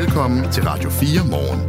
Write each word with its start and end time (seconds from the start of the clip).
Velkommen 0.00 0.52
til 0.52 0.62
Radio 0.62 0.90
4 0.90 1.20
morgen. 1.30 1.60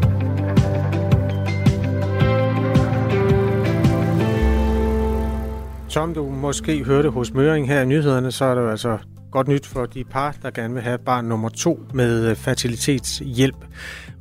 Som 5.90 6.13
du 6.13 6.29
måske 6.29 6.83
hørte 6.83 7.10
hos 7.10 7.33
Møring 7.33 7.67
her 7.67 7.81
i 7.81 7.86
nyhederne, 7.86 8.31
så 8.31 8.46
er 8.46 8.56
det 8.56 8.62
jo 8.62 8.70
altså 8.70 8.97
godt 9.31 9.47
nyt 9.47 9.65
for 9.65 9.86
de 9.86 10.04
par, 10.04 10.36
der 10.42 10.51
gerne 10.51 10.74
vil 10.74 10.83
have 10.83 10.97
barn 10.97 11.26
nummer 11.26 11.49
to 11.49 11.79
med 11.94 12.29
øh, 12.29 12.36
fertilitetshjælp. 12.36 13.65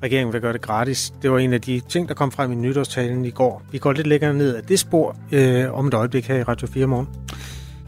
Regeringen 0.03 0.33
vil 0.33 0.41
gøre 0.41 0.53
det 0.53 0.63
gratis. 0.63 1.13
Det 1.23 1.31
var 1.31 1.39
en 1.39 1.53
af 1.53 1.61
de 1.61 1.81
ting, 1.89 2.09
der 2.09 2.15
kom 2.15 2.31
frem 2.31 2.53
i 2.53 2.55
nytårstalen 2.55 3.25
i 3.25 3.31
går. 3.31 3.63
Vi 3.73 3.79
går 3.79 3.93
lidt 3.93 4.07
længere 4.07 4.35
ned 4.35 4.57
af 4.57 4.63
det 4.63 4.79
spor 4.79 5.17
øh, 5.33 5.73
om 5.73 5.87
et 5.87 5.95
øjeblik 5.95 6.29
her 6.29 6.37
i 6.37 6.43
Radio 6.43 6.67
4 6.67 6.87
morgen. 6.87 7.09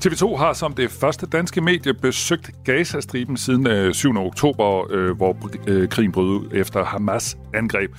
TV2 0.07 0.36
har 0.36 0.52
som 0.52 0.73
det 0.73 0.91
første 0.91 1.27
danske 1.27 1.61
medie 1.61 1.95
besøgt 1.95 2.50
Gazastriben 2.64 3.36
siden 3.36 3.66
øh, 3.66 3.95
7. 3.95 4.16
oktober, 4.16 4.93
øh, 4.93 5.16
hvor 5.16 5.36
øh, 5.66 5.89
krigen 5.89 6.12
brød 6.12 6.26
ud 6.26 6.49
efter 6.53 6.85
Hamas 6.85 7.39
angreb. 7.54 7.90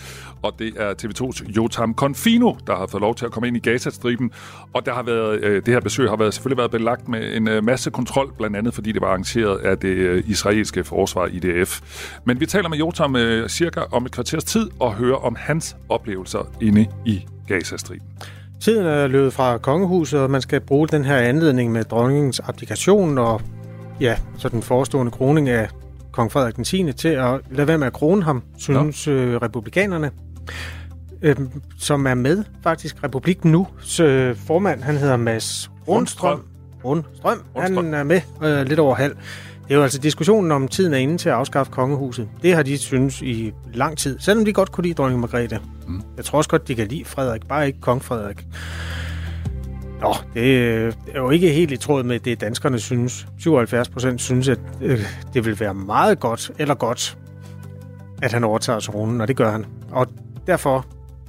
Og 0.41 0.53
det 0.59 0.73
er 0.77 0.93
TV2's 1.03 1.51
Jotam 1.51 1.95
Confino, 1.95 2.53
der 2.67 2.75
har 2.75 2.87
fået 2.87 3.01
lov 3.01 3.15
til 3.15 3.25
at 3.25 3.31
komme 3.31 3.47
ind 3.47 3.57
i 3.57 3.59
Gazastriben. 3.59 4.31
Og 4.73 4.85
der 4.85 4.93
har 4.93 5.03
været, 5.03 5.65
det 5.65 5.73
her 5.73 5.79
besøg 5.79 6.09
har 6.09 6.15
været, 6.15 6.33
selvfølgelig 6.33 6.57
været 6.57 6.71
belagt 6.71 7.07
med 7.07 7.35
en 7.35 7.65
masse 7.65 7.91
kontrol, 7.91 8.33
blandt 8.37 8.57
andet 8.57 8.73
fordi 8.73 8.91
det 8.91 9.01
var 9.01 9.07
arrangeret 9.07 9.57
af 9.57 9.77
det 9.77 10.23
israelske 10.27 10.83
forsvar 10.83 11.25
IDF. 11.25 11.81
Men 12.25 12.39
vi 12.39 12.45
taler 12.45 12.69
med 12.69 12.77
Jotam 12.77 13.15
cirka 13.47 13.79
om 13.91 14.05
et 14.05 14.11
kvarters 14.11 14.43
tid 14.43 14.69
og 14.79 14.93
hører 14.93 15.17
om 15.25 15.35
hans 15.39 15.75
oplevelser 15.89 16.51
inde 16.61 16.87
i 17.05 17.25
Gazastriben. 17.47 18.07
Tiden 18.61 18.85
er 18.85 19.07
løbet 19.07 19.33
fra 19.33 19.57
kongehuset, 19.57 20.19
og 20.19 20.29
man 20.31 20.41
skal 20.41 20.61
bruge 20.61 20.87
den 20.87 21.05
her 21.05 21.17
anledning 21.17 21.71
med 21.71 21.83
dronningens 21.83 22.39
abdikation 22.39 23.17
og 23.17 23.41
ja, 24.01 24.17
så 24.37 24.49
den 24.49 24.61
forestående 24.61 25.11
kroning 25.11 25.49
af 25.49 25.69
kong 26.11 26.31
Frederik 26.31 26.55
den 26.55 26.63
10. 26.63 26.93
til 26.93 27.07
at 27.07 27.41
lade 27.51 27.67
være 27.67 27.77
med 27.77 27.87
at 27.87 27.93
krone 27.93 28.23
ham, 28.23 28.43
synes 28.57 29.07
øh, 29.07 29.35
republikanerne, 29.41 30.11
øh, 31.21 31.35
som 31.79 32.07
er 32.07 32.13
med 32.13 32.43
faktisk. 32.63 33.03
Republik 33.03 33.45
nu. 33.45 33.67
Øh, 34.01 34.35
formand, 34.35 34.81
han 34.81 34.97
hedder 34.97 35.17
Mads 35.17 35.71
Rundstrøm. 35.87 36.41
Rundstrøm. 36.85 37.43
Han 37.55 37.93
er 37.93 38.03
med 38.03 38.21
øh, 38.43 38.65
lidt 38.65 38.79
over 38.79 38.95
halv. 38.95 39.15
Det 39.67 39.73
er 39.73 39.75
jo 39.75 39.83
altså 39.83 39.99
diskussionen 39.99 40.51
om 40.51 40.67
tiden 40.67 40.93
er 40.93 40.97
inde 40.97 41.17
til 41.17 41.29
at 41.29 41.35
afskaffe 41.35 41.71
kongehuset. 41.71 42.29
Det 42.41 42.55
har 42.55 42.63
de 42.63 42.77
synes 42.77 43.21
i 43.21 43.53
lang 43.73 43.97
tid, 43.97 44.19
selvom 44.19 44.45
de 44.45 44.53
godt 44.53 44.71
kunne 44.71 44.83
lide 44.83 44.93
dronning 44.93 45.21
Margrethe. 45.21 45.59
Mm. 45.87 46.01
Jeg 46.17 46.25
tror 46.25 46.37
også 46.37 46.49
godt, 46.49 46.67
de 46.67 46.75
kan 46.75 46.87
lide 46.87 47.05
Frederik, 47.05 47.47
bare 47.47 47.67
ikke 47.67 47.81
kong 47.81 48.03
Frederik. 48.03 48.45
Nå, 50.01 50.15
det 50.33 50.67
er 51.13 51.17
jo 51.17 51.29
ikke 51.29 51.49
helt 51.49 51.71
i 51.71 51.77
tråd 51.77 52.03
med 52.03 52.19
det, 52.19 52.41
danskerne 52.41 52.79
synes. 52.79 53.27
77 53.39 53.89
procent 53.89 54.21
synes, 54.21 54.49
at 54.49 54.59
øh, 54.81 54.99
det 55.33 55.45
vil 55.45 55.59
være 55.59 55.73
meget 55.73 56.19
godt, 56.19 56.51
eller 56.59 56.75
godt, 56.75 57.17
at 58.21 58.33
han 58.33 58.43
overtager 58.43 58.79
tronen, 58.79 59.21
og 59.21 59.27
det 59.27 59.35
gør 59.35 59.51
han. 59.51 59.65
Og 59.91 60.07
derfor 60.47 60.85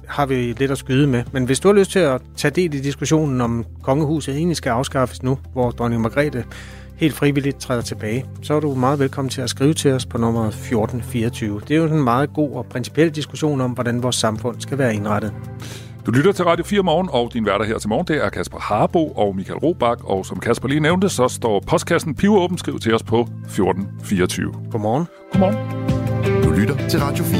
har 0.07 0.25
vi 0.25 0.35
lidt 0.35 0.71
at 0.71 0.77
skyde 0.77 1.07
med. 1.07 1.23
Men 1.31 1.45
hvis 1.45 1.59
du 1.59 1.67
har 1.67 1.75
lyst 1.75 1.91
til 1.91 1.99
at 1.99 2.21
tage 2.35 2.51
del 2.51 2.73
i 2.73 2.79
diskussionen 2.79 3.41
om 3.41 3.65
kongehuset 3.83 4.35
egentlig 4.35 4.57
skal 4.57 4.69
afskaffes 4.69 5.23
nu, 5.23 5.37
hvor 5.53 5.71
dronning 5.71 6.01
Margrethe 6.01 6.43
helt 6.97 7.13
frivilligt 7.13 7.59
træder 7.59 7.81
tilbage, 7.81 8.25
så 8.41 8.53
er 8.53 8.59
du 8.59 8.75
meget 8.75 8.99
velkommen 8.99 9.29
til 9.29 9.41
at 9.41 9.49
skrive 9.49 9.73
til 9.73 9.91
os 9.91 10.05
på 10.05 10.17
nummer 10.17 10.47
1424. 10.47 11.61
Det 11.67 11.71
er 11.71 11.77
jo 11.77 11.85
en 11.85 12.03
meget 12.03 12.33
god 12.33 12.55
og 12.55 12.65
principiel 12.65 13.15
diskussion 13.15 13.61
om, 13.61 13.71
hvordan 13.71 14.03
vores 14.03 14.15
samfund 14.15 14.61
skal 14.61 14.77
være 14.77 14.95
indrettet. 14.95 15.33
Du 16.05 16.11
lytter 16.11 16.31
til 16.31 16.45
Radio 16.45 16.65
4 16.65 16.83
Morgen, 16.83 17.09
og 17.11 17.33
din 17.33 17.45
værter 17.45 17.65
her 17.65 17.77
til 17.79 17.89
morgen, 17.89 18.07
det 18.07 18.25
er 18.25 18.29
Kasper 18.29 18.59
Harbo 18.59 19.07
og 19.07 19.35
Michael 19.35 19.59
Robach. 19.59 20.05
Og 20.05 20.25
som 20.25 20.39
Kasper 20.39 20.67
lige 20.67 20.79
nævnte, 20.79 21.09
så 21.09 21.27
står 21.27 21.63
postkassen 21.67 22.15
pivåben. 22.15 22.57
Skriv 22.57 22.79
til 22.79 22.95
os 22.95 23.03
på 23.03 23.21
1424. 23.21 24.53
Godmorgen. 24.71 25.05
Godmorgen. 25.31 26.43
Du 26.43 26.49
lytter 26.51 26.87
til 26.87 26.99
Radio 26.99 27.23
4. 27.23 27.39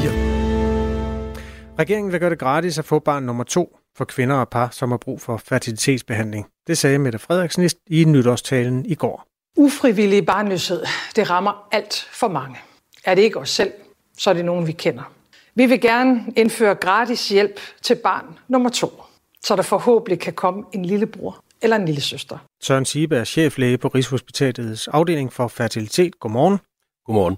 Regeringen 1.78 2.12
vil 2.12 2.20
gøre 2.20 2.30
det 2.30 2.38
gratis 2.38 2.78
at 2.78 2.84
få 2.84 2.98
barn 2.98 3.22
nummer 3.22 3.44
to 3.44 3.76
for 3.96 4.04
kvinder 4.04 4.36
og 4.36 4.48
par, 4.48 4.68
som 4.72 4.90
har 4.90 4.98
brug 4.98 5.20
for 5.20 5.36
fertilitetsbehandling. 5.36 6.46
Det 6.66 6.78
sagde 6.78 6.98
Mette 6.98 7.18
Frederiksen 7.18 7.70
i 7.86 8.04
nytårstalen 8.04 8.86
i 8.86 8.94
går. 8.94 9.28
Ufrivillig 9.58 10.26
barnløshed, 10.26 10.82
det 11.16 11.30
rammer 11.30 11.68
alt 11.72 12.08
for 12.12 12.28
mange. 12.28 12.56
Er 13.04 13.14
det 13.14 13.22
ikke 13.22 13.38
os 13.38 13.50
selv, 13.50 13.72
så 14.18 14.30
er 14.30 14.34
det 14.34 14.44
nogen, 14.44 14.66
vi 14.66 14.72
kender. 14.72 15.12
Vi 15.54 15.66
vil 15.66 15.80
gerne 15.80 16.24
indføre 16.36 16.74
gratis 16.74 17.28
hjælp 17.28 17.60
til 17.82 17.94
barn 17.94 18.38
nummer 18.48 18.70
to, 18.70 19.02
så 19.44 19.56
der 19.56 19.62
forhåbentlig 19.62 20.20
kan 20.20 20.32
komme 20.32 20.64
en 20.72 20.84
lillebror 20.84 21.44
eller 21.62 21.76
en 21.76 21.84
lille 21.84 22.00
søster. 22.00 22.38
Søren 22.60 22.84
Sibe 22.84 23.16
er 23.16 23.24
cheflæge 23.24 23.78
på 23.78 23.88
Rigshospitalets 23.88 24.88
afdeling 24.88 25.32
for 25.32 25.48
fertilitet. 25.48 26.20
Godmorgen. 26.20 26.58
Godmorgen. 27.06 27.36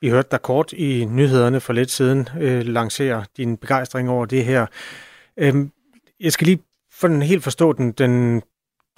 Vi 0.00 0.08
hørte 0.08 0.28
dig 0.30 0.42
kort 0.42 0.72
i 0.72 1.04
nyhederne 1.04 1.60
for 1.60 1.72
lidt 1.72 1.90
siden 1.90 2.28
øh, 2.40 2.66
lancere 2.66 3.24
din 3.36 3.56
begejstring 3.56 4.10
over 4.10 4.26
det 4.26 4.44
her. 4.44 4.66
Øhm, 5.36 5.70
jeg 6.20 6.32
skal 6.32 6.46
lige 6.46 6.62
for 6.92 7.08
den 7.08 7.22
helt 7.22 7.42
forstå 7.42 7.72
den, 7.72 7.92
den 7.92 8.42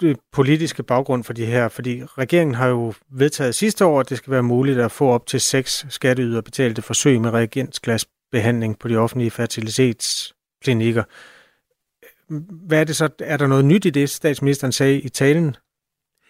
Øh, 0.03 0.15
politiske 0.31 0.83
baggrund 0.83 1.23
for 1.23 1.33
de 1.33 1.45
her, 1.45 1.67
fordi 1.67 2.03
regeringen 2.03 2.55
har 2.55 2.67
jo 2.67 2.93
vedtaget 3.09 3.55
sidste 3.55 3.85
år, 3.85 3.99
at 3.99 4.09
det 4.09 4.17
skal 4.17 4.31
være 4.31 4.43
muligt 4.43 4.79
at 4.79 4.91
få 4.91 5.09
op 5.09 5.25
til 5.25 5.41
seks 5.41 5.85
skatteyderbetalte 5.89 6.81
forsøg 6.81 7.21
med 7.21 7.29
reagensglasbehandling 7.29 8.79
på 8.79 8.87
de 8.87 8.97
offentlige 8.97 9.31
fertilitetsklinikker. 9.31 11.03
Hvad 12.67 12.79
er 12.79 12.83
det 12.83 12.95
så? 12.95 13.09
Er 13.19 13.37
der 13.37 13.47
noget 13.47 13.65
nyt 13.65 13.85
i 13.85 13.89
det, 13.89 14.09
statsministeren 14.09 14.71
sagde 14.71 14.99
i 14.99 15.09
talen? 15.09 15.55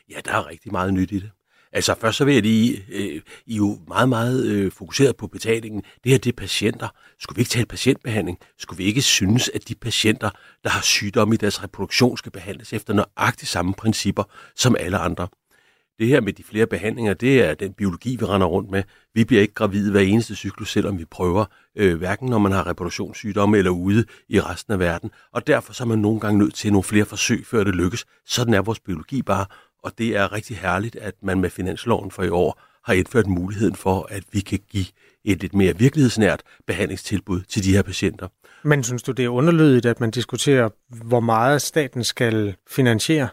Ja, 0.09 0.19
der 0.25 0.31
er 0.31 0.47
rigtig 0.47 0.72
meget 0.72 0.94
nyt 0.94 1.12
i 1.12 1.19
det. 1.19 1.31
Altså 1.72 1.96
først 2.02 2.18
så 2.18 2.25
vil 2.25 2.34
jeg 2.34 2.44
lige, 2.44 2.85
øh, 2.91 3.22
I 3.46 3.53
er 3.53 3.57
jo 3.57 3.80
meget, 3.88 4.09
meget 4.09 4.46
øh, 4.46 4.72
fokuseret 4.72 5.16
på 5.16 5.28
betalingen. 5.28 5.84
Det 6.03 6.12
her, 6.12 6.19
det 6.19 6.31
er 6.31 6.38
patienter. 6.38 6.88
Skulle 7.19 7.35
vi 7.35 7.41
ikke 7.41 7.50
tale 7.50 7.66
patientbehandling? 7.66 8.38
Skulle 8.57 8.78
vi 8.78 8.84
ikke 8.84 9.02
synes, 9.02 9.50
at 9.50 9.68
de 9.68 9.75
patienter, 9.75 10.30
der 10.63 10.69
har 10.69 10.81
sygdomme 10.81 11.34
i 11.34 11.38
deres 11.38 11.63
reproduktion, 11.63 12.18
skal 12.18 12.31
behandles 12.31 12.74
efter 12.74 12.94
nøjagtigt 12.94 13.52
samme 13.52 13.74
principper 13.74 14.24
som 14.56 14.75
alle 14.80 14.97
andre? 14.97 15.28
Det 16.00 16.07
her 16.07 16.22
med 16.22 16.34
de 16.34 16.44
flere 16.44 16.68
behandlinger, 16.68 17.13
det 17.13 17.44
er 17.44 17.53
den 17.53 17.74
biologi, 17.74 18.16
vi 18.16 18.25
render 18.25 18.47
rundt 18.47 18.72
med. 18.72 18.84
Vi 19.13 19.24
bliver 19.25 19.41
ikke 19.41 19.53
gravide 19.53 19.91
hver 19.91 20.00
eneste 20.00 20.36
cyklus, 20.36 20.72
selvom 20.72 21.00
vi 21.00 21.06
prøver, 21.06 21.46
øh, 21.75 21.97
hverken 21.97 22.30
når 22.30 22.38
man 22.38 22.51
har 22.51 22.68
reproduktionssygdomme 22.68 23.57
eller 23.57 23.72
ude 23.72 24.06
i 24.30 24.41
resten 24.41 24.74
af 24.74 24.80
verden. 24.80 25.12
Og 25.34 25.47
derfor 25.47 25.74
så 25.74 25.84
er 25.84 25.88
man 25.88 26.00
nogle 26.00 26.19
gange 26.19 26.40
nødt 26.40 26.53
til 26.53 26.72
nogle 26.72 26.84
flere 26.84 27.06
forsøg, 27.06 27.46
før 27.46 27.63
det 27.63 27.75
lykkes. 27.75 28.06
Sådan 28.25 28.53
er 28.53 28.62
vores 28.62 28.80
biologi 28.80 29.22
bare, 29.22 29.46
og 29.84 29.98
det 29.98 30.16
er 30.16 30.34
rigtig 30.34 30.58
herligt, 30.58 30.96
at 30.96 31.14
man 31.22 31.42
med 31.42 31.50
finansloven 31.50 32.12
for 32.12 32.24
i 32.24 32.30
år 32.30 32.62
har 32.86 32.94
indført 32.94 33.28
muligheden 33.28 33.76
for, 33.76 34.08
at 34.10 34.24
vi 34.32 34.40
kan 34.40 34.60
give 34.70 34.86
et 35.24 35.42
lidt 35.42 35.54
mere 35.54 35.78
virkelighedsnært 35.78 36.44
behandlingstilbud 36.68 37.42
til 37.42 37.64
de 37.64 37.74
her 37.74 37.82
patienter. 37.82 38.28
Men 38.64 38.84
synes 38.84 39.04
du, 39.04 39.12
det 39.12 39.26
er 39.26 39.30
underlydigt, 39.30 39.86
at 39.86 40.00
man 40.00 40.12
diskuterer, 40.12 40.70
hvor 40.90 41.20
meget 41.20 41.62
staten 41.62 42.04
skal 42.04 42.56
finansiere? 42.70 43.30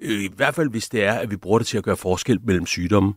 Øh, 0.00 0.24
I 0.24 0.30
hvert 0.36 0.54
fald, 0.54 0.70
hvis 0.70 0.88
det 0.88 1.04
er, 1.04 1.12
at 1.12 1.30
vi 1.30 1.36
bruger 1.36 1.58
det 1.58 1.66
til 1.66 1.78
at 1.78 1.84
gøre 1.84 1.96
forskel 1.96 2.40
mellem 2.44 2.66
sygdomme. 2.66 3.14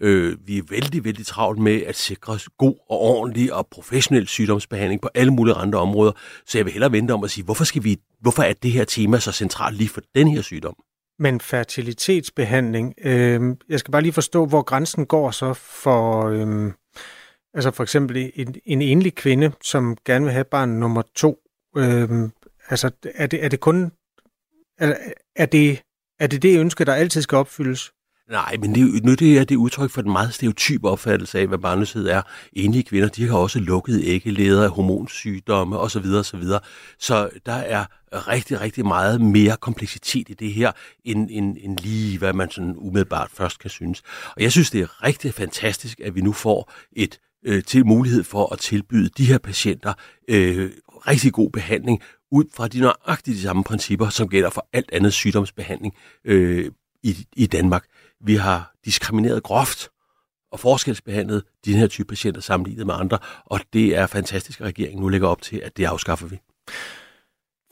Øh, 0.00 0.36
vi 0.46 0.58
er 0.58 0.62
vældig, 0.70 1.04
vældig 1.04 1.26
travlt 1.26 1.58
med 1.58 1.82
at 1.82 1.96
sikre 1.96 2.38
god 2.58 2.74
og 2.90 3.00
ordentlig 3.00 3.52
og 3.52 3.66
professionel 3.70 4.26
sygdomsbehandling 4.26 5.00
på 5.00 5.08
alle 5.14 5.32
mulige 5.32 5.54
andre 5.54 5.78
områder. 5.78 6.12
Så 6.46 6.58
jeg 6.58 6.64
vil 6.64 6.72
hellere 6.72 6.92
vente 6.92 7.12
om 7.12 7.24
at 7.24 7.30
sige, 7.30 7.44
hvorfor, 7.44 7.64
skal 7.64 7.84
vi, 7.84 7.96
hvorfor 8.20 8.42
er 8.42 8.52
det 8.52 8.72
her 8.72 8.84
tema 8.84 9.18
så 9.18 9.32
centralt 9.32 9.76
lige 9.76 9.88
for 9.88 10.00
den 10.14 10.28
her 10.28 10.42
sygdom? 10.42 10.76
Men 11.18 11.40
fertilitetsbehandling, 11.40 12.94
øh, 13.04 13.56
jeg 13.68 13.78
skal 13.78 13.92
bare 13.92 14.02
lige 14.02 14.12
forstå, 14.12 14.46
hvor 14.46 14.62
grænsen 14.62 15.06
går 15.06 15.30
så 15.30 15.54
for, 15.54 16.26
øh, 16.26 16.72
altså 17.54 17.70
for 17.70 17.82
eksempel 17.82 18.32
en, 18.34 18.54
en 18.64 18.82
enlig 18.82 19.14
kvinde, 19.14 19.52
som 19.62 19.96
gerne 20.04 20.24
vil 20.24 20.32
have 20.32 20.44
barn 20.44 20.68
nummer 20.68 21.02
to. 21.14 21.38
Øh, 21.76 22.08
altså 22.68 22.90
er 23.14 23.26
det, 23.26 23.44
er 23.44 23.48
det 23.48 23.60
kun, 23.60 23.92
er, 24.78 24.94
er, 25.36 25.46
det, 25.46 25.82
er 26.20 26.26
det 26.26 26.42
det 26.42 26.58
ønske, 26.60 26.84
der 26.84 26.94
altid 26.94 27.22
skal 27.22 27.38
opfyldes? 27.38 27.93
Nej, 28.30 28.56
men 28.60 28.74
det, 28.74 29.04
nu 29.04 29.14
det 29.14 29.38
er 29.38 29.44
det 29.44 29.56
udtryk 29.56 29.90
for 29.90 30.02
den 30.02 30.12
meget 30.12 30.34
stereotype 30.34 30.88
opfattelse 30.88 31.38
af, 31.38 31.46
hvad 31.46 31.58
barnløshed 31.58 32.06
er. 32.08 32.22
Enige 32.52 32.82
kvinder, 32.82 33.08
de 33.08 33.28
har 33.28 33.36
også 33.36 33.58
lukket 33.58 34.00
æggeleder, 34.04 34.68
hormonsygdomme 34.68 35.78
osv. 35.78 36.06
osv. 36.18 36.42
Så 36.98 37.30
der 37.46 37.52
er 37.52 37.84
rigtig, 38.12 38.60
rigtig 38.60 38.86
meget 38.86 39.20
mere 39.20 39.56
kompleksitet 39.56 40.28
i 40.28 40.34
det 40.34 40.52
her, 40.52 40.72
end, 41.04 41.28
end, 41.30 41.56
end 41.60 41.78
lige 41.78 42.18
hvad 42.18 42.32
man 42.32 42.50
sådan 42.50 42.74
umiddelbart 42.76 43.30
først 43.30 43.58
kan 43.58 43.70
synes. 43.70 44.02
Og 44.36 44.42
jeg 44.42 44.52
synes, 44.52 44.70
det 44.70 44.80
er 44.80 45.02
rigtig 45.02 45.34
fantastisk, 45.34 46.00
at 46.00 46.14
vi 46.14 46.20
nu 46.20 46.32
får 46.32 46.72
et 46.92 47.18
øh, 47.46 47.64
til 47.64 47.86
mulighed 47.86 48.24
for 48.24 48.52
at 48.52 48.58
tilbyde 48.58 49.08
de 49.08 49.24
her 49.24 49.38
patienter 49.38 49.92
øh, 50.28 50.70
rigtig 51.08 51.32
god 51.32 51.50
behandling 51.50 52.02
ud 52.32 52.44
fra 52.54 52.68
de 52.68 52.80
nøjagtigt 52.80 53.36
de 53.36 53.42
samme 53.42 53.64
principper, 53.64 54.08
som 54.08 54.28
gælder 54.28 54.50
for 54.50 54.68
alt 54.72 54.90
andet 54.92 55.12
sygdomsbehandling 55.12 55.94
øh, 56.24 56.70
i, 57.02 57.26
i 57.36 57.46
Danmark. 57.46 57.84
Vi 58.24 58.34
har 58.34 58.72
diskrimineret 58.84 59.42
groft 59.42 59.88
og 60.52 60.60
forskelsbehandlet 60.60 61.42
den 61.64 61.74
her 61.74 61.86
type 61.86 62.08
patienter 62.08 62.40
sammenlignet 62.40 62.86
med 62.86 62.94
andre, 62.94 63.18
og 63.44 63.60
det 63.72 63.96
er 63.96 64.06
fantastisk, 64.06 64.60
at 64.60 64.66
regeringen 64.66 65.02
nu 65.02 65.08
lægger 65.08 65.28
op 65.28 65.42
til, 65.42 65.60
at 65.64 65.76
det 65.76 65.84
afskaffer 65.84 66.26
vi. 66.26 66.40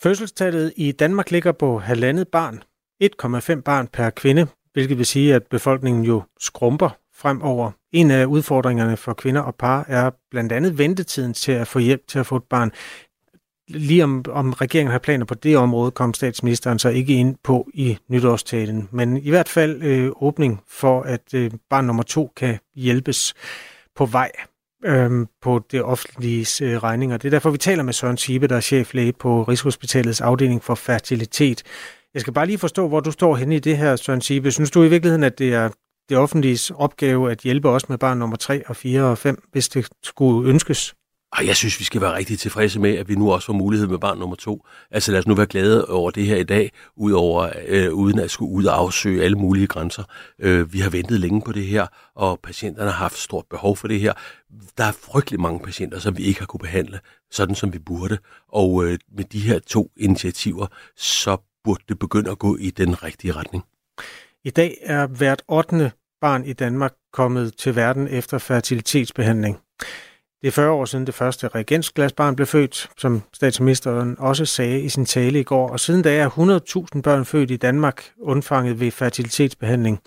Fødselstallet 0.03 0.73
i 0.77 0.93
Danmark 0.93 1.31
ligger 1.31 1.53
på 1.53 1.79
halvandet 1.79 2.29
barn, 2.29 2.63
1,5 3.55 3.61
barn 3.61 3.89
per 3.89 4.11
kvinde, 4.11 4.47
hvilket 4.73 4.99
vil 4.99 5.07
sige, 5.07 5.35
at 5.35 5.47
befolkningen 5.47 6.05
jo 6.05 6.23
skrumper 6.41 6.91
fremover. 7.15 7.71
En 7.93 8.11
af 8.11 8.25
udfordringerne 8.25 8.97
for 8.97 9.13
kvinder 9.13 9.41
og 9.41 9.55
par 9.55 9.85
er 9.89 10.11
blandt 10.31 10.53
andet 10.53 10.79
ventetiden 10.79 11.35
til 11.35 11.53
at 11.53 11.69
få 11.69 11.79
hjælp 11.79 12.07
til 12.09 12.19
at 12.19 12.27
få 12.27 12.37
et 12.37 12.45
barn. 12.51 12.73
Lige 13.69 14.05
om, 14.05 14.25
om 14.29 14.53
regeringen 14.53 14.93
har 14.93 14.99
planer 14.99 15.25
på 15.25 15.35
det 15.35 15.57
område, 15.57 15.91
kom 15.91 16.15
statsministeren 16.15 16.79
så 16.79 16.89
ikke 16.89 17.15
ind 17.15 17.37
på 17.45 17.69
i 17.75 17.99
nytårstalen. 18.09 18.89
Men 18.91 19.17
i 19.17 19.31
hvert 19.31 19.49
fald 19.49 19.83
øh, 19.83 20.11
åbning 20.21 20.61
for, 20.69 21.03
at 21.03 21.35
øh, 21.35 21.51
barn 21.71 21.85
nummer 21.85 22.03
to 22.03 22.33
kan 22.37 22.59
hjælpes 22.75 23.35
på 23.97 24.07
vej 24.07 24.31
øh, 24.85 25.27
på 25.43 25.61
det 25.71 25.83
offentlige 25.83 26.65
øh, 26.65 26.83
regninger. 26.83 27.17
Det 27.17 27.29
er 27.29 27.31
derfor, 27.31 27.51
vi 27.51 27.59
taler 27.59 27.83
med 27.83 27.93
Søren 27.93 28.17
Sibe, 28.17 28.47
der 28.47 28.57
er 28.57 28.61
cheflæge 28.61 29.13
på 29.13 29.43
Rigshospitalets 29.43 30.21
afdeling 30.21 30.65
for 30.65 30.75
fertilitet. 30.75 31.63
Jeg 32.15 32.21
skal 32.21 32.33
bare 32.33 32.47
lige 32.47 32.59
forstå, 32.59 32.89
hvor 32.89 33.01
du 33.01 33.11
står 33.11 33.37
henne 33.37 33.57
i 33.57 33.59
det 33.59 33.79
her, 33.79 33.97
Søren 33.97 34.21
Sibe. 34.21 34.51
Synes 34.51 34.71
du 34.71 34.83
i 34.83 34.89
virkeligheden, 34.89 35.25
at 35.25 35.39
det 35.39 35.55
er 35.55 35.71
det 36.09 36.19
offentliges 36.19 36.71
opgave 36.71 37.31
at 37.31 37.39
hjælpe 37.39 37.69
os 37.69 37.89
med 37.89 37.99
barn 37.99 38.19
nummer 38.19 38.37
3 38.37 38.63
og 38.67 38.77
4 38.77 39.03
og 39.03 39.19
5, 39.19 39.43
hvis 39.53 39.69
det 39.69 39.89
skulle 40.03 40.51
ønskes? 40.51 40.95
Og 41.33 41.47
jeg 41.47 41.57
synes, 41.57 41.79
vi 41.79 41.85
skal 41.85 42.01
være 42.01 42.17
rigtig 42.17 42.39
tilfredse 42.39 42.81
med, 42.81 42.99
at 42.99 43.09
vi 43.09 43.15
nu 43.15 43.33
også 43.33 43.47
får 43.47 43.53
mulighed 43.53 43.89
med 43.89 43.99
barn 43.99 44.19
nummer 44.19 44.37
to. 44.37 44.67
Altså 44.91 45.13
lad 45.13 45.19
os 45.19 45.27
nu 45.27 45.35
være 45.35 45.47
glade 45.47 45.87
over 45.87 46.11
det 46.11 46.27
her 46.27 46.37
i 46.37 46.45
dag, 46.45 46.73
udover, 46.97 47.51
øh, 47.67 47.93
uden 47.93 48.19
at 48.19 48.31
skulle 48.31 48.53
ud 48.53 48.65
og 48.65 48.79
afsøge 48.79 49.25
alle 49.25 49.39
mulige 49.39 49.67
grænser. 49.67 50.05
Øh, 50.39 50.73
vi 50.73 50.79
har 50.79 50.91
ventet 50.91 51.21
længe 51.21 51.43
på 51.43 51.53
det 51.53 51.67
her, 51.67 51.87
og 52.15 52.41
patienterne 52.41 52.91
har 52.91 52.99
haft 52.99 53.19
stort 53.19 53.45
behov 53.51 53.77
for 53.77 53.89
det 53.89 54.01
her. 54.01 54.13
Der 54.79 54.85
er 54.85 54.93
frygtelig 54.93 55.41
mange 55.41 55.61
patienter, 55.61 55.99
som 55.99 56.19
vi 56.19 56.23
ikke 56.23 56.41
har 56.41 56.47
kunne 56.47 56.61
behandle, 56.61 57.01
sådan 57.31 57.55
som 57.55 57.73
vi 57.73 57.79
burde. 57.79 58.19
Og 58.49 58.85
øh, 58.85 58.99
med 59.17 59.25
de 59.25 59.41
her 59.41 59.59
to 59.59 59.91
initiativer, 59.97 60.67
så 60.97 61.37
burde 61.65 61.85
det 61.89 61.99
begynde 61.99 62.31
at 62.31 62.39
gå 62.39 62.57
i 62.57 62.71
den 62.71 63.03
rigtige 63.03 63.33
retning. 63.33 63.65
I 64.45 64.51
dag 64.51 64.77
er 64.83 65.07
hvert 65.07 65.43
8. 65.49 65.93
barn 66.21 66.45
i 66.45 66.53
Danmark 66.53 66.93
kommet 67.13 67.57
til 67.57 67.77
verden 67.77 68.09
efter 68.09 68.39
fertilitetsbehandling. 68.39 69.59
Det 70.43 70.49
er 70.49 70.53
40 70.53 70.71
år 70.71 70.85
siden 70.85 71.07
det 71.07 71.15
første 71.15 71.49
reagensglasbarn 71.49 72.37
blev 72.37 72.47
født, 72.47 72.91
som 72.99 73.23
statsministeren 73.33 74.17
også 74.19 74.47
sagde 74.47 74.81
i 74.81 74.89
sin 74.89 75.07
tale 75.07 75.41
i 75.41 75.43
går, 75.43 75.69
og 75.69 75.81
siden 75.81 76.03
da 76.03 76.17
er 76.17 76.29
100.000 76.95 77.01
børn 77.01 77.25
født 77.25 77.51
i 77.51 77.57
Danmark 77.57 78.05
undfanget 78.21 78.81
ved 78.81 78.91
fertilitetsbehandling. 78.91 80.01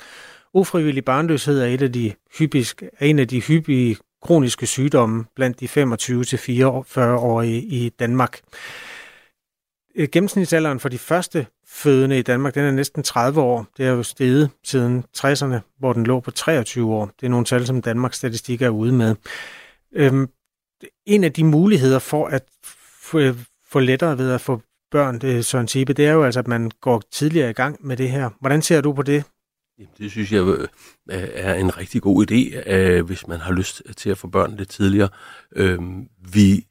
Ufrivillig 0.54 1.06
barnløshed 1.06 1.62
er, 1.62 1.66
et 1.66 1.82
af 1.82 1.92
de 1.92 2.14
hyppigst, 2.38 2.82
er 3.00 3.06
en 3.06 3.20
af 3.20 3.28
de 3.28 3.42
hyppige 3.42 3.98
kroniske 4.22 4.68
sygdomme 4.68 5.26
blandt 5.36 5.60
de 5.60 5.66
25-44-årige 5.66 7.62
i 7.62 7.90
Danmark. 7.90 8.40
Øh, 9.96 10.08
gennemsnitsalderen 10.12 10.80
for 10.80 10.90
de 10.90 10.98
første 10.98 11.48
fødende 11.68 12.20
i 12.20 12.22
Danmark, 12.22 12.56
den 12.56 12.64
er 12.64 12.72
næsten 12.72 13.04
30 13.04 13.42
år. 13.42 13.68
Det 13.78 13.86
er 13.86 13.92
jo 13.92 14.04
steget 14.04 14.50
siden 14.64 15.04
60'erne, 15.18 15.56
hvor 15.80 15.94
den 15.94 16.06
lå 16.06 16.20
på 16.20 16.32
23 16.32 16.94
år. 16.94 17.06
Det 17.20 17.26
er 17.26 17.30
nogle 17.30 17.46
tal, 17.46 17.66
som 17.66 17.82
Danmarks 17.82 18.18
Statistik 18.18 18.62
er 18.62 18.70
ude 18.70 18.92
med. 18.92 19.16
Øhm, 19.96 20.28
en 21.06 21.24
af 21.24 21.34
de 21.34 21.44
muligheder 21.44 22.00
for 22.00 22.28
at 22.28 22.44
øh, 23.16 23.36
få 23.68 23.80
lettere 23.80 24.18
ved 24.18 24.32
at 24.32 24.42
få 24.42 24.62
børn, 24.92 25.20
det 25.20 25.46
Søren 25.46 25.68
Tibe, 25.68 25.94
det 25.94 26.08
er 26.08 26.12
jo 26.12 26.24
altså, 26.24 26.40
at 26.40 26.48
man 26.48 26.72
går 26.82 27.04
tidligere 27.12 27.50
i 27.50 27.54
gang 27.54 27.88
med 27.88 27.98
det 27.98 28.10
her. 28.10 28.30
Hvordan 28.40 28.62
ser 28.62 28.82
du 28.82 28.94
på 28.94 29.02
det? 29.02 29.24
Det 29.98 30.12
synes 30.12 30.32
jeg 30.32 30.42
øh, 30.42 30.68
er 31.08 31.54
en 31.54 31.78
rigtig 31.78 32.02
god 32.02 32.32
idé, 32.32 32.72
hvis 33.02 33.28
man 33.28 33.40
har 33.40 33.54
lyst 33.54 33.84
til 33.98 34.10
at 34.10 34.18
få 34.18 34.28
børn 34.28 34.56
lidt 34.56 34.70
tidligere. 34.70 35.10
Øhm, 35.56 36.08
vi 36.34 36.66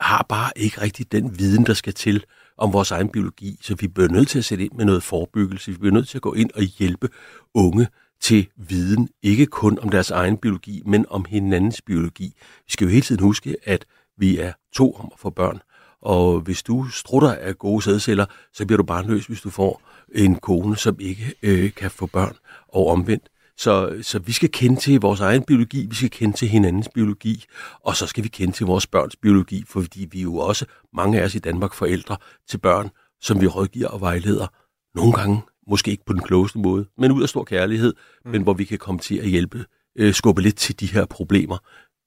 har 0.00 0.26
bare 0.28 0.50
ikke 0.56 0.80
rigtig 0.80 1.12
den 1.12 1.38
viden, 1.38 1.66
der 1.66 1.74
skal 1.74 1.94
til 1.94 2.24
om 2.56 2.72
vores 2.72 2.90
egen 2.90 3.08
biologi, 3.08 3.58
så 3.62 3.74
vi 3.74 3.88
bliver 3.88 4.08
nødt 4.08 4.28
til 4.28 4.38
at 4.38 4.44
sætte 4.44 4.64
ind 4.64 4.72
med 4.72 4.84
noget 4.84 5.02
forebyggelse. 5.02 5.70
Vi 5.70 5.78
bliver 5.78 5.92
nødt 5.92 6.08
til 6.08 6.18
at 6.18 6.22
gå 6.22 6.34
ind 6.34 6.50
og 6.54 6.62
hjælpe 6.62 7.08
unge 7.54 7.86
til 8.20 8.48
viden, 8.56 9.08
ikke 9.22 9.46
kun 9.46 9.78
om 9.78 9.88
deres 9.88 10.10
egen 10.10 10.36
biologi, 10.36 10.82
men 10.86 11.06
om 11.08 11.24
hinandens 11.28 11.82
biologi. 11.82 12.34
Vi 12.66 12.72
skal 12.72 12.84
jo 12.84 12.90
hele 12.90 13.02
tiden 13.02 13.22
huske, 13.22 13.56
at 13.64 13.84
vi 14.18 14.38
er 14.38 14.52
to 14.72 14.94
om 14.94 15.08
at 15.12 15.18
få 15.18 15.30
børn, 15.30 15.60
og 16.02 16.40
hvis 16.40 16.62
du 16.62 16.88
strutter 16.88 17.34
af 17.34 17.58
gode 17.58 17.82
sædceller, 17.82 18.26
så 18.52 18.66
bliver 18.66 18.76
du 18.76 18.82
barnløs, 18.82 19.26
hvis 19.26 19.40
du 19.40 19.50
får 19.50 19.82
en 20.14 20.36
kone, 20.36 20.76
som 20.76 20.96
ikke 21.00 21.34
øh, 21.42 21.72
kan 21.72 21.90
få 21.90 22.06
børn, 22.06 22.36
og 22.68 22.86
omvendt. 22.86 23.28
Så, 23.56 23.98
så 24.02 24.18
vi 24.18 24.32
skal 24.32 24.50
kende 24.50 24.80
til 24.80 25.00
vores 25.00 25.20
egen 25.20 25.42
biologi, 25.42 25.86
vi 25.86 25.94
skal 25.94 26.10
kende 26.10 26.36
til 26.36 26.48
hinandens 26.48 26.88
biologi, 26.94 27.44
og 27.84 27.96
så 27.96 28.06
skal 28.06 28.24
vi 28.24 28.28
kende 28.28 28.52
til 28.52 28.66
vores 28.66 28.86
børns 28.86 29.16
biologi, 29.16 29.64
fordi 29.68 30.08
vi 30.10 30.18
er 30.18 30.22
jo 30.22 30.36
også, 30.36 30.66
mange 30.92 31.20
af 31.20 31.24
os 31.24 31.34
i 31.34 31.38
Danmark, 31.38 31.74
forældre 31.74 32.16
til 32.48 32.58
børn, 32.58 32.90
som 33.20 33.40
vi 33.40 33.46
rådgiver 33.46 33.88
og 33.88 34.00
vejleder. 34.00 34.46
Nogle 34.94 35.12
gange 35.12 35.40
måske 35.66 35.90
ikke 35.90 36.04
på 36.04 36.12
den 36.12 36.22
klogeste 36.22 36.58
måde, 36.58 36.86
men 36.98 37.12
ud 37.12 37.22
af 37.22 37.28
stor 37.28 37.44
kærlighed, 37.44 37.94
mm. 38.24 38.30
men 38.30 38.42
hvor 38.42 38.52
vi 38.52 38.64
kan 38.64 38.78
komme 38.78 39.00
til 39.00 39.18
at 39.18 39.28
hjælpe, 39.28 39.64
øh, 39.98 40.14
skubbe 40.14 40.42
lidt 40.42 40.56
til 40.56 40.80
de 40.80 40.86
her 40.86 41.04
problemer. 41.04 41.58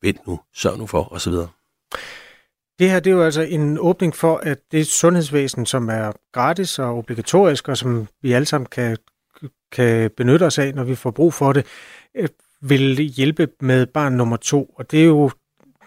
Vent 0.01 0.27
nu, 0.27 0.39
sørg 0.55 0.77
nu 0.77 0.87
for, 0.87 1.13
osv. 1.13 1.33
Det 2.79 2.89
her 2.89 2.99
det 2.99 3.11
er 3.11 3.15
jo 3.15 3.23
altså 3.23 3.41
en 3.41 3.77
åbning 3.79 4.15
for, 4.15 4.37
at 4.37 4.59
det 4.71 4.87
sundhedsvæsen, 4.87 5.65
som 5.65 5.89
er 5.89 6.11
gratis 6.31 6.79
og 6.79 6.97
obligatorisk, 6.97 7.69
og 7.69 7.77
som 7.77 8.07
vi 8.21 8.31
alle 8.31 8.45
sammen 8.45 8.67
kan, 8.71 8.97
kan 9.71 10.11
benytte 10.17 10.43
os 10.43 10.59
af, 10.59 10.75
når 10.75 10.83
vi 10.83 10.95
får 10.95 11.11
brug 11.11 11.33
for 11.33 11.53
det, 11.53 11.65
øh, 12.15 12.29
vil 12.61 12.97
hjælpe 12.97 13.47
med 13.61 13.85
barn 13.85 14.13
nummer 14.13 14.37
to. 14.37 14.73
Og 14.75 14.91
det 14.91 15.01
er 15.01 15.05
jo 15.05 15.31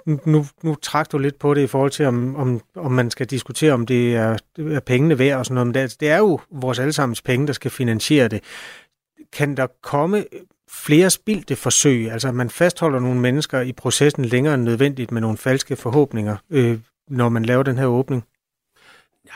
nu, 0.07 0.47
nu 0.63 0.75
trak 0.75 1.13
du 1.13 1.19
lidt 1.19 1.39
på 1.39 1.55
det 1.55 1.63
i 1.63 1.67
forhold 1.67 1.91
til, 1.91 2.07
om, 2.07 2.37
om, 2.37 2.61
om 2.77 2.93
man 2.93 3.11
skal 3.11 3.27
diskutere, 3.27 3.73
om 3.73 3.87
det 3.87 4.17
er, 4.17 4.39
er 4.59 4.81
pengene 4.81 5.19
værd 5.19 5.39
og 5.39 5.47
sådan 5.47 5.55
noget. 5.55 5.67
Men 5.67 5.75
det, 5.75 6.01
det 6.01 6.09
er 6.09 6.19
jo 6.19 6.41
vores 6.51 6.79
allesammens 6.79 7.23
penge, 7.23 7.47
der 7.47 7.53
skal 7.53 7.71
finansiere 7.71 8.29
det. 8.29 8.41
Kan 9.33 9.57
der 9.57 9.67
komme 9.83 10.25
flere 10.69 11.11
spildte 11.11 11.57
forsøg, 11.57 12.11
altså 12.11 12.29
at 12.29 12.35
man 12.35 12.51
fastholder 12.51 13.01
nogle 13.01 13.21
mennesker 13.21 13.61
i 13.61 13.73
processen 13.73 14.25
længere 14.25 14.55
end 14.55 14.63
nødvendigt 14.63 15.13
med 15.13 15.21
nogle 15.21 15.37
falske 15.37 15.77
forhåbninger, 15.77 16.37
øh, 16.51 16.79
når 17.09 17.29
man 17.29 17.45
laver 17.45 17.63
den 17.63 17.79
her 17.79 17.87
åbning? 17.87 18.25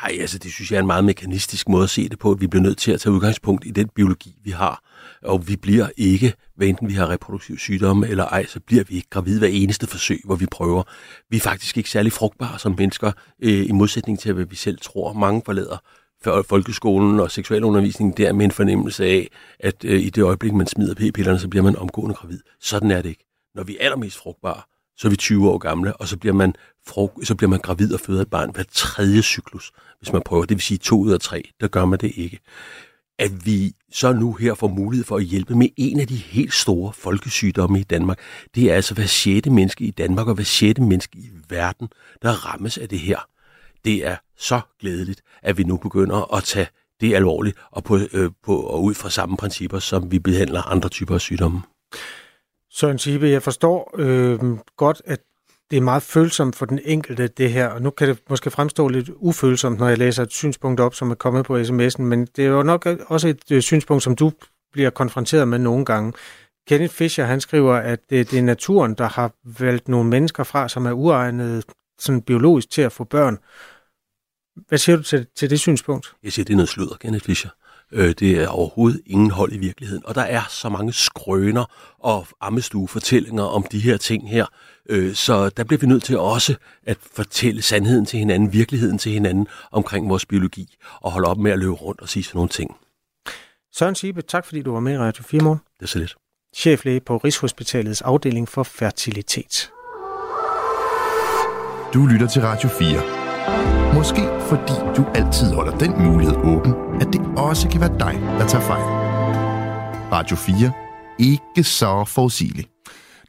Nej, 0.03 0.17
altså 0.21 0.39
det 0.39 0.53
synes 0.53 0.71
jeg 0.71 0.77
er 0.77 0.81
en 0.81 0.87
meget 0.87 1.05
mekanistisk 1.05 1.69
måde 1.69 1.85
at 1.85 1.91
se 1.91 2.09
det 2.09 2.19
på, 2.19 2.31
at 2.31 2.41
vi 2.41 2.47
bliver 2.47 2.63
nødt 2.63 2.79
til 2.79 2.93
at 2.93 3.01
tage 3.01 3.13
udgangspunkt 3.13 3.67
i 3.67 3.71
den 3.71 3.89
biologi, 3.89 4.37
vi 4.45 4.51
har. 4.51 4.83
Og 5.23 5.49
vi 5.49 5.57
bliver 5.57 5.89
ikke, 5.97 6.35
hvad 6.57 6.69
enten 6.69 6.89
vi 6.89 6.95
har 6.95 7.11
reproduktiv 7.11 7.59
sygdomme 7.59 8.09
eller 8.09 8.25
ej, 8.25 8.47
så 8.47 8.61
bliver 8.61 8.85
vi 8.85 8.95
ikke 8.95 9.11
gravide 9.11 9.39
hver 9.39 9.49
eneste 9.49 9.87
forsøg, 9.87 10.21
hvor 10.25 10.37
vi 10.37 10.47
prøver. 10.47 10.83
Vi 11.31 11.37
er 11.37 11.41
faktisk 11.41 11.77
ikke 11.77 11.91
særlig 11.91 12.13
frugtbare 12.13 12.59
som 12.59 12.75
mennesker, 12.79 13.13
øh, 13.43 13.67
i 13.67 13.73
modsætning 13.73 14.19
til, 14.19 14.33
hvad 14.33 14.45
vi 14.45 14.57
selv 14.57 14.79
tror. 14.79 15.13
Mange 15.13 15.43
forlader 15.45 15.77
folkeskolen 16.25 17.21
og 17.21 17.31
seksualundervisningen 17.31 18.17
der 18.17 18.33
med 18.33 18.45
en 18.45 18.51
fornemmelse 18.51 19.05
af, 19.05 19.29
at 19.61 19.85
øh, 19.85 20.01
i 20.01 20.11
det 20.11 20.23
øjeblik, 20.23 20.53
man 20.53 20.67
smider 20.67 20.95
p-pillerne, 20.95 21.39
så 21.39 21.49
bliver 21.49 21.63
man 21.63 21.77
omgående 21.77 22.15
gravid. 22.15 22.41
Sådan 22.61 22.91
er 22.91 23.03
det 23.03 23.09
ikke. 23.09 23.25
Når 23.55 23.63
vi 23.63 23.77
er 23.81 23.85
allermest 23.85 24.19
frugtbare, 24.19 24.63
så 24.97 25.09
er 25.09 25.11
vi 25.11 25.17
20 25.17 25.51
år 25.51 25.59
gamle, 25.59 25.97
og 25.97 26.09
så 26.09 26.17
bliver 26.17 26.35
man, 26.35 26.55
så 27.23 27.35
bliver 27.37 27.51
man 27.51 27.61
gravid 27.61 27.95
og 27.95 28.01
føder 28.01 28.23
et 28.23 28.31
barn 28.31 28.51
hver 28.51 28.65
tredje 28.73 29.23
cyklus, 29.23 29.73
hvis 29.99 30.13
man 30.13 30.23
prøver. 30.23 30.45
Det 30.45 30.57
vil 30.57 30.63
sige 30.63 30.79
to 30.79 31.01
ud 31.01 31.13
af 31.13 31.21
tre. 31.21 31.43
Der 31.61 31.69
gør 31.69 31.85
man 31.85 31.99
det 31.99 32.13
ikke. 32.17 32.41
At 33.21 33.47
vi 33.47 33.73
så 33.93 34.13
nu 34.13 34.33
her 34.33 34.55
får 34.55 34.69
mulighed 34.69 35.05
for 35.05 35.17
at 35.17 35.25
hjælpe 35.25 35.55
med 35.55 35.69
en 35.77 36.01
af 36.01 36.07
de 36.07 36.17
helt 36.17 36.55
store 36.55 36.93
folkesygdomme 36.93 37.81
i 37.81 37.83
Danmark, 37.83 38.19
det 38.55 38.71
er 38.71 38.75
altså 38.75 38.95
hver 38.95 39.07
sjette 39.07 39.51
menneske 39.51 39.85
i 39.85 39.91
Danmark 39.91 40.29
og 40.29 40.35
hver 40.35 40.45
sjette 40.45 40.83
menneske 40.83 41.19
i 41.19 41.31
verden, 41.49 41.89
der 42.23 42.31
rammes 42.31 42.79
af 42.79 42.89
det 42.89 42.99
her. 42.99 43.19
Det 43.85 44.07
er 44.07 44.17
så 44.37 44.61
glædeligt, 44.81 45.23
at 45.43 45.59
vi 45.59 45.65
nu 45.65 45.77
begynder 45.77 46.35
at 46.35 46.45
tage 46.45 46.67
det 47.01 47.15
alvorligt 47.15 47.57
og, 47.71 47.85
på, 47.85 47.99
øh, 48.13 48.31
på, 48.45 48.61
og 48.61 48.83
ud 48.83 48.95
fra 48.95 49.11
samme 49.11 49.37
principper, 49.37 49.79
som 49.79 50.13
vi 50.13 50.19
behandler 50.19 50.63
andre 50.63 50.89
typer 50.89 51.15
af 51.15 51.21
sygdomme. 51.21 51.63
Søren 52.71 52.99
Sibe, 52.99 53.29
jeg 53.29 53.43
forstår 53.43 53.95
øh, 53.99 54.39
godt, 54.77 55.03
at 55.05 55.21
det 55.71 55.77
er 55.77 55.81
meget 55.81 56.03
følsomt 56.03 56.57
for 56.57 56.67
den 56.67 56.81
enkelte, 56.85 57.29
det 57.29 57.53
her. 57.53 57.69
Og 57.69 57.83
nu 57.83 57.91
kan 57.91 58.09
det 58.09 58.19
måske 58.29 58.51
fremstå 58.51 58.89
lidt 58.89 59.11
ufølsomt, 59.17 59.79
når 59.79 59.89
jeg 59.89 59.99
læser 59.99 60.23
et 60.23 60.33
synspunkt 60.33 60.81
op, 60.81 60.95
som 60.95 61.11
er 61.11 61.15
kommet 61.15 61.45
på 61.45 61.61
sms'en, 61.61 62.03
men 62.03 62.27
det 62.37 62.45
er 62.45 62.49
jo 62.49 62.63
nok 62.63 62.87
også 62.87 63.29
et 63.29 63.53
øh, 63.53 63.63
synspunkt, 63.63 64.03
som 64.03 64.17
du 64.17 64.33
bliver 64.73 64.91
konfronteret 64.91 65.49
med 65.49 65.59
nogle 65.59 65.85
gange. 65.85 66.13
Kenneth 66.69 66.95
Fischer, 66.95 67.25
han 67.25 67.41
skriver, 67.41 67.75
at 67.75 68.01
det, 68.11 68.31
det 68.31 68.39
er 68.39 68.43
naturen, 68.43 68.95
der 68.95 69.09
har 69.09 69.33
valgt 69.45 69.89
nogle 69.89 70.11
mennesker 70.11 70.45
fra, 70.45 70.69
som 70.69 70.87
er 70.87 70.93
uegnet 70.93 71.65
sådan 71.99 72.23
biologisk 72.23 72.71
til 72.71 72.83
at 72.83 72.93
få 72.93 73.05
børn. 73.05 73.39
Hvad 74.69 74.79
siger 74.79 74.97
du 74.97 75.03
til, 75.03 75.27
til 75.37 75.51
det 75.51 75.61
synspunkt? 75.61 76.15
Jeg 76.23 76.33
siger, 76.33 76.45
det 76.45 76.53
er 76.53 76.57
noget 76.57 76.69
sludder, 76.69 76.97
Kenneth 76.97 77.25
Fischer. 77.25 77.51
Øh, 77.93 78.15
det 78.19 78.31
er 78.43 78.49
overhovedet 78.49 79.01
ingen 79.07 79.31
hold 79.31 79.53
i 79.53 79.59
virkeligheden. 79.59 80.07
Og 80.07 80.15
der 80.15 80.23
er 80.23 80.43
så 80.49 80.69
mange 80.69 80.93
skrøner 80.93 81.65
og 81.99 82.27
ammestuefortællinger 82.41 83.43
om 83.43 83.67
de 83.73 83.79
her 83.79 83.97
ting 83.97 84.31
her. 84.31 84.47
Øh, 84.89 85.15
så 85.15 85.49
der 85.49 85.65
bliver 85.65 85.81
vi 85.81 85.87
nødt 85.87 86.03
til 86.03 86.19
også 86.19 86.55
at 86.87 86.99
fortælle 87.15 87.63
sandheden 87.63 88.07
til 88.07 88.19
hinanden, 88.19 88.53
virkeligheden 88.53 88.99
til 88.99 89.13
hinanden 89.13 89.47
omkring 89.71 90.09
vores 90.09 90.27
biologi, 90.27 90.77
og 91.01 91.13
holde 91.13 91.29
op 91.29 91.39
med 91.39 91.51
at 91.53 91.59
løbe 91.59 91.73
rundt 91.73 92.01
og 92.01 92.09
sige 92.09 92.23
sådan 92.23 92.37
nogle 92.39 92.49
ting. 92.49 92.77
Søren 93.75 93.95
Sibe, 93.95 94.23
tak 94.23 94.47
fordi 94.47 94.63
du 94.63 94.73
var 94.73 94.81
med 94.81 94.95
i 94.95 94.99
Radio 94.99 95.25
4 95.25 95.43
morgen. 95.43 95.61
Det 95.79 95.83
er 95.83 95.89
så 95.89 95.99
lidt. 95.99 96.17
Cheflæge 96.57 97.01
på 97.01 97.17
Rigshospitalets 97.17 98.03
afdeling 98.03 98.49
for 98.49 98.63
fertilitet. 98.63 99.71
Du 101.95 102.07
lytter 102.07 102.27
til 102.27 102.43
Radio 102.43 102.69
4. 102.69 103.20
Måske 103.95 104.23
fordi 104.49 104.73
du 104.97 105.05
altid 105.15 105.53
holder 105.55 105.79
den 105.79 105.93
mulighed 106.07 106.37
åben, 106.37 106.75
at 107.01 107.07
det 107.13 107.21
også 107.37 107.69
kan 107.69 107.81
være 107.81 107.99
dig, 107.99 108.21
der 108.39 108.47
tager 108.47 108.65
fejl. 108.65 108.83
Radio 110.13 110.37
4. 110.37 110.73
Ikke 111.19 111.65
så 111.65 112.05
forudsigeligt. 112.05 112.69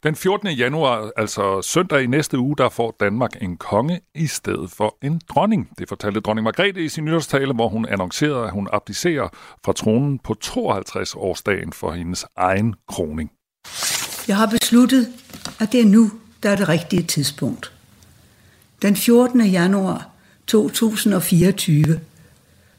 Den 0.02 0.16
14. 0.16 0.48
januar, 0.48 1.10
altså 1.16 1.62
søndag 1.62 2.02
i 2.02 2.06
næste 2.06 2.38
uge, 2.38 2.56
der 2.56 2.68
får 2.68 2.96
Danmark 3.00 3.42
en 3.42 3.56
konge 3.56 4.00
i 4.14 4.26
stedet 4.26 4.70
for 4.70 4.96
en 5.02 5.20
dronning. 5.28 5.68
Det 5.78 5.88
fortalte 5.88 6.20
dronning 6.20 6.44
Margrethe 6.44 6.84
i 6.84 6.88
sin 6.88 7.04
nytårstale, 7.04 7.54
hvor 7.54 7.68
hun 7.68 7.86
annoncerede, 7.88 8.44
at 8.44 8.52
hun 8.52 8.68
abdicerer 8.72 9.28
fra 9.64 9.72
tronen 9.72 10.18
på 10.18 10.34
52-årsdagen 10.44 11.72
for 11.72 11.92
hendes 11.92 12.24
egen 12.36 12.74
kroning. 12.88 13.30
Jeg 14.28 14.36
har 14.36 14.46
besluttet, 14.46 15.06
at 15.60 15.72
det 15.72 15.80
er 15.80 15.86
nu, 15.86 16.10
der 16.42 16.50
er 16.50 16.56
det 16.56 16.68
rigtige 16.68 17.02
tidspunkt. 17.02 17.71
Den 18.82 18.96
14. 18.96 19.40
januar 19.40 20.08
2024, 20.46 22.00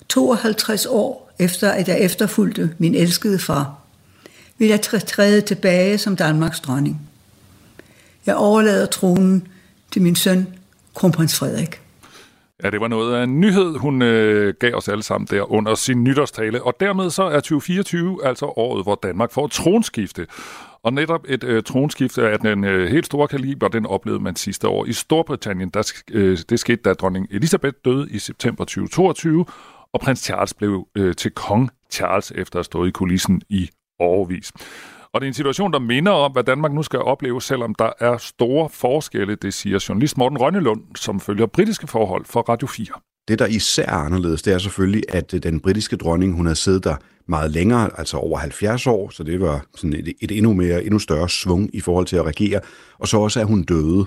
52 0.09 0.85
år 0.85 1.31
efter 1.39 1.69
at 1.69 1.87
jeg 1.87 1.99
efterfulgte 1.99 2.75
min 2.77 2.95
elskede 2.95 3.39
far, 3.39 3.75
vil 4.57 4.67
jeg 4.67 4.81
træde 4.81 5.41
tilbage 5.41 5.97
som 5.97 6.15
Danmarks 6.15 6.59
dronning. 6.59 7.01
Jeg 8.25 8.35
overlader 8.35 8.85
tronen 8.85 9.47
til 9.91 10.01
min 10.01 10.15
søn, 10.15 10.47
kronprins 10.93 11.35
Frederik. 11.35 11.81
Ja, 12.63 12.69
det 12.69 12.81
var 12.81 12.87
noget 12.87 13.15
af 13.15 13.23
en 13.23 13.39
nyhed, 13.39 13.77
hun 13.77 14.01
øh, 14.01 14.53
gav 14.59 14.73
os 14.75 14.87
alle 14.87 15.03
sammen 15.03 15.27
der 15.31 15.51
under 15.51 15.75
sin 15.75 16.03
nytårstale. 16.03 16.63
Og 16.63 16.73
dermed 16.79 17.09
så 17.09 17.23
er 17.23 17.39
2024 17.39 18.25
altså 18.25 18.45
året, 18.45 18.83
hvor 18.83 18.99
Danmark 19.03 19.31
får 19.31 19.47
tronskifte. 19.47 20.27
Og 20.83 20.93
netop 20.93 21.25
et 21.27 21.43
øh, 21.43 21.63
tronskifte 21.63 22.29
af 22.29 22.39
den 22.39 22.63
øh, 22.63 22.91
helt 22.91 23.05
store 23.05 23.27
kaliber, 23.27 23.67
den 23.67 23.85
oplevede 23.85 24.23
man 24.23 24.35
sidste 24.35 24.67
år 24.67 24.85
i 24.85 24.93
Storbritannien. 24.93 25.69
Der, 25.69 25.93
øh, 26.11 26.37
det 26.49 26.59
skete, 26.59 26.81
da 26.81 26.93
dronning 26.93 27.27
Elisabeth 27.31 27.75
døde 27.85 28.07
i 28.11 28.19
september 28.19 28.63
2022, 28.63 29.45
og 29.93 29.99
prins 29.99 30.19
Charles 30.19 30.53
blev 30.53 30.87
øh, 30.95 31.15
til 31.15 31.31
kong 31.31 31.69
Charles 31.91 32.31
efter 32.31 32.55
at 32.55 32.59
have 32.59 32.63
stået 32.63 32.87
i 32.87 32.91
kulissen 32.91 33.41
i 33.49 33.69
overvis. 33.99 34.51
Og 35.13 35.21
det 35.21 35.25
er 35.25 35.29
en 35.29 35.33
situation, 35.33 35.73
der 35.73 35.79
minder 35.79 36.11
om, 36.11 36.31
hvad 36.31 36.43
Danmark 36.43 36.73
nu 36.73 36.83
skal 36.83 36.99
opleve, 36.99 37.41
selvom 37.41 37.75
der 37.75 37.91
er 37.99 38.17
store 38.17 38.69
forskelle, 38.69 39.35
det 39.35 39.53
siger 39.53 39.85
journalist 39.89 40.17
Morten 40.17 40.37
Rønnelund, 40.37 40.95
som 40.95 41.19
følger 41.19 41.45
britiske 41.45 41.87
forhold 41.87 42.25
for 42.25 42.41
Radio 42.41 42.67
4. 42.67 42.85
Det, 43.27 43.39
der 43.39 43.45
især 43.45 43.85
er 43.85 43.91
anderledes, 43.91 44.41
det 44.41 44.53
er 44.53 44.57
selvfølgelig, 44.57 45.03
at 45.09 45.33
øh, 45.33 45.43
den 45.43 45.59
britiske 45.59 45.95
dronning, 45.95 46.35
hun 46.35 46.45
har 46.45 46.53
siddet 46.53 46.83
der 46.83 46.95
meget 47.27 47.51
længere, 47.51 47.89
altså 47.99 48.17
over 48.17 48.37
70 48.37 48.87
år, 48.87 49.09
så 49.09 49.23
det 49.23 49.41
var 49.41 49.65
sådan 49.75 49.93
et, 49.93 50.13
et 50.21 50.31
endnu 50.31 50.53
mere, 50.53 50.83
endnu 50.83 50.99
større 50.99 51.29
svung 51.29 51.75
i 51.75 51.79
forhold 51.79 52.05
til 52.05 52.15
at 52.15 52.25
regere, 52.25 52.59
og 52.99 53.07
så 53.07 53.17
også, 53.17 53.39
at 53.39 53.47
hun 53.47 53.63
døde. 53.63 54.05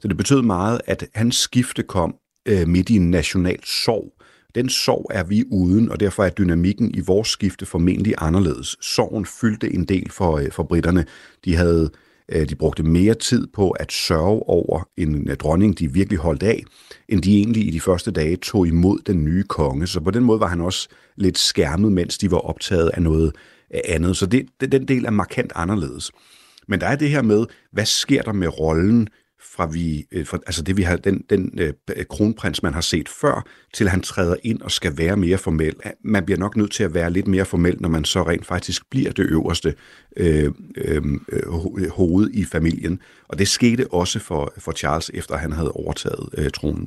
Så 0.00 0.08
det 0.08 0.16
betød 0.16 0.42
meget, 0.42 0.80
at 0.86 1.06
hans 1.14 1.36
skifte 1.36 1.82
kom 1.82 2.14
øh, 2.46 2.68
midt 2.68 2.90
i 2.90 2.96
en 2.96 3.10
national 3.10 3.58
sorg. 3.64 4.12
Den 4.54 4.68
sorg 4.68 5.10
er 5.10 5.24
vi 5.24 5.44
uden, 5.50 5.90
og 5.90 6.00
derfor 6.00 6.24
er 6.24 6.30
dynamikken 6.30 6.94
i 6.94 7.00
vores 7.00 7.28
skifte 7.28 7.66
formentlig 7.66 8.14
anderledes. 8.18 8.76
Sorgen 8.80 9.26
fyldte 9.26 9.74
en 9.74 9.84
del 9.84 10.10
for, 10.10 10.36
øh, 10.38 10.50
for 10.52 10.62
britterne. 10.62 11.06
De 11.44 11.56
havde 11.56 11.90
Øh, 12.32 12.48
de 12.48 12.54
brugte 12.54 12.82
mere 12.82 13.14
tid 13.14 13.46
på 13.46 13.70
at 13.70 13.92
sørge 13.92 14.42
over 14.42 14.88
en 14.96 15.28
dronning, 15.40 15.78
de 15.78 15.92
virkelig 15.92 16.18
holdt 16.18 16.42
af, 16.42 16.62
end 17.08 17.22
de 17.22 17.36
egentlig 17.38 17.66
i 17.66 17.70
de 17.70 17.80
første 17.80 18.10
dage 18.10 18.36
tog 18.36 18.66
imod 18.66 18.98
den 19.06 19.24
nye 19.24 19.42
konge. 19.42 19.86
Så 19.86 20.00
på 20.00 20.10
den 20.10 20.24
måde 20.24 20.40
var 20.40 20.46
han 20.46 20.60
også 20.60 20.88
lidt 21.16 21.38
skærmet, 21.38 21.92
mens 21.92 22.18
de 22.18 22.30
var 22.30 22.38
optaget 22.38 22.88
af 22.94 23.02
noget 23.02 23.32
andet. 23.84 24.16
Så 24.16 24.26
det, 24.26 24.46
den 24.60 24.88
del 24.88 25.04
er 25.04 25.10
markant 25.10 25.52
anderledes. 25.54 26.10
Men 26.68 26.80
der 26.80 26.86
er 26.86 26.96
det 26.96 27.10
her 27.10 27.22
med, 27.22 27.46
hvad 27.72 27.86
sker 27.86 28.22
der 28.22 28.32
med 28.32 28.60
rollen 28.60 29.08
fra 29.56 29.66
vi, 29.66 30.06
øh, 30.12 30.26
fra, 30.26 30.38
altså 30.46 30.62
det 30.62 30.76
vi 30.76 30.82
har, 30.82 30.96
den, 30.96 31.24
den 31.30 31.58
øh, 31.58 31.72
kronprins, 32.10 32.62
man 32.62 32.74
har 32.74 32.80
set 32.80 33.08
før, 33.08 33.46
til 33.74 33.88
han 33.88 34.02
træder 34.02 34.36
ind 34.42 34.62
og 34.62 34.70
skal 34.70 34.98
være 34.98 35.16
mere 35.16 35.38
formel. 35.38 35.74
Man 36.04 36.24
bliver 36.24 36.38
nok 36.38 36.56
nødt 36.56 36.72
til 36.72 36.84
at 36.84 36.94
være 36.94 37.10
lidt 37.10 37.26
mere 37.26 37.44
formel, 37.44 37.76
når 37.80 37.88
man 37.88 38.04
så 38.04 38.22
rent 38.22 38.46
faktisk 38.46 38.90
bliver 38.90 39.12
det 39.12 39.26
øverste 39.26 39.74
øh, 40.16 40.52
øhm, 40.76 41.24
øh, 41.32 41.42
øh, 41.76 41.90
hoved 41.90 42.30
i 42.30 42.44
familien. 42.44 43.00
Og 43.28 43.38
det 43.38 43.48
skete 43.48 43.92
også 43.92 44.18
for, 44.18 44.52
for 44.58 44.72
Charles, 44.72 45.10
efter 45.14 45.36
han 45.36 45.52
havde 45.52 45.72
overtaget 45.72 46.28
øh, 46.38 46.50
tronen. 46.50 46.86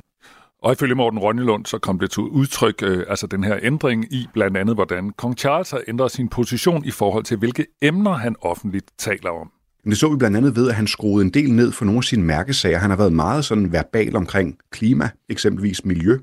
Og 0.62 0.72
ifølge 0.72 0.94
Morten 0.94 1.18
Rønnelund, 1.18 1.66
så 1.66 1.78
kom 1.78 1.98
det 1.98 2.10
til 2.10 2.22
udtryk, 2.22 2.82
øh, 2.82 3.04
altså 3.08 3.26
den 3.26 3.44
her 3.44 3.58
ændring 3.62 4.12
i 4.12 4.26
blandt 4.32 4.56
andet, 4.56 4.74
hvordan 4.74 5.10
kong 5.10 5.38
Charles 5.38 5.70
har 5.70 5.82
ændret 5.88 6.10
sin 6.10 6.28
position 6.28 6.84
i 6.84 6.90
forhold 6.90 7.24
til, 7.24 7.36
hvilke 7.36 7.66
emner 7.82 8.12
han 8.12 8.36
offentligt 8.40 8.90
taler 8.98 9.30
om. 9.30 9.50
Det 9.84 9.98
så 9.98 10.10
vi 10.10 10.16
blandt 10.16 10.36
andet 10.36 10.56
ved, 10.56 10.68
at 10.68 10.74
han 10.74 10.86
skruede 10.86 11.24
en 11.24 11.30
del 11.30 11.52
ned 11.52 11.72
for 11.72 11.84
nogle 11.84 11.98
af 11.98 12.04
sine 12.04 12.22
mærkesager. 12.22 12.78
Han 12.78 12.90
har 12.90 12.96
været 12.96 13.12
meget 13.12 13.44
sådan 13.44 13.72
verbal 13.72 14.16
omkring 14.16 14.58
klima, 14.70 15.10
eksempelvis 15.28 15.84
miljø, 15.84 16.18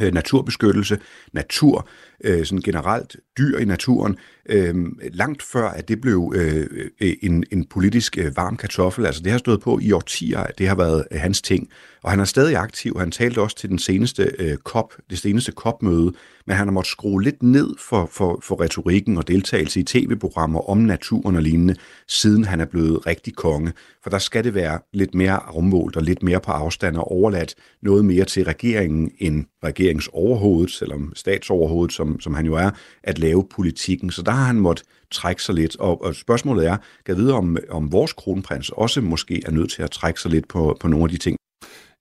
øh, 0.00 0.14
naturbeskyttelse, 0.14 0.98
natur, 1.32 1.88
øh, 2.24 2.44
sådan 2.46 2.62
generelt 2.62 3.16
dyr 3.38 3.58
i 3.58 3.64
naturen, 3.64 4.16
øh, 4.48 4.74
langt 5.12 5.42
før 5.42 5.68
at 5.68 5.88
det 5.88 6.00
blev 6.00 6.32
øh, 6.36 6.66
øh, 7.00 7.12
en, 7.22 7.44
en 7.52 7.64
politisk 7.64 8.18
øh, 8.18 8.36
varm 8.36 8.56
kartoffel. 8.56 9.06
Altså 9.06 9.22
det 9.22 9.32
har 9.32 9.38
stået 9.38 9.60
på 9.60 9.78
i 9.82 9.92
årtier, 9.92 10.40
at 10.40 10.58
det 10.58 10.68
har 10.68 10.74
været 10.74 11.04
øh, 11.10 11.20
hans 11.20 11.42
ting. 11.42 11.68
Og 12.02 12.10
han 12.10 12.20
er 12.20 12.24
stadig 12.24 12.56
aktiv. 12.56 12.98
Han 12.98 13.10
talte 13.10 13.40
også 13.40 13.56
til 13.56 13.70
den 13.70 13.78
seneste 13.78 14.30
øh, 14.38 14.56
COP, 14.56 14.92
det 15.10 15.18
seneste 15.18 15.52
COP-møde, 15.52 16.12
men 16.46 16.56
han 16.56 16.66
har 16.66 16.72
måttet 16.72 16.90
skrue 16.90 17.22
lidt 17.22 17.42
ned 17.42 17.74
for, 17.78 18.08
for, 18.12 18.40
for 18.42 18.60
retorikken 18.60 19.16
og 19.16 19.28
deltagelse 19.28 19.80
i 19.80 19.82
tv-programmer 19.82 20.70
om 20.70 20.78
naturen 20.78 21.36
og 21.36 21.42
lignende, 21.42 21.76
siden 22.08 22.44
han 22.44 22.60
er 22.60 22.64
blevet 22.64 23.06
rigtig 23.06 23.34
konge. 23.34 23.72
For 24.02 24.10
der 24.10 24.18
skal 24.18 24.44
det 24.44 24.54
være 24.54 24.78
lidt 24.92 25.14
mere 25.14 25.32
afmålt 25.32 25.96
og 25.96 26.02
lidt 26.02 26.22
mere 26.22 26.40
på 26.40 26.50
afstand 26.50 26.96
og 26.96 27.12
overladt 27.12 27.54
noget 27.82 28.04
mere 28.04 28.24
til 28.24 28.44
regeringen 28.44 29.10
end 29.18 29.44
regeringsoverhovedet, 29.64 30.70
selvom 30.70 31.12
statsoverhovedet, 31.14 31.92
som, 31.94 32.13
som 32.20 32.34
han 32.34 32.46
jo 32.46 32.54
er, 32.54 32.70
at 33.02 33.18
lave 33.18 33.46
politikken. 33.50 34.10
Så 34.10 34.22
der 34.22 34.32
har 34.32 34.44
han 34.44 34.60
måttet 34.60 34.86
trække 35.10 35.42
sig 35.42 35.54
lidt. 35.54 35.76
Og, 35.76 36.02
og 36.04 36.14
spørgsmålet 36.14 36.66
er, 36.66 36.76
kan 37.06 37.16
vide, 37.16 37.34
om, 37.34 37.56
om 37.70 37.92
vores 37.92 38.12
kronprins 38.12 38.70
også 38.70 39.00
måske 39.00 39.42
er 39.46 39.50
nødt 39.50 39.70
til 39.70 39.82
at 39.82 39.90
trække 39.90 40.20
sig 40.20 40.30
lidt 40.30 40.48
på, 40.48 40.76
på 40.80 40.88
nogle 40.88 41.04
af 41.04 41.10
de 41.10 41.16
ting, 41.16 41.36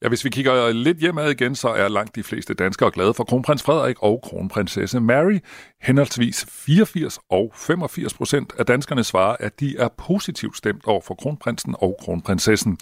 Ja, 0.03 0.07
hvis 0.07 0.25
vi 0.25 0.29
kigger 0.29 0.72
lidt 0.72 0.98
hjemad 0.98 1.31
igen, 1.31 1.55
så 1.55 1.69
er 1.69 1.88
langt 1.88 2.15
de 2.15 2.24
fleste 2.24 2.53
danskere 2.53 2.91
glade 2.91 3.13
for 3.13 3.24
kronprins 3.24 3.63
Frederik 3.63 3.95
og 4.00 4.19
kronprinsesse 4.24 5.00
Mary. 5.00 5.39
Henholdsvis 5.81 6.45
84 6.50 7.19
og 7.29 7.51
85 7.55 8.13
procent 8.13 8.53
af 8.60 8.65
danskerne 8.65 9.03
svarer, 9.03 9.36
at 9.39 9.60
de 9.60 9.77
er 9.77 9.88
positivt 9.98 10.57
stemt 10.57 10.86
over 10.88 11.01
for 11.01 11.15
kronprinsen 11.15 11.75
og 11.79 11.98
kronprinsessen. 12.00 12.77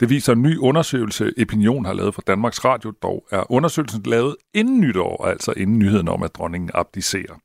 Det 0.00 0.10
viser 0.10 0.32
en 0.32 0.42
ny 0.42 0.58
undersøgelse, 0.58 1.32
Opinion 1.42 1.84
har 1.84 1.92
lavet 1.92 2.14
for 2.14 2.22
Danmarks 2.26 2.64
Radio. 2.64 2.92
Dog 3.02 3.26
er 3.30 3.52
undersøgelsen 3.52 4.02
lavet 4.02 4.36
inden 4.54 4.80
nytår, 4.80 5.26
altså 5.26 5.52
inden 5.56 5.78
nyheden 5.78 6.08
om, 6.08 6.22
at 6.22 6.34
dronningen 6.34 6.70
abdicerer. 6.74 7.40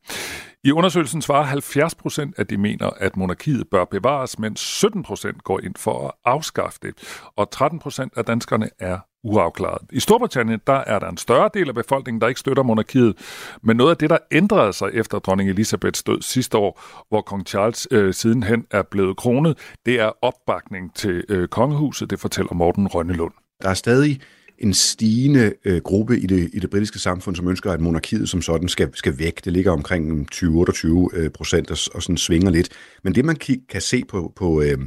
I 0.63 0.71
undersøgelsen 0.71 1.21
svarer 1.21 1.43
70 1.43 1.95
procent, 1.95 2.35
at 2.37 2.49
de 2.49 2.57
mener, 2.57 2.89
at 2.97 3.17
monarkiet 3.17 3.67
bør 3.71 3.85
bevares, 3.85 4.39
mens 4.39 4.59
17 4.59 5.03
procent 5.03 5.43
går 5.43 5.59
ind 5.59 5.75
for 5.77 6.07
at 6.07 6.11
afskaffe 6.25 6.79
det, 6.81 6.93
og 7.35 7.51
13 7.51 7.79
procent 7.79 8.13
af 8.17 8.25
danskerne 8.25 8.69
er 8.79 8.99
uafklaret. 9.23 9.81
I 9.91 9.99
Storbritannien 9.99 10.59
der 10.67 10.83
er 10.87 10.99
der 10.99 11.09
en 11.09 11.17
større 11.17 11.49
del 11.53 11.69
af 11.69 11.75
befolkningen, 11.75 12.21
der 12.21 12.27
ikke 12.27 12.39
støtter 12.39 12.63
monarkiet, 12.63 13.15
men 13.63 13.77
noget 13.77 13.91
af 13.91 13.97
det, 13.97 14.09
der 14.09 14.17
ændrede 14.31 14.73
sig 14.73 14.89
efter 14.93 15.19
dronning 15.19 15.49
Elisabeths 15.49 16.03
død 16.03 16.21
sidste 16.21 16.57
år, 16.57 16.81
hvor 17.09 17.21
kong 17.21 17.47
Charles 17.47 17.87
øh, 17.91 18.13
sidenhen 18.13 18.65
er 18.71 18.81
blevet 18.91 19.17
kronet, 19.17 19.57
det 19.85 19.99
er 19.99 20.11
opbakning 20.21 20.95
til 20.95 21.23
øh, 21.29 21.47
kongehuset, 21.47 22.09
det 22.09 22.19
fortæller 22.19 22.53
Morten 22.53 22.87
Rønnelund. 22.87 23.33
Der 23.61 23.69
er 23.69 23.73
stadig 23.73 24.21
en 24.61 24.73
stigende 24.73 25.53
øh, 25.65 25.81
gruppe 25.81 26.19
i 26.19 26.25
det, 26.25 26.49
i 26.53 26.59
det 26.59 26.69
britiske 26.69 26.99
samfund, 26.99 27.35
som 27.35 27.47
ønsker, 27.47 27.71
at 27.71 27.81
monarkiet 27.81 28.29
som 28.29 28.41
sådan 28.41 28.67
skal, 28.67 28.89
skal 28.93 29.19
væk. 29.19 29.45
Det 29.45 29.53
ligger 29.53 29.71
omkring 29.71 30.27
20-28 30.35 31.07
øh, 31.13 31.29
procent 31.29 31.71
og, 31.71 31.77
og 31.93 32.03
sådan 32.03 32.17
svinger 32.17 32.49
lidt. 32.49 32.69
Men 33.03 33.15
det, 33.15 33.25
man 33.25 33.35
kan 33.69 33.81
se 33.81 34.03
på, 34.09 34.33
på, 34.35 34.61
øh, 34.61 34.77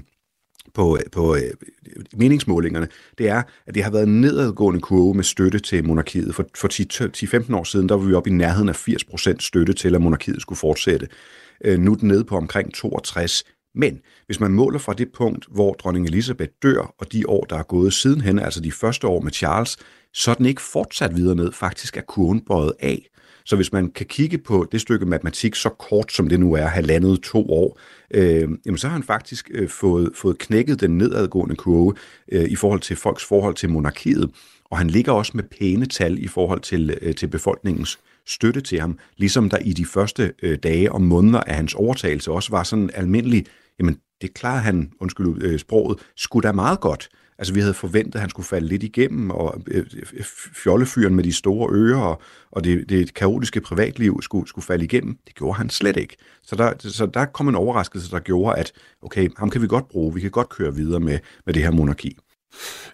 på, 0.74 0.98
på 1.12 1.34
øh, 1.36 1.50
meningsmålingerne, 2.16 2.88
det 3.18 3.28
er, 3.28 3.42
at 3.66 3.74
det 3.74 3.84
har 3.84 3.90
været 3.90 4.06
en 4.06 4.20
nedadgående 4.20 4.80
kurve 4.80 5.14
med 5.14 5.24
støtte 5.24 5.58
til 5.58 5.84
monarkiet. 5.84 6.34
For, 6.34 6.46
for 6.56 7.48
10-15 7.48 7.56
år 7.56 7.64
siden, 7.64 7.88
der 7.88 7.94
var 7.94 8.04
vi 8.04 8.14
oppe 8.14 8.30
i 8.30 8.32
nærheden 8.32 8.68
af 8.68 8.88
80% 8.88 9.36
støtte 9.40 9.72
til, 9.72 9.94
at 9.94 10.02
monarkiet 10.02 10.42
skulle 10.42 10.58
fortsætte. 10.58 11.08
Øh, 11.64 11.78
nu 11.78 11.92
er 11.92 11.96
den 11.96 12.08
nede 12.08 12.24
på 12.24 12.36
omkring 12.36 12.74
62. 12.74 13.44
Men 13.74 14.00
hvis 14.26 14.40
man 14.40 14.52
måler 14.52 14.78
fra 14.78 14.92
det 14.92 15.08
punkt, 15.12 15.46
hvor 15.50 15.72
dronning 15.72 16.06
Elisabeth 16.06 16.52
dør, 16.62 16.94
og 16.98 17.12
de 17.12 17.28
år, 17.28 17.44
der 17.44 17.56
er 17.58 17.62
gået 17.62 17.92
sidenhen, 17.92 18.38
altså 18.38 18.60
de 18.60 18.72
første 18.72 19.06
år 19.06 19.20
med 19.20 19.32
Charles, 19.32 19.76
så 20.14 20.30
er 20.30 20.34
den 20.34 20.46
ikke 20.46 20.62
fortsat 20.62 21.16
videre 21.16 21.36
ned. 21.36 21.52
Faktisk 21.52 21.96
er 21.96 22.00
kurven 22.00 22.40
bøjet 22.40 22.72
af. 22.80 23.08
Så 23.46 23.56
hvis 23.56 23.72
man 23.72 23.90
kan 23.90 24.06
kigge 24.06 24.38
på 24.38 24.66
det 24.72 24.80
stykke 24.80 25.06
matematik 25.06 25.54
så 25.54 25.68
kort, 25.68 26.12
som 26.12 26.28
det 26.28 26.40
nu 26.40 26.52
er, 26.52 26.66
halvandet 26.66 27.22
to 27.22 27.50
år, 27.50 27.80
øh, 28.10 28.48
jamen 28.66 28.78
så 28.78 28.86
har 28.86 28.92
han 28.94 29.02
faktisk 29.02 29.50
øh, 29.54 29.68
fået, 29.68 30.10
fået 30.14 30.38
knækket 30.38 30.80
den 30.80 30.98
nedadgående 30.98 31.56
kurve 31.56 31.94
øh, 32.32 32.44
i 32.44 32.56
forhold 32.56 32.80
til 32.80 32.96
folks 32.96 33.24
forhold 33.24 33.54
til 33.54 33.70
monarkiet. 33.70 34.30
Og 34.64 34.78
han 34.78 34.90
ligger 34.90 35.12
også 35.12 35.32
med 35.34 35.44
pæne 35.44 35.86
tal 35.86 36.24
i 36.24 36.28
forhold 36.28 36.60
til, 36.60 36.98
øh, 37.02 37.14
til 37.14 37.26
befolkningens 37.26 37.98
støtte 38.26 38.60
til 38.60 38.80
ham, 38.80 38.98
ligesom 39.16 39.50
der 39.50 39.58
i 39.58 39.72
de 39.72 39.84
første 39.84 40.32
øh, 40.42 40.58
dage 40.62 40.92
og 40.92 41.02
måneder 41.02 41.40
af 41.40 41.54
hans 41.54 41.74
overtagelse 41.74 42.30
også 42.30 42.50
var 42.50 42.62
sådan 42.62 42.90
almindelig 42.94 43.46
jamen 43.78 43.98
det 44.22 44.34
klarer 44.34 44.60
han, 44.60 44.92
undskyld 45.00 45.42
øh, 45.42 45.58
sproget, 45.58 45.98
skulle 46.16 46.48
da 46.48 46.52
meget 46.52 46.80
godt. 46.80 47.08
Altså, 47.38 47.54
vi 47.54 47.60
havde 47.60 47.74
forventet, 47.74 48.14
at 48.14 48.20
han 48.20 48.30
skulle 48.30 48.46
falde 48.46 48.66
lidt 48.66 48.82
igennem, 48.82 49.30
og 49.30 49.62
øh, 49.66 49.86
øh, 49.96 50.02
øh, 50.12 50.24
fjollefyren 50.54 51.14
med 51.14 51.24
de 51.24 51.32
store 51.32 51.74
ører 51.74 52.00
og, 52.00 52.22
og 52.50 52.64
det, 52.64 52.88
det 52.88 53.14
kaotiske 53.14 53.60
privatliv 53.60 54.22
skulle, 54.22 54.48
skulle 54.48 54.64
falde 54.64 54.84
igennem. 54.84 55.18
Det 55.26 55.34
gjorde 55.34 55.56
han 55.56 55.70
slet 55.70 55.96
ikke. 55.96 56.16
Så 56.42 56.56
der, 56.56 56.72
så 56.78 57.06
der 57.06 57.24
kom 57.24 57.48
en 57.48 57.54
overraskelse, 57.54 58.10
der 58.10 58.18
gjorde, 58.18 58.58
at 58.58 58.72
okay, 59.02 59.28
ham 59.36 59.50
kan 59.50 59.62
vi 59.62 59.66
godt 59.66 59.88
bruge, 59.88 60.14
vi 60.14 60.20
kan 60.20 60.30
godt 60.30 60.48
køre 60.48 60.74
videre 60.74 61.00
med, 61.00 61.18
med 61.46 61.54
det 61.54 61.62
her 61.62 61.70
monarki. 61.70 62.18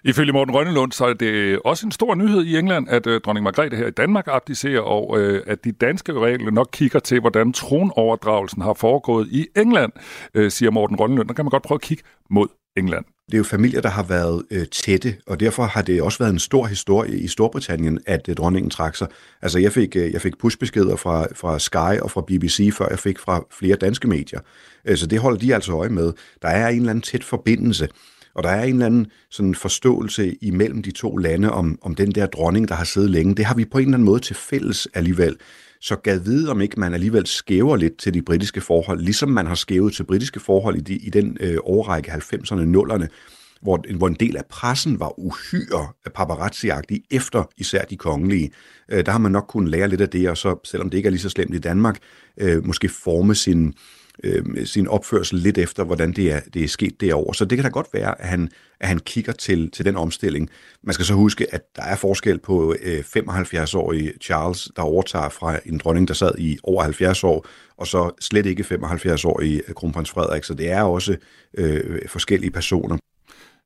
Ifølge 0.03 0.31
Morten 0.33 0.55
Rønnelund, 0.55 0.91
så 0.91 1.05
er 1.05 1.13
det 1.13 1.59
også 1.65 1.85
en 1.85 1.91
stor 1.91 2.15
nyhed 2.15 2.43
i 2.43 2.57
England, 2.57 2.89
at 2.89 3.07
øh, 3.07 3.21
dronning 3.21 3.43
Margrethe 3.43 3.77
her 3.77 3.87
i 3.87 3.91
Danmark 3.91 4.27
abdicerer, 4.27 4.81
og 4.81 5.19
øh, 5.19 5.43
at 5.47 5.63
de 5.63 5.71
danske 5.71 6.13
regler 6.13 6.51
nok 6.51 6.69
kigger 6.71 6.99
til, 6.99 7.19
hvordan 7.19 7.53
tronoverdragelsen 7.53 8.61
har 8.61 8.73
foregået 8.73 9.27
i 9.31 9.47
England, 9.55 9.91
øh, 10.33 10.51
siger 10.51 10.71
Morten 10.71 10.99
Rønnelund. 10.99 11.27
Der 11.27 11.33
kan 11.33 11.45
man 11.45 11.49
godt 11.49 11.63
prøve 11.63 11.77
at 11.77 11.81
kigge 11.81 12.03
mod 12.29 12.47
England. 12.77 13.05
Det 13.31 13.37
er 13.37 13.39
jo 13.39 13.43
familier, 13.43 13.81
der 13.81 13.89
har 13.89 14.03
været 14.03 14.43
øh, 14.51 14.65
tætte, 14.67 15.15
og 15.27 15.39
derfor 15.39 15.63
har 15.63 15.81
det 15.81 16.01
også 16.01 16.19
været 16.19 16.31
en 16.31 16.39
stor 16.39 16.65
historie 16.65 17.17
i 17.17 17.27
Storbritannien, 17.27 17.99
at 18.05 18.29
øh, 18.29 18.35
dronningen 18.35 18.69
trak 18.69 18.95
sig. 18.95 19.07
Altså, 19.41 19.59
jeg 19.59 19.71
fik, 19.71 19.95
øh, 19.95 20.11
jeg 20.13 20.21
fik 20.21 20.37
pushbeskeder 20.37 20.95
fra, 20.95 21.27
fra 21.35 21.59
Sky 21.59 21.99
og 22.01 22.11
fra 22.11 22.21
BBC, 22.21 22.73
før 22.73 22.87
jeg 22.89 22.99
fik 22.99 23.19
fra 23.19 23.45
flere 23.51 23.75
danske 23.75 24.07
medier. 24.07 24.39
Øh, 24.85 24.97
så 24.97 25.07
det 25.07 25.19
holder 25.19 25.39
de 25.39 25.55
altså 25.55 25.73
øje 25.73 25.89
med. 25.89 26.13
Der 26.41 26.47
er 26.47 26.67
en 26.69 26.77
eller 26.77 26.89
anden 26.89 27.01
tæt 27.01 27.23
forbindelse. 27.23 27.87
Og 28.35 28.43
der 28.43 28.49
er 28.49 28.63
en 28.63 28.73
eller 28.73 28.85
anden 28.85 29.07
sådan 29.29 29.55
forståelse 29.55 30.35
imellem 30.41 30.81
de 30.81 30.91
to 30.91 31.17
lande 31.17 31.51
om, 31.51 31.79
om 31.81 31.95
den 31.95 32.11
der 32.11 32.25
dronning, 32.25 32.67
der 32.67 32.75
har 32.75 32.83
siddet 32.83 33.09
længe. 33.09 33.35
Det 33.35 33.45
har 33.45 33.55
vi 33.55 33.65
på 33.65 33.77
en 33.77 33.83
eller 33.83 33.95
anden 33.95 34.05
måde 34.05 34.19
til 34.19 34.35
fælles 34.35 34.87
alligevel. 34.93 35.35
Så 35.81 35.95
gad 35.95 36.19
vide, 36.19 36.51
om 36.51 36.61
ikke 36.61 36.79
man 36.79 36.93
alligevel 36.93 37.27
skæver 37.27 37.75
lidt 37.75 37.97
til 37.97 38.13
de 38.13 38.21
britiske 38.21 38.61
forhold, 38.61 39.01
ligesom 39.01 39.29
man 39.29 39.47
har 39.47 39.55
skævet 39.55 39.93
til 39.93 40.03
britiske 40.03 40.39
forhold 40.39 40.75
i, 40.75 40.81
de, 40.81 40.95
i 40.95 41.09
den 41.09 41.37
øh, 41.39 41.57
årrække 41.63 42.11
90'erne, 42.11 42.77
0'erne, 42.77 43.07
hvor, 43.61 43.95
hvor 43.97 44.07
en 44.07 44.17
del 44.19 44.37
af 44.37 44.45
pressen 44.49 44.99
var 44.99 45.19
uhyre 45.19 45.87
paparazzi 46.15 46.69
efter 47.11 47.43
især 47.57 47.85
de 47.85 47.97
kongelige. 47.97 48.51
Øh, 48.91 49.05
der 49.05 49.11
har 49.11 49.19
man 49.19 49.31
nok 49.31 49.45
kunnet 49.47 49.69
lære 49.69 49.87
lidt 49.87 50.01
af 50.01 50.09
det, 50.09 50.29
og 50.29 50.37
så, 50.37 50.59
selvom 50.63 50.89
det 50.89 50.97
ikke 50.97 51.07
er 51.07 51.11
lige 51.11 51.21
så 51.21 51.29
slemt 51.29 51.55
i 51.55 51.59
Danmark, 51.59 51.97
øh, 52.37 52.65
måske 52.65 52.89
forme 52.89 53.35
sin, 53.35 53.67
øh, 53.67 53.73
sin 54.65 54.87
opførsel 54.87 55.39
lidt 55.39 55.57
efter, 55.57 55.83
hvordan 55.83 56.11
det 56.11 56.31
er, 56.31 56.39
det 56.53 56.63
er 56.63 56.67
sket 56.67 57.01
derovre. 57.01 57.35
Så 57.35 57.45
det 57.45 57.57
kan 57.57 57.63
da 57.63 57.69
godt 57.69 57.87
være, 57.93 58.21
at 58.21 58.27
han, 58.27 58.49
at 58.79 58.87
han 58.87 58.99
kigger 58.99 59.31
til, 59.31 59.71
til 59.71 59.85
den 59.85 59.95
omstilling. 59.95 60.49
Man 60.83 60.93
skal 60.93 61.05
så 61.05 61.13
huske, 61.13 61.53
at 61.53 61.61
der 61.75 61.83
er 61.83 61.95
forskel 61.95 62.39
på 62.39 62.75
øh, 62.81 62.99
75-årige 62.99 64.13
Charles, 64.21 64.69
der 64.75 64.81
overtager 64.81 65.29
fra 65.29 65.59
en 65.65 65.77
dronning, 65.77 66.07
der 66.07 66.13
sad 66.13 66.31
i 66.37 66.57
over 66.63 66.83
70 66.83 67.23
år, 67.23 67.45
og 67.77 67.87
så 67.87 68.11
slet 68.21 68.45
ikke 68.45 68.63
75-årige 68.63 69.61
kronprins 69.75 70.09
Frederik. 70.09 70.43
Så 70.43 70.53
det 70.53 70.71
er 70.71 70.81
også 70.81 71.17
øh, 71.57 71.99
forskellige 72.07 72.51
personer. 72.51 72.97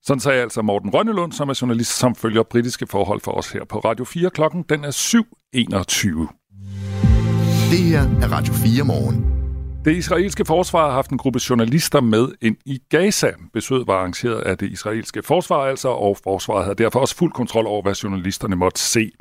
Sådan 0.04 0.20
sagde 0.20 0.42
altså 0.42 0.62
Morten 0.62 0.90
Rønnelund, 0.90 1.32
som 1.32 1.50
er 1.50 1.60
journalist, 1.62 1.98
som 1.98 2.16
følger 2.16 2.44
britiske 2.44 2.88
forhold 2.88 3.22
for 3.22 3.32
os 3.32 3.52
her 3.52 3.66
på 3.66 3.80
Radio 3.80 4.06
4. 4.06 4.30
Klokken 4.30 4.64
den 4.70 4.84
er 4.84 4.92
7.21. 4.92 7.72
Det 7.72 7.80
her 7.80 8.02
er 8.22 8.32
Radio 8.32 8.54
4 8.54 8.84
morgen. 8.84 9.45
Det 9.86 9.96
israelske 9.96 10.46
forsvar 10.46 10.86
har 10.86 10.94
haft 10.94 11.12
en 11.12 11.18
gruppe 11.18 11.40
journalister 11.50 12.02
med 12.02 12.28
ind 12.42 12.58
i 12.66 12.80
Gaza. 12.90 13.32
Besøget 13.54 13.88
var 13.88 13.94
arrangeret 13.94 14.42
af 14.42 14.58
det 14.58 14.70
israelske 14.72 15.24
forsvar 15.24 15.58
altså, 15.58 15.90
og 15.90 16.18
forsvaret 16.24 16.64
havde 16.64 16.76
derfor 16.76 17.00
også 17.00 17.16
fuld 17.16 17.32
kontrol 17.32 17.68
over, 17.68 17.82
hvad 17.82 17.94
journalisterne 17.94 18.56
måtte 18.56 18.80
se. 18.80 19.12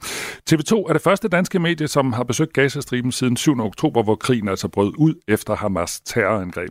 TV2 0.50 0.74
er 0.88 0.92
det 0.92 1.02
første 1.02 1.28
danske 1.28 1.58
medie, 1.58 1.88
som 1.88 2.12
har 2.12 2.24
besøgt 2.24 2.52
Gazastriben 2.52 3.12
siden 3.12 3.36
7. 3.36 3.60
oktober, 3.60 4.02
hvor 4.02 4.14
krigen 4.14 4.48
altså 4.48 4.68
brød 4.68 4.92
ud 4.98 5.14
efter 5.28 5.56
Hamas 5.56 6.00
terrorangreb. 6.00 6.70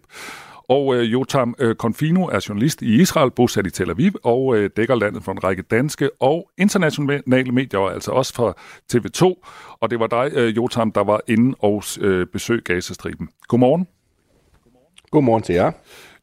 Og 0.70 0.96
øh, 0.96 1.14
Jotam 1.14 1.56
øh, 1.60 1.76
Confino 1.76 2.26
er 2.26 2.46
journalist 2.50 2.82
i 2.82 3.02
Israel, 3.02 3.32
bosat 3.32 3.68
i 3.68 3.70
Tel 3.70 3.90
Aviv, 3.90 4.12
og 4.24 4.58
øh, 4.58 4.70
dækker 4.78 4.96
landet 4.96 5.24
for 5.24 5.32
en 5.32 5.44
række 5.44 5.62
danske 5.62 6.10
og 6.20 6.50
internationale 6.58 7.52
medier, 7.52 7.80
altså 7.80 8.12
også 8.12 8.34
fra 8.34 8.54
TV2. 8.94 9.48
Og 9.80 9.92
det 9.92 10.00
var 10.00 10.08
dig, 10.08 10.32
øh, 10.34 10.56
Jotam, 10.56 10.92
der 10.92 11.04
var 11.04 11.22
inde 11.28 11.56
og 11.60 11.84
øh, 12.02 12.28
besøg 12.28 12.64
Gazastriben. 12.64 13.30
Godmorgen. 13.48 13.88
Godmorgen 15.12 15.44
til 15.44 15.56
jer. 15.56 15.72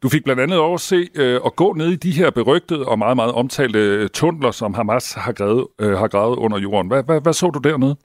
Du 0.03 0.09
fik 0.09 0.25
blandt 0.25 0.43
andet 0.43 0.59
over 0.59 0.75
at 0.75 0.81
se 0.81 1.09
øh, 1.15 1.41
at 1.47 1.57
gå 1.57 1.73
ned 1.73 1.89
i 1.89 1.97
de 1.97 2.11
her 2.11 2.31
berygtede 2.31 2.87
og 2.87 2.99
meget, 2.99 3.17
meget 3.17 3.33
omtalte 3.33 3.79
øh, 3.79 4.09
tunneler, 4.09 4.51
som 4.51 4.75
Hamas 4.75 5.13
har 5.13 5.33
gravet, 5.33 5.67
øh, 5.81 5.93
har 5.99 6.09
gravet 6.09 6.37
under 6.37 6.59
jorden. 6.59 6.89
Hvad, 6.89 7.03
hvad, 7.03 7.21
hvad 7.21 7.33
så 7.33 7.51
du 7.51 7.59
dernede? 7.59 7.97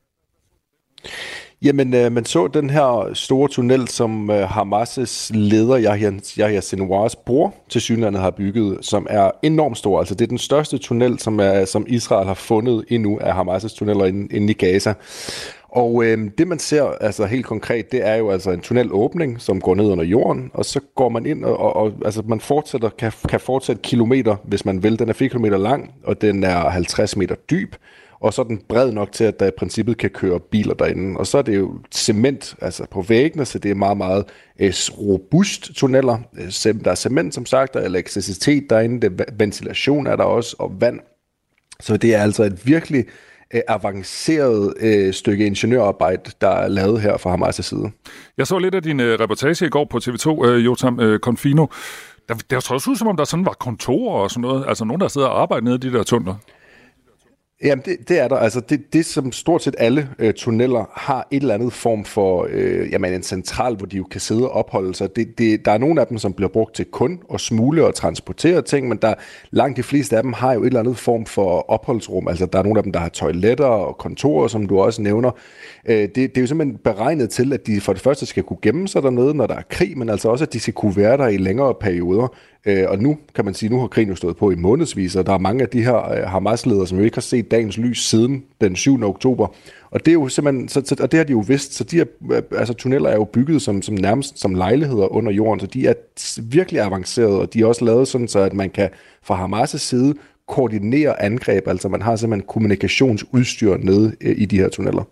Jamen, 1.65 1.93
øh, 1.93 2.11
man 2.11 2.25
så 2.25 2.47
den 2.47 2.69
her 2.69 3.09
store 3.13 3.49
tunnel, 3.49 3.87
som 3.87 4.29
øh, 4.29 4.43
Hamas' 4.49 5.29
leder, 5.33 5.79
Yahya, 5.79 6.11
Yahya 6.39 6.61
Sinwars 6.61 7.15
bror, 7.15 7.53
til 7.69 7.81
synlandet 7.81 8.21
har 8.21 8.31
bygget, 8.31 8.77
som 8.81 9.07
er 9.09 9.31
enormt 9.43 9.77
stor. 9.77 9.99
Altså, 9.99 10.15
det 10.15 10.25
er 10.25 10.27
den 10.27 10.37
største 10.37 10.77
tunnel, 10.77 11.19
som, 11.19 11.39
er, 11.39 11.65
som 11.65 11.85
Israel 11.87 12.27
har 12.27 12.33
fundet 12.33 12.85
endnu 12.89 13.19
af 13.21 13.33
Hamas' 13.33 13.77
tunneller 13.77 14.05
inde, 14.05 14.35
inde 14.35 14.51
i 14.51 14.53
Gaza. 14.53 14.93
Og 15.69 16.05
øh, 16.05 16.17
det 16.37 16.47
man 16.47 16.59
ser 16.59 16.83
altså 16.83 17.25
helt 17.25 17.45
konkret, 17.45 17.91
det 17.91 18.07
er 18.07 18.15
jo 18.15 18.29
altså 18.29 18.51
en 18.51 18.61
tunnelåbning, 18.61 19.41
som 19.41 19.61
går 19.61 19.75
ned 19.75 19.85
under 19.85 20.03
jorden, 20.03 20.51
og 20.53 20.65
så 20.65 20.79
går 20.95 21.09
man 21.09 21.25
ind, 21.25 21.45
og, 21.45 21.57
og, 21.57 21.75
og 21.75 21.93
altså 22.05 22.23
man 22.27 22.39
fortsætter, 22.39 22.89
kan, 22.89 23.11
kan 23.29 23.39
fortsætte 23.39 23.81
kilometer, 23.81 24.35
hvis 24.43 24.65
man 24.65 24.83
vil. 24.83 24.99
Den 24.99 25.09
er 25.09 25.13
4 25.13 25.29
km 25.29 25.45
lang, 25.45 25.93
og 26.03 26.21
den 26.21 26.43
er 26.43 26.69
50 26.69 27.17
meter 27.17 27.35
dyb 27.35 27.75
og 28.25 28.33
så 28.33 28.41
er 28.41 28.45
den 28.45 28.61
bred 28.69 28.91
nok 28.91 29.11
til, 29.11 29.23
at 29.23 29.39
der 29.39 29.47
i 29.47 29.51
princippet 29.57 29.97
kan 29.97 30.09
køre 30.09 30.39
biler 30.39 30.73
derinde. 30.73 31.19
Og 31.19 31.27
så 31.27 31.37
er 31.37 31.41
det 31.41 31.57
jo 31.57 31.79
cement 31.91 32.55
altså 32.61 32.85
på 32.91 33.01
væggene, 33.01 33.45
så 33.45 33.59
det 33.59 33.71
er 33.71 33.75
meget, 33.75 33.97
meget 33.97 34.25
øh, 34.59 34.73
robust 34.97 35.71
tunneller. 35.75 36.17
Øh, 36.37 36.75
der 36.85 36.91
er 36.91 36.95
cement, 36.95 37.33
som 37.33 37.45
sagt, 37.45 37.73
der 37.73 37.79
er 37.79 37.85
elektricitet 37.85 38.69
derinde, 38.69 39.09
det, 39.09 39.25
ventilation 39.39 40.07
er 40.07 40.15
der 40.15 40.23
også, 40.23 40.55
og 40.59 40.71
vand. 40.79 40.99
Så 41.79 41.97
det 41.97 42.15
er 42.15 42.21
altså 42.21 42.43
et 42.43 42.67
virkelig 42.67 43.05
øh, 43.53 43.61
avanceret 43.67 44.73
øh, 44.79 45.13
stykke 45.13 45.45
ingeniørarbejde, 45.45 46.31
der 46.41 46.49
er 46.49 46.67
lavet 46.67 47.01
her 47.01 47.17
fra 47.17 47.35
Hamas' 47.35 47.61
side. 47.61 47.91
Jeg 48.37 48.47
så 48.47 48.59
lidt 48.59 48.75
af 48.75 48.83
din 48.83 48.99
øh, 48.99 49.19
reportage 49.19 49.65
i 49.65 49.69
går 49.69 49.87
på 49.91 49.97
TV2, 49.97 50.47
øh, 50.47 50.65
Jotam 50.65 50.99
øh, 50.99 51.19
Confino. 51.19 51.65
Der, 52.29 52.35
der 52.49 52.59
så 52.59 52.73
også 52.73 52.91
ud, 52.91 52.95
som 52.95 53.07
om 53.07 53.17
der 53.17 53.23
sådan 53.23 53.45
var 53.45 53.55
kontorer 53.59 54.19
og 54.19 54.31
sådan 54.31 54.41
noget. 54.41 54.65
Altså 54.67 54.85
nogen, 54.85 55.01
der 55.01 55.07
sidder 55.07 55.27
og 55.27 55.41
arbejder 55.41 55.63
nede 55.63 55.75
i 55.75 55.79
de 55.79 55.93
der 55.97 56.03
tunneler. 56.03 56.35
Jamen, 57.63 57.85
det, 57.85 58.09
det 58.09 58.19
er 58.19 58.27
der. 58.27 58.35
Altså, 58.35 58.59
det, 58.59 58.93
det 58.93 59.05
som 59.05 59.31
stort 59.31 59.63
set 59.63 59.75
alle 59.77 60.09
øh, 60.19 60.33
tunneller 60.33 60.85
har 60.93 61.27
et 61.31 61.41
eller 61.41 61.53
andet 61.53 61.73
form 61.73 62.05
for 62.05 62.47
øh, 62.49 62.91
jamen, 62.91 63.13
en 63.13 63.23
central, 63.23 63.75
hvor 63.75 63.85
de 63.85 63.97
jo 63.97 64.03
kan 64.03 64.21
sidde 64.21 64.49
og 64.49 64.51
opholde 64.51 64.95
sig. 64.95 65.15
Det, 65.15 65.37
det, 65.37 65.65
der 65.65 65.71
er 65.71 65.77
nogle 65.77 66.01
af 66.01 66.07
dem, 66.07 66.17
som 66.17 66.33
bliver 66.33 66.49
brugt 66.49 66.75
til 66.75 66.85
kun 66.85 67.19
at 67.33 67.41
smule 67.41 67.85
og 67.85 67.95
transportere 67.95 68.61
ting, 68.61 68.87
men 68.87 68.97
der 68.97 69.13
langt 69.51 69.77
de 69.77 69.83
fleste 69.83 70.17
af 70.17 70.23
dem 70.23 70.33
har 70.33 70.53
jo 70.53 70.61
et 70.61 70.67
eller 70.67 70.79
andet 70.79 70.97
form 70.97 71.25
for 71.25 71.69
opholdsrum. 71.69 72.27
Altså, 72.27 72.45
der 72.45 72.59
er 72.59 72.63
nogle 72.63 72.79
af 72.79 72.83
dem, 72.83 72.91
der 72.91 72.99
har 72.99 73.09
toiletter 73.09 73.65
og 73.65 73.97
kontorer, 73.97 74.47
som 74.47 74.67
du 74.67 74.79
også 74.79 75.01
nævner. 75.01 75.31
Øh, 75.85 76.01
det, 76.01 76.15
det 76.15 76.37
er 76.37 76.41
jo 76.41 76.47
simpelthen 76.47 76.77
beregnet 76.77 77.29
til, 77.29 77.53
at 77.53 77.67
de 77.67 77.81
for 77.81 77.93
det 77.93 78.01
første 78.01 78.25
skal 78.25 78.43
kunne 78.43 78.59
gemme 78.61 78.87
sig 78.87 79.03
dernede, 79.03 79.33
når 79.33 79.47
der 79.47 79.55
er 79.55 79.61
krig, 79.69 79.97
men 79.97 80.09
altså 80.09 80.29
også, 80.29 80.45
at 80.45 80.53
de 80.53 80.59
skal 80.59 80.73
kunne 80.73 80.97
være 80.97 81.17
der 81.17 81.27
i 81.27 81.37
længere 81.37 81.73
perioder. 81.73 82.27
Øh, 82.65 82.85
og 82.87 82.99
nu 82.99 83.17
kan 83.35 83.45
man 83.45 83.53
sige, 83.53 83.69
nu 83.69 83.79
har 83.79 83.87
krigen 83.87 84.09
jo 84.09 84.15
stået 84.15 84.37
på 84.37 84.51
i 84.51 84.55
månedsvis, 84.55 85.15
og 85.15 85.25
der 85.25 85.33
er 85.33 85.37
mange 85.37 85.63
af 85.63 85.69
de 85.69 85.83
her 85.83 86.11
øh, 86.11 86.23
Hamas-ledere, 86.23 86.87
som 86.87 86.97
jo 86.97 87.03
ikke 87.03 87.15
har 87.15 87.21
set 87.21 87.51
dagens 87.51 87.77
lys 87.77 88.09
siden 88.09 88.43
den 88.61 88.75
7. 88.75 89.03
oktober. 89.03 89.47
Og 89.91 90.05
det 90.05 90.11
er 90.11 90.13
jo 90.13 90.27
simpelthen, 90.27 90.67
så, 90.67 90.81
så, 90.85 90.95
og 91.01 91.11
det 91.11 91.17
har 91.17 91.23
de 91.23 91.31
jo 91.31 91.43
vidst, 91.47 91.73
så 91.73 91.83
de 91.83 91.95
her, 91.95 92.05
øh, 92.31 92.41
altså 92.51 92.73
tunneller 92.73 93.09
er 93.09 93.15
jo 93.15 93.23
bygget 93.23 93.61
som, 93.61 93.81
som 93.81 93.95
nærmest 93.95 94.39
som 94.39 94.55
lejligheder 94.55 95.13
under 95.13 95.31
jorden, 95.31 95.59
så 95.59 95.67
de 95.67 95.87
er 95.87 95.93
virkelig 96.41 96.81
avancerede, 96.81 97.41
og 97.41 97.53
de 97.53 97.61
er 97.61 97.65
også 97.65 97.85
lavet 97.85 98.07
sådan, 98.07 98.27
så 98.27 98.39
at 98.39 98.53
man 98.53 98.69
kan 98.69 98.89
fra 99.23 99.45
Hamas' 99.45 99.77
side 99.77 100.13
koordinere 100.47 101.21
angreb, 101.21 101.67
altså 101.67 101.89
man 101.89 102.01
har 102.01 102.15
simpelthen 102.15 102.47
kommunikationsudstyr 102.47 103.77
nede 103.77 104.15
øh, 104.21 104.35
i 104.37 104.45
de 104.45 104.59
her 104.59 104.69
tunneller. 104.69 105.03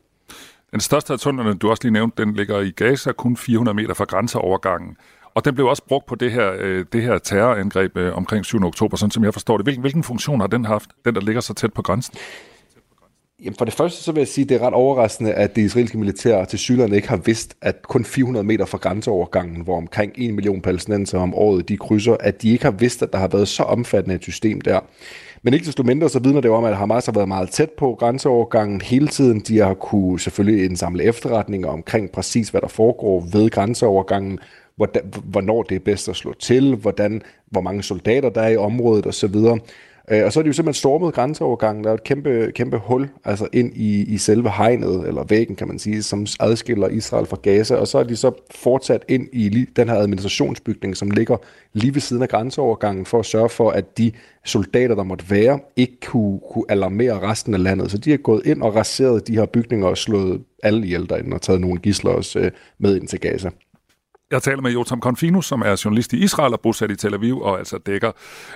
Den 0.73 0.81
største 0.81 1.13
af 1.13 1.19
tunnelerne, 1.19 1.57
du 1.59 1.69
også 1.69 1.83
lige 1.83 1.93
nævnte, 1.93 2.23
den 2.23 2.33
ligger 2.33 2.59
i 2.59 2.71
Gaza, 2.71 3.11
kun 3.11 3.37
400 3.37 3.75
meter 3.75 3.93
fra 3.93 4.05
grænseovergangen. 4.05 4.97
Og 5.33 5.45
den 5.45 5.55
blev 5.55 5.67
også 5.67 5.83
brugt 5.87 6.05
på 6.05 6.15
det 6.15 6.31
her, 6.31 6.53
øh, 6.59 6.85
det 6.93 7.01
her 7.01 7.17
terrorangreb 7.17 7.97
øh, 7.97 8.17
omkring 8.17 8.45
7. 8.45 8.63
oktober, 8.63 8.97
sådan 8.97 9.11
som 9.11 9.23
jeg 9.23 9.33
forstår 9.33 9.57
det. 9.57 9.65
Hvilken, 9.65 9.81
hvilken 9.81 10.03
funktion 10.03 10.39
har 10.39 10.47
den 10.47 10.65
haft, 10.65 10.89
den 11.05 11.15
der 11.15 11.21
ligger 11.21 11.41
så 11.41 11.53
tæt 11.53 11.73
på 11.73 11.81
grænsen? 11.81 12.15
Jamen 13.43 13.55
for 13.57 13.65
det 13.65 13.73
første 13.73 14.03
så 14.03 14.11
vil 14.11 14.21
jeg 14.21 14.27
sige, 14.27 14.43
at 14.45 14.49
det 14.49 14.61
er 14.61 14.67
ret 14.67 14.73
overraskende, 14.73 15.33
at 15.33 15.55
det 15.55 15.61
israelske 15.61 15.97
militær 15.97 16.45
til 16.45 16.59
Syrland 16.59 16.95
ikke 16.95 17.09
har 17.09 17.17
vidst, 17.17 17.55
at 17.61 17.81
kun 17.81 18.05
400 18.05 18.45
meter 18.45 18.65
fra 18.65 18.77
grænseovergangen, 18.77 19.61
hvor 19.63 19.77
omkring 19.77 20.11
1 20.15 20.33
million 20.33 20.61
palæstinenser 20.61 21.19
om 21.19 21.33
året 21.33 21.69
de 21.69 21.77
krydser, 21.77 22.17
at 22.19 22.41
de 22.41 22.49
ikke 22.49 22.63
har 22.63 22.71
vidst, 22.71 23.03
at 23.03 23.13
der 23.13 23.19
har 23.19 23.27
været 23.27 23.47
så 23.47 23.63
omfattende 23.63 24.15
et 24.15 24.23
system 24.23 24.61
der. 24.61 24.79
Men 25.45 25.53
ikke 25.53 25.65
desto 25.65 25.83
mindre, 25.83 26.09
så 26.09 26.19
vidner 26.19 26.41
det 26.41 26.51
om, 26.51 26.65
at 26.65 26.77
Hamas 26.77 27.05
har 27.05 27.13
været 27.13 27.27
meget 27.27 27.49
tæt 27.49 27.71
på 27.71 27.95
grænseovergangen 27.99 28.81
hele 28.81 29.07
tiden. 29.07 29.39
De 29.39 29.59
har 29.59 29.73
kunne 29.73 30.19
selvfølgelig 30.19 30.65
indsamle 30.65 31.03
efterretninger 31.03 31.69
omkring 31.69 32.11
præcis, 32.11 32.49
hvad 32.49 32.61
der 32.61 32.67
foregår 32.67 33.27
ved 33.33 33.49
grænseovergangen, 33.49 34.39
hvordan, 34.75 35.13
hvornår 35.23 35.63
det 35.63 35.75
er 35.75 35.79
bedst 35.79 36.09
at 36.09 36.15
slå 36.15 36.33
til, 36.33 36.75
hvordan, 36.75 37.21
hvor 37.51 37.61
mange 37.61 37.83
soldater 37.83 38.29
der 38.29 38.41
er 38.41 38.49
i 38.49 38.57
området 38.57 39.07
osv. 39.07 39.35
Øh, 40.11 40.25
og 40.25 40.33
så 40.33 40.39
er 40.39 40.43
de 40.43 40.47
jo 40.47 40.53
simpelthen 40.53 40.79
stormet 40.79 41.13
grænseovergangen. 41.13 41.83
Der 41.83 41.89
er 41.89 41.93
et 41.93 42.03
kæmpe, 42.03 42.51
kæmpe 42.55 42.77
hul 42.77 43.09
altså 43.25 43.47
ind 43.53 43.73
i, 43.75 44.13
i 44.13 44.17
selve 44.17 44.49
hegnet, 44.49 45.07
eller 45.07 45.23
væggen 45.23 45.55
kan 45.55 45.67
man 45.67 45.79
sige, 45.79 46.03
som 46.03 46.27
adskiller 46.39 46.87
Israel 46.87 47.25
fra 47.25 47.37
Gaza. 47.41 47.75
Og 47.75 47.87
så 47.87 47.97
er 47.97 48.03
de 48.03 48.15
så 48.15 48.31
fortsat 48.55 49.05
ind 49.07 49.27
i 49.33 49.65
den 49.75 49.89
her 49.89 49.95
administrationsbygning, 49.95 50.97
som 50.97 51.11
ligger 51.11 51.37
lige 51.73 51.93
ved 51.93 52.01
siden 52.01 52.23
af 52.23 52.29
grænseovergangen, 52.29 53.05
for 53.05 53.19
at 53.19 53.25
sørge 53.25 53.49
for, 53.49 53.71
at 53.71 53.97
de 53.97 54.11
soldater, 54.45 54.95
der 54.95 55.03
måtte 55.03 55.31
være, 55.31 55.59
ikke 55.75 55.97
kunne, 56.05 56.39
kunne 56.53 56.65
alarmere 56.69 57.19
resten 57.19 57.53
af 57.53 57.63
landet. 57.63 57.91
Så 57.91 57.97
de 57.97 58.09
har 58.09 58.17
gået 58.17 58.45
ind 58.45 58.61
og 58.61 58.75
raseret 58.75 59.27
de 59.27 59.35
her 59.35 59.45
bygninger 59.45 59.87
og 59.87 59.97
slået 59.97 60.41
alle 60.63 60.85
ihjel 60.85 61.09
derinde 61.09 61.33
og 61.35 61.41
taget 61.41 61.61
nogle 61.61 61.79
gisler 61.79 62.11
også 62.11 62.39
øh, 62.39 62.51
med 62.79 62.95
ind 62.95 63.07
til 63.07 63.19
Gaza. 63.19 63.49
Jeg 64.33 64.41
taler 64.43 64.61
med 64.61 64.71
Jotam 64.71 64.99
Konfinus, 64.99 65.45
som 65.45 65.61
er 65.61 65.81
journalist 65.85 66.13
i 66.13 66.17
Israel 66.17 66.53
og 66.53 66.59
bosat 66.59 66.91
i 66.91 66.95
Tel 66.95 67.13
Aviv, 67.13 67.41
og 67.41 67.57
altså 67.57 67.77
dækker 67.77 68.11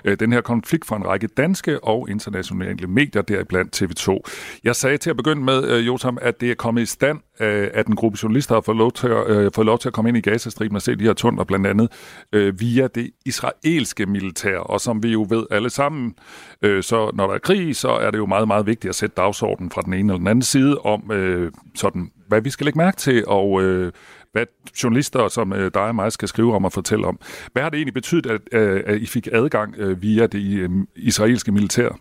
øh, 0.06 0.20
den 0.20 0.32
her 0.32 0.42
konflikt 0.42 0.86
for 0.86 0.96
en 0.96 1.08
række 1.08 1.28
danske 1.28 1.84
og 1.84 2.10
internationale 2.10 2.88
medier, 2.88 3.22
deriblandt 3.22 3.82
TV2. 3.82 4.20
Jeg 4.63 4.76
sagde 4.76 4.98
til 4.98 5.10
at 5.10 5.18
begynde 5.18 5.44
med, 5.44 5.63
øh, 5.63 5.88
Jotam, 5.88 6.18
at 6.22 6.42
det 6.42 6.52
er 6.52 6.56
kommet 6.56 6.82
i 6.82 6.86
stand, 6.86 7.20
øh, 7.40 7.70
at 7.74 7.88
en 7.88 7.96
gruppe 7.96 8.18
journalister 8.24 8.54
har 8.56 8.62
fået 8.62 8.78
lov 8.78 8.92
til 8.92 9.08
at, 9.08 9.28
øh, 9.28 9.52
fået 9.56 9.66
lov 9.66 9.80
til 9.80 9.90
at 9.90 9.94
komme 9.94 10.10
ind 10.10 10.18
i 10.18 10.22
Gazastriben 10.22 10.76
og 10.76 10.82
se 10.82 10.96
de 10.96 11.04
her 11.04 11.13
tunder, 11.13 11.44
blandt 11.44 11.68
andet 11.68 11.92
øh, 12.34 12.60
via 12.60 12.88
det 12.88 13.12
israelske 13.26 14.06
militær. 14.06 14.58
Og 14.58 14.82
som 14.82 15.04
vi 15.04 15.12
jo 15.12 15.26
ved 15.30 15.46
alle 15.52 15.70
sammen, 15.70 16.16
øh, 16.62 16.84
så 16.84 17.12
når 17.13 17.28
der 17.28 17.34
er 17.34 17.40
krig, 17.40 17.76
så 17.76 17.90
er 17.90 18.12
det 18.12 18.18
jo 18.18 18.26
meget, 18.26 18.48
meget 18.48 18.66
vigtigt 18.66 18.90
at 18.90 18.96
sætte 18.96 19.13
dagsordenen 19.18 19.72
fra 19.72 19.82
den 19.82 19.94
ene 19.94 20.13
eller 20.13 20.18
den 20.18 20.28
anden 20.28 20.44
side 20.44 20.78
om 20.78 21.12
øh, 21.12 21.52
sådan, 21.76 22.12
hvad 22.28 22.42
vi 22.42 22.50
skal 22.50 22.66
lægge 22.66 22.78
mærke 22.78 22.98
til, 22.98 23.24
og 23.28 23.62
øh, 23.62 23.92
hvad 24.32 24.46
journalister 24.84 25.28
som 25.28 25.54
øh, 25.54 25.72
dig 25.74 25.82
og 25.82 25.96
mig 25.96 26.12
skal 26.12 26.28
skrive 26.28 26.56
om 26.56 26.66
og 26.66 26.74
fortælle 26.74 27.08
om. 27.08 27.20
Hvad 27.54 27.63
har 27.63 27.70
det 27.70 27.78
egentlig 27.78 27.94
betydet, 27.94 28.26
at, 28.26 28.42
øh, 28.52 28.84
at 28.86 28.98
I 28.98 29.06
fik 29.06 29.28
adgang 29.32 29.76
øh, 29.78 30.02
via 30.02 30.28
det 30.28 30.58
øh, 30.58 30.70
israelske 30.96 31.52
militær? 31.52 32.00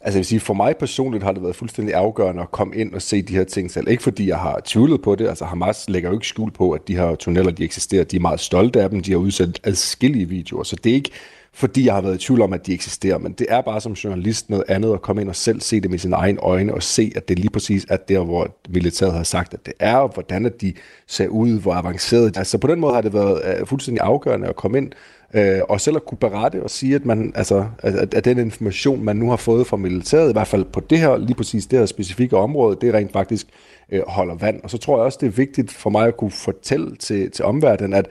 Altså 0.00 0.18
jeg 0.18 0.20
vil 0.20 0.24
sige, 0.24 0.40
for 0.40 0.54
mig 0.54 0.76
personligt 0.76 1.24
har 1.24 1.32
det 1.32 1.42
været 1.42 1.56
fuldstændig 1.56 1.94
afgørende 1.94 2.42
at 2.42 2.50
komme 2.50 2.76
ind 2.76 2.94
og 2.94 3.02
se 3.02 3.22
de 3.22 3.36
her 3.36 3.44
ting 3.44 3.70
selv. 3.70 3.88
Ikke 3.88 4.02
fordi 4.02 4.28
jeg 4.28 4.38
har 4.38 4.60
tvivlet 4.64 5.02
på 5.02 5.14
det, 5.14 5.28
altså 5.28 5.44
Hamas 5.44 5.88
lægger 5.88 6.08
jo 6.08 6.16
ikke 6.16 6.26
skjul 6.26 6.50
på, 6.50 6.72
at 6.72 6.88
de 6.88 6.96
her 6.96 7.14
tunneller, 7.14 7.52
de 7.52 7.64
eksisterer, 7.64 8.04
de 8.04 8.16
er 8.16 8.20
meget 8.20 8.40
stolte 8.40 8.82
af 8.82 8.90
dem, 8.90 9.00
de 9.00 9.10
har 9.10 9.18
udsendt 9.18 9.60
adskillige 9.64 10.28
videoer, 10.28 10.62
så 10.62 10.76
det 10.76 10.90
er 10.90 10.94
ikke 10.94 11.10
fordi 11.52 11.86
jeg 11.86 11.94
har 11.94 12.00
været 12.00 12.14
i 12.14 12.26
tvivl 12.26 12.42
om, 12.42 12.52
at 12.52 12.66
de 12.66 12.74
eksisterer, 12.74 13.18
men 13.18 13.32
det 13.32 13.46
er 13.50 13.60
bare 13.60 13.80
som 13.80 13.92
journalist 13.92 14.50
noget 14.50 14.64
andet 14.68 14.92
at 14.92 15.02
komme 15.02 15.22
ind 15.22 15.28
og 15.28 15.36
selv 15.36 15.60
se 15.60 15.80
det 15.80 15.90
med 15.90 15.98
sine 15.98 16.16
egne 16.16 16.40
øjne 16.40 16.74
og 16.74 16.82
se, 16.82 17.12
at 17.16 17.28
det 17.28 17.38
lige 17.38 17.50
præcis 17.50 17.86
er 17.88 17.96
der, 17.96 18.24
hvor 18.24 18.56
militæret 18.68 19.12
har 19.12 19.22
sagt, 19.22 19.54
at 19.54 19.66
det 19.66 19.74
er, 19.78 19.96
og 19.96 20.08
hvordan 20.14 20.46
at 20.46 20.60
de 20.60 20.72
ser 21.06 21.28
ud, 21.28 21.60
hvor 21.60 21.74
avanceret. 21.74 22.36
Altså 22.36 22.58
på 22.58 22.66
den 22.66 22.80
måde 22.80 22.94
har 22.94 23.00
det 23.00 23.12
været 23.12 23.60
uh, 23.60 23.66
fuldstændig 23.68 24.02
afgørende 24.04 24.48
at 24.48 24.56
komme 24.56 24.78
ind 24.78 24.92
uh, 25.34 25.40
og 25.68 25.80
selv 25.80 25.96
at 25.96 26.04
kunne 26.04 26.18
berette 26.18 26.62
og 26.62 26.70
sige, 26.70 26.94
at, 26.94 27.04
man, 27.04 27.32
altså, 27.34 27.66
at, 27.78 28.14
at 28.14 28.24
den 28.24 28.38
information, 28.38 29.04
man 29.04 29.16
nu 29.16 29.30
har 29.30 29.36
fået 29.36 29.66
fra 29.66 29.76
militæret, 29.76 30.30
i 30.30 30.32
hvert 30.32 30.48
fald 30.48 30.64
på 30.64 30.80
det 30.80 30.98
her, 30.98 31.16
lige 31.16 31.34
præcis 31.34 31.66
det 31.66 31.78
her 31.78 31.86
specifikke 31.86 32.36
område, 32.36 32.78
det 32.80 32.94
rent 32.94 33.12
faktisk 33.12 33.46
uh, 33.92 33.98
holder 34.06 34.34
vand. 34.34 34.60
Og 34.62 34.70
så 34.70 34.78
tror 34.78 34.96
jeg 34.96 35.04
også, 35.04 35.18
det 35.20 35.26
er 35.26 35.30
vigtigt 35.30 35.72
for 35.72 35.90
mig 35.90 36.06
at 36.06 36.16
kunne 36.16 36.30
fortælle 36.30 36.96
til, 36.96 37.30
til 37.30 37.44
omverdenen, 37.44 37.94
at 37.94 38.08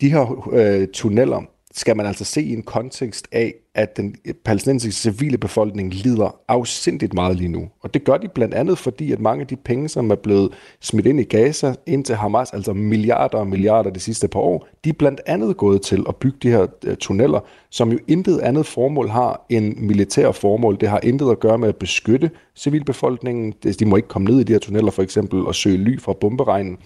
de 0.00 0.10
her 0.10 0.48
øh, 0.52 0.88
tunneller, 0.88 1.42
skal 1.74 1.96
man 1.96 2.06
altså 2.06 2.24
se 2.24 2.42
i 2.42 2.52
en 2.52 2.62
kontekst 2.62 3.28
af, 3.32 3.54
at 3.74 3.96
den 3.96 4.14
palæstinensiske 4.44 5.00
civile 5.00 5.38
befolkning 5.38 5.94
lider 5.94 6.40
afsindigt 6.48 7.14
meget 7.14 7.36
lige 7.36 7.48
nu. 7.48 7.68
Og 7.80 7.94
det 7.94 8.04
gør 8.04 8.16
de 8.16 8.28
blandt 8.28 8.54
andet, 8.54 8.78
fordi 8.78 9.12
at 9.12 9.20
mange 9.20 9.40
af 9.40 9.46
de 9.46 9.56
penge, 9.56 9.88
som 9.88 10.10
er 10.10 10.14
blevet 10.14 10.52
smidt 10.80 11.06
ind 11.06 11.20
i 11.20 11.24
Gaza, 11.24 11.74
ind 11.86 12.04
til 12.04 12.14
Hamas, 12.14 12.52
altså 12.52 12.72
milliarder 12.72 13.38
og 13.38 13.46
milliarder 13.46 13.90
de 13.90 14.00
sidste 14.00 14.28
par 14.28 14.40
år, 14.40 14.66
de 14.84 14.88
er 14.88 14.94
blandt 14.94 15.20
andet 15.26 15.56
gået 15.56 15.82
til 15.82 16.04
at 16.08 16.16
bygge 16.16 16.38
de 16.42 16.50
her 16.50 16.66
øh, 16.84 16.96
tunneller, 16.96 17.40
som 17.70 17.92
jo 17.92 17.98
intet 18.08 18.38
andet 18.40 18.66
formål 18.66 19.08
har 19.08 19.46
end 19.50 19.76
militær 19.76 20.32
formål. 20.32 20.76
Det 20.80 20.88
har 20.88 21.00
intet 21.02 21.30
at 21.30 21.40
gøre 21.40 21.58
med 21.58 21.68
at 21.68 21.76
beskytte 21.76 22.30
civilbefolkningen. 22.56 23.52
De 23.78 23.86
må 23.86 23.96
ikke 23.96 24.08
komme 24.08 24.30
ned 24.30 24.40
i 24.40 24.44
de 24.44 24.52
her 24.52 24.60
tunneller 24.60 24.90
for 24.90 25.02
eksempel 25.02 25.46
og 25.46 25.54
søge 25.54 25.76
ly 25.76 26.00
fra 26.00 26.12
bomberegnen. 26.12 26.78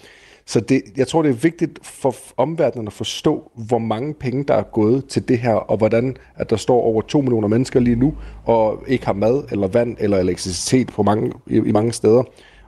Så 0.47 0.61
det, 0.61 0.83
jeg 0.97 1.09
tror, 1.09 1.23
det 1.23 1.29
er 1.29 1.35
vigtigt 1.35 1.79
for 1.83 2.15
omverdenen 2.37 2.87
at 2.87 2.93
forstå, 2.93 3.51
hvor 3.55 3.79
mange 3.79 4.15
penge, 4.15 4.45
der 4.45 4.55
er 4.55 4.63
gået 4.63 5.07
til 5.07 5.29
det 5.29 5.39
her, 5.39 5.55
og 5.55 5.77
hvordan 5.77 6.17
at 6.37 6.51
der 6.51 6.57
står 6.57 6.81
over 6.81 7.03
2 7.03 7.21
millioner 7.21 7.49
mennesker 7.49 7.81
lige 7.81 7.97
nu, 7.97 8.15
og 8.45 8.85
ikke 8.87 9.07
har 9.07 9.13
mad, 9.13 9.45
eller 9.51 9.69
vand, 9.69 9.97
eller 10.01 10.19
elektricitet 10.19 10.89
på 10.89 11.03
mange, 11.03 11.33
i, 11.47 11.57
i 11.57 11.73
mange 11.73 11.93
steder. 11.93 12.23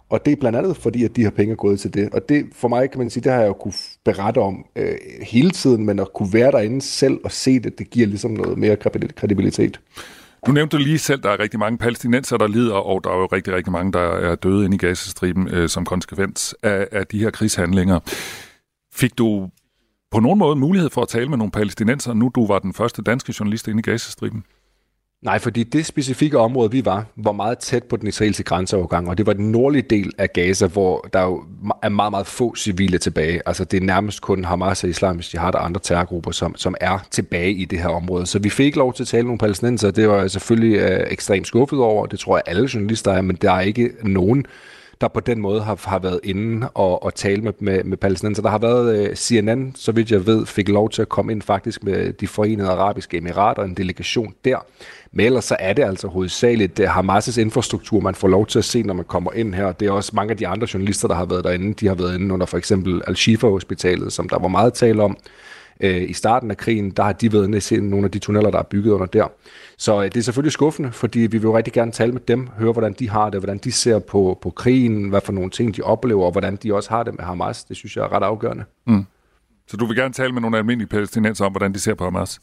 Og 0.09 0.27
det 0.27 0.33
er 0.33 0.37
blandt 0.37 0.59
andet 0.59 0.77
fordi, 0.77 1.05
at 1.05 1.17
de 1.17 1.23
her 1.23 1.31
penge 1.31 1.53
er 1.53 1.57
gået 1.57 1.81
til 1.81 1.95
det. 1.95 2.15
Og 2.15 2.29
det 2.29 2.47
for 2.53 2.69
mig 2.69 2.91
kan 2.91 2.99
man 2.99 3.11
sige, 3.11 3.25
det 3.25 3.33
har 3.33 3.41
jeg 3.41 3.49
jo 3.49 3.53
kunne 3.53 3.75
berette 4.05 4.39
om 4.39 4.65
øh, 4.77 4.97
hele 5.23 5.51
tiden, 5.51 5.87
men 5.87 5.99
at 5.99 6.13
kunne 6.13 6.33
være 6.33 6.51
derinde 6.51 6.83
selv 6.83 7.21
og 7.25 7.33
se 7.33 7.59
det, 7.59 7.79
det 7.79 7.91
giver 7.91 8.07
ligesom 8.07 8.31
noget 8.31 8.59
mere 8.59 8.77
kredibilitet. 9.17 9.81
Du 10.47 10.53
nævnte 10.53 10.79
lige 10.79 10.99
selv, 10.99 11.19
at 11.19 11.25
der 11.25 11.31
er 11.31 11.41
rigtig 11.41 11.61
mange 11.61 11.79
palæstinenser, 11.79 12.37
der 12.37 12.47
lider, 12.47 12.75
og 12.75 13.05
der 13.05 13.11
er 13.11 13.17
jo 13.17 13.27
rigtig, 13.27 13.55
rigtig 13.55 13.73
mange, 13.73 13.93
der 13.93 14.01
er 14.01 14.35
døde 14.35 14.65
inde 14.65 14.75
i 14.75 14.79
Gazastriben 14.79 15.49
øh, 15.49 15.69
som 15.69 15.85
konsekvens 15.85 16.55
af, 16.63 16.89
af 16.93 17.07
de 17.07 17.19
her 17.19 17.31
krigshandlinger. 17.31 18.01
Fik 18.95 19.19
du 19.19 19.51
på 20.11 20.21
nogen 20.21 20.39
måde 20.39 20.57
mulighed 20.57 20.91
for 20.91 21.03
at 21.03 21.09
tale 21.09 21.29
med 21.29 21.39
nogle 21.39 21.51
palæstinenser, 21.51 22.15
nu 22.15 22.31
du 22.35 22.47
var 22.47 22.59
den 22.59 22.75
første 22.75 23.03
danske 23.03 23.35
journalist 23.41 23.69
inde 23.69 23.79
i 23.79 23.83
Gazastriben? 23.83 24.45
Nej, 25.23 25.39
fordi 25.39 25.63
det 25.63 25.87
specifikke 25.87 26.39
område, 26.39 26.71
vi 26.71 26.85
var, 26.85 27.05
var 27.17 27.33
meget 27.33 27.59
tæt 27.59 27.85
på 27.85 27.97
den 27.97 28.09
israelske 28.09 28.43
grænseovergang, 28.43 29.09
og 29.09 29.19
det 29.19 29.27
var 29.27 29.33
den 29.33 29.53
nordlige 29.53 29.83
del 29.91 30.13
af 30.19 30.33
Gaza, 30.33 30.67
hvor 30.67 31.09
der 31.13 31.23
jo 31.23 31.45
er 31.83 31.89
meget, 31.89 32.13
meget 32.13 32.27
få 32.27 32.55
civile 32.57 32.99
tilbage. 32.99 33.43
Altså 33.47 33.65
det 33.65 33.77
er 33.77 33.87
nærmest 33.87 34.21
kun 34.21 34.45
Hamas 34.45 34.85
og 34.85 34.91
Islamisk 34.91 35.35
Jihad 35.35 35.55
og 35.55 35.65
andre 35.65 35.81
terrorgrupper, 35.81 36.31
som, 36.31 36.57
som 36.57 36.75
er 36.81 37.07
tilbage 37.11 37.53
i 37.53 37.65
det 37.65 37.79
her 37.79 37.89
område. 37.89 38.27
Så 38.27 38.39
vi 38.39 38.51
fik 38.51 38.77
lov 38.77 38.95
til 38.95 39.03
at 39.03 39.07
tale 39.07 39.23
med 39.23 39.29
nogle 39.29 39.39
palæstinenser, 39.39 39.91
det 39.91 40.09
var 40.09 40.21
jeg 40.21 40.31
selvfølgelig 40.31 40.79
øh, 40.79 41.07
ekstremt 41.11 41.47
skuffet 41.47 41.79
over, 41.79 42.07
det 42.07 42.19
tror 42.19 42.37
jeg 42.37 42.43
alle 42.47 42.69
journalister 42.75 43.13
er, 43.13 43.21
men 43.21 43.37
der 43.37 43.53
er 43.53 43.61
ikke 43.61 43.91
nogen 44.03 44.47
der 45.01 45.09
på 45.09 45.21
den 45.21 45.41
måde 45.41 45.63
har, 45.63 45.81
har 45.85 45.99
været 45.99 46.21
inde 46.25 46.69
og, 46.69 47.03
og 47.03 47.15
tale 47.15 47.43
med, 47.43 47.53
med, 47.59 47.85
med 47.85 47.97
palæstinenser. 47.97 48.43
Der 48.43 48.51
har 48.51 48.59
været 48.59 48.99
øh, 48.99 49.11
uh, 49.11 49.15
CNN, 49.15 49.73
så 49.75 49.93
vidt 49.93 50.11
jeg 50.11 50.27
ved, 50.27 50.47
fik 50.47 50.69
lov 50.69 50.91
til 50.91 51.03
at 51.03 51.09
komme 51.09 51.33
ind 51.33 51.43
faktisk 51.43 51.85
med 51.85 52.13
de 52.13 52.27
forenede 52.27 52.69
arabiske 52.69 53.17
emirater, 53.17 53.63
en 53.63 53.75
delegation 53.75 54.35
der. 54.45 54.59
Men 55.13 55.27
ellers 55.27 55.45
så 55.45 55.57
er 55.59 55.73
det 55.73 55.83
altså 55.83 56.09
hovedsageligt 56.09 56.77
det 56.77 56.87
Hamas' 56.87 57.41
infrastruktur, 57.41 58.01
man 58.01 58.15
får 58.15 58.29
lov 58.29 58.47
til 58.47 58.59
at 58.59 58.65
se, 58.65 58.83
når 58.83 58.95
man 58.95 59.05
kommer 59.05 59.33
ind 59.33 59.55
her. 59.55 59.73
Det 59.73 59.89
er 59.89 59.93
også 59.93 60.13
mange 60.15 60.31
af 60.31 60.37
de 60.37 60.49
andre 60.49 60.69
journalister, 60.75 61.09
der 61.09 61.15
har 61.15 61.25
været 61.25 61.45
derinde. 61.45 61.75
De 61.75 61.87
har 61.87 61.95
været 61.95 62.19
inde 62.19 62.35
under 62.35 62.47
for 62.47 62.59
eksempel 62.59 63.03
Al-Shifa-hospitalet, 63.07 64.13
som 64.13 64.29
der 64.29 64.39
var 64.39 64.49
meget 64.49 64.75
tale 64.75 65.03
om 65.03 65.17
øh, 65.81 66.11
i 66.11 66.13
starten 66.13 66.51
af 66.51 66.57
krigen. 66.57 66.91
Der 66.91 67.03
har 67.03 67.13
de 67.13 67.33
været 67.33 67.47
inde 67.47 67.77
i 67.77 67.81
nogle 67.81 68.05
af 68.05 68.11
de 68.11 68.19
tunneller, 68.19 68.51
der 68.51 68.59
er 68.59 68.63
bygget 68.63 68.93
under 68.93 69.07
der. 69.07 69.27
Så 69.79 69.99
øh, 69.99 70.05
det 70.05 70.17
er 70.17 70.21
selvfølgelig 70.23 70.53
skuffende, 70.53 70.93
fordi 70.93 71.19
vi 71.19 71.27
vil 71.27 71.43
jo 71.43 71.57
rigtig 71.57 71.73
gerne 71.73 71.93
tale 71.93 72.13
med 72.13 72.21
dem, 72.21 72.49
høre, 72.59 72.73
hvordan 72.73 72.93
de 72.93 73.11
har 73.11 73.31
det, 73.31 73.41
hvordan 73.41 73.59
de 73.59 73.73
ser 73.73 73.99
på, 73.99 74.39
på 74.43 74.51
krigen, 74.51 75.09
hvad 75.09 75.21
for 75.21 75.33
nogle 75.33 75.51
ting 75.51 75.77
de 75.77 75.83
oplever, 75.83 76.25
og 76.25 76.33
hvordan 76.33 76.57
de 76.57 76.75
også 76.75 76.91
har 76.91 77.03
det 77.03 77.15
med 77.17 77.25
Hamas. 77.25 77.65
Det 77.65 77.77
synes 77.77 77.97
jeg 77.97 78.03
er 78.03 78.13
ret 78.13 78.23
afgørende. 78.23 78.65
Mm. 78.87 79.05
Så 79.69 79.77
du 79.77 79.87
vil 79.87 79.97
gerne 79.97 80.15
tale 80.15 80.33
med 80.33 80.41
nogle 80.41 80.59
almindelige 80.59 80.89
palæstinenser 80.89 81.45
om, 81.45 81.53
hvordan 81.53 81.75
de 81.75 81.81
ser 81.81 81.95
på 81.95 82.05
Hamas? 82.05 82.41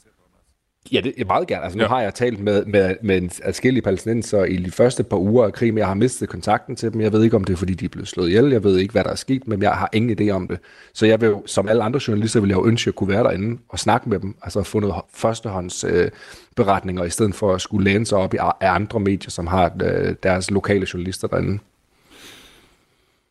Ja, 0.92 1.02
det 1.02 1.14
er 1.18 1.26
meget 1.26 1.48
gerne. 1.48 1.64
Altså, 1.64 1.78
nu 1.78 1.84
ja. 1.84 1.88
har 1.88 2.02
jeg 2.02 2.14
talt 2.14 2.40
med, 2.40 2.66
med, 2.66 2.96
med 3.02 3.30
adskillige 3.44 3.84
palæstinenser 3.84 4.44
i 4.44 4.58
de 4.58 4.72
første 4.72 5.04
par 5.04 5.18
uger 5.18 5.46
af 5.46 5.54
krigen, 5.54 5.78
jeg 5.78 5.88
har 5.88 5.94
mistet 5.94 6.30
kontakten 6.30 6.76
til 6.76 6.94
dem. 6.94 7.02
Jeg 7.02 7.12
ved 7.12 7.24
ikke, 7.24 7.36
om 7.36 7.44
det 7.44 7.54
er, 7.54 7.58
fordi 7.58 7.74
de 7.74 7.86
er 7.86 7.90
blevet 7.90 8.08
slået 8.08 8.28
ihjel. 8.28 8.52
Jeg 8.52 8.64
ved 8.64 8.78
ikke, 8.78 8.92
hvad 8.92 9.04
der 9.04 9.10
er 9.10 9.16
sket, 9.16 9.48
men 9.48 9.62
jeg 9.62 9.72
har 9.72 9.90
ingen 9.94 10.20
idé 10.20 10.32
om 10.32 10.48
det. 10.48 10.60
Så 10.94 11.06
jeg 11.06 11.22
vil 11.22 11.36
som 11.46 11.68
alle 11.68 11.84
andre 11.84 12.00
journalister, 12.08 12.40
vil 12.40 12.48
jeg 12.48 12.58
jo 12.58 12.66
ønske, 12.66 12.84
at 12.84 12.86
jeg 12.86 12.96
kunne 12.96 13.10
være 13.10 13.24
derinde 13.24 13.62
og 13.70 13.80
snakke 13.80 14.10
med 14.10 14.20
dem, 14.20 14.36
altså 14.42 14.64
få 14.64 14.80
noget 14.80 14.96
førstehånds 15.14 15.84
øh, 15.84 16.12
beretninger, 16.56 17.04
i 17.04 17.10
stedet 17.10 17.36
for 17.36 17.54
at 17.54 17.62
skulle 17.62 17.84
læne 17.92 18.06
sig 18.06 18.18
op 18.18 18.34
i 18.34 18.38
andre 18.62 19.00
medier, 19.00 19.30
som 19.30 19.48
har 19.48 19.72
øh, 19.84 20.16
deres 20.24 20.52
lokale 20.52 20.88
journalister 20.94 21.28
derinde. 21.28 21.60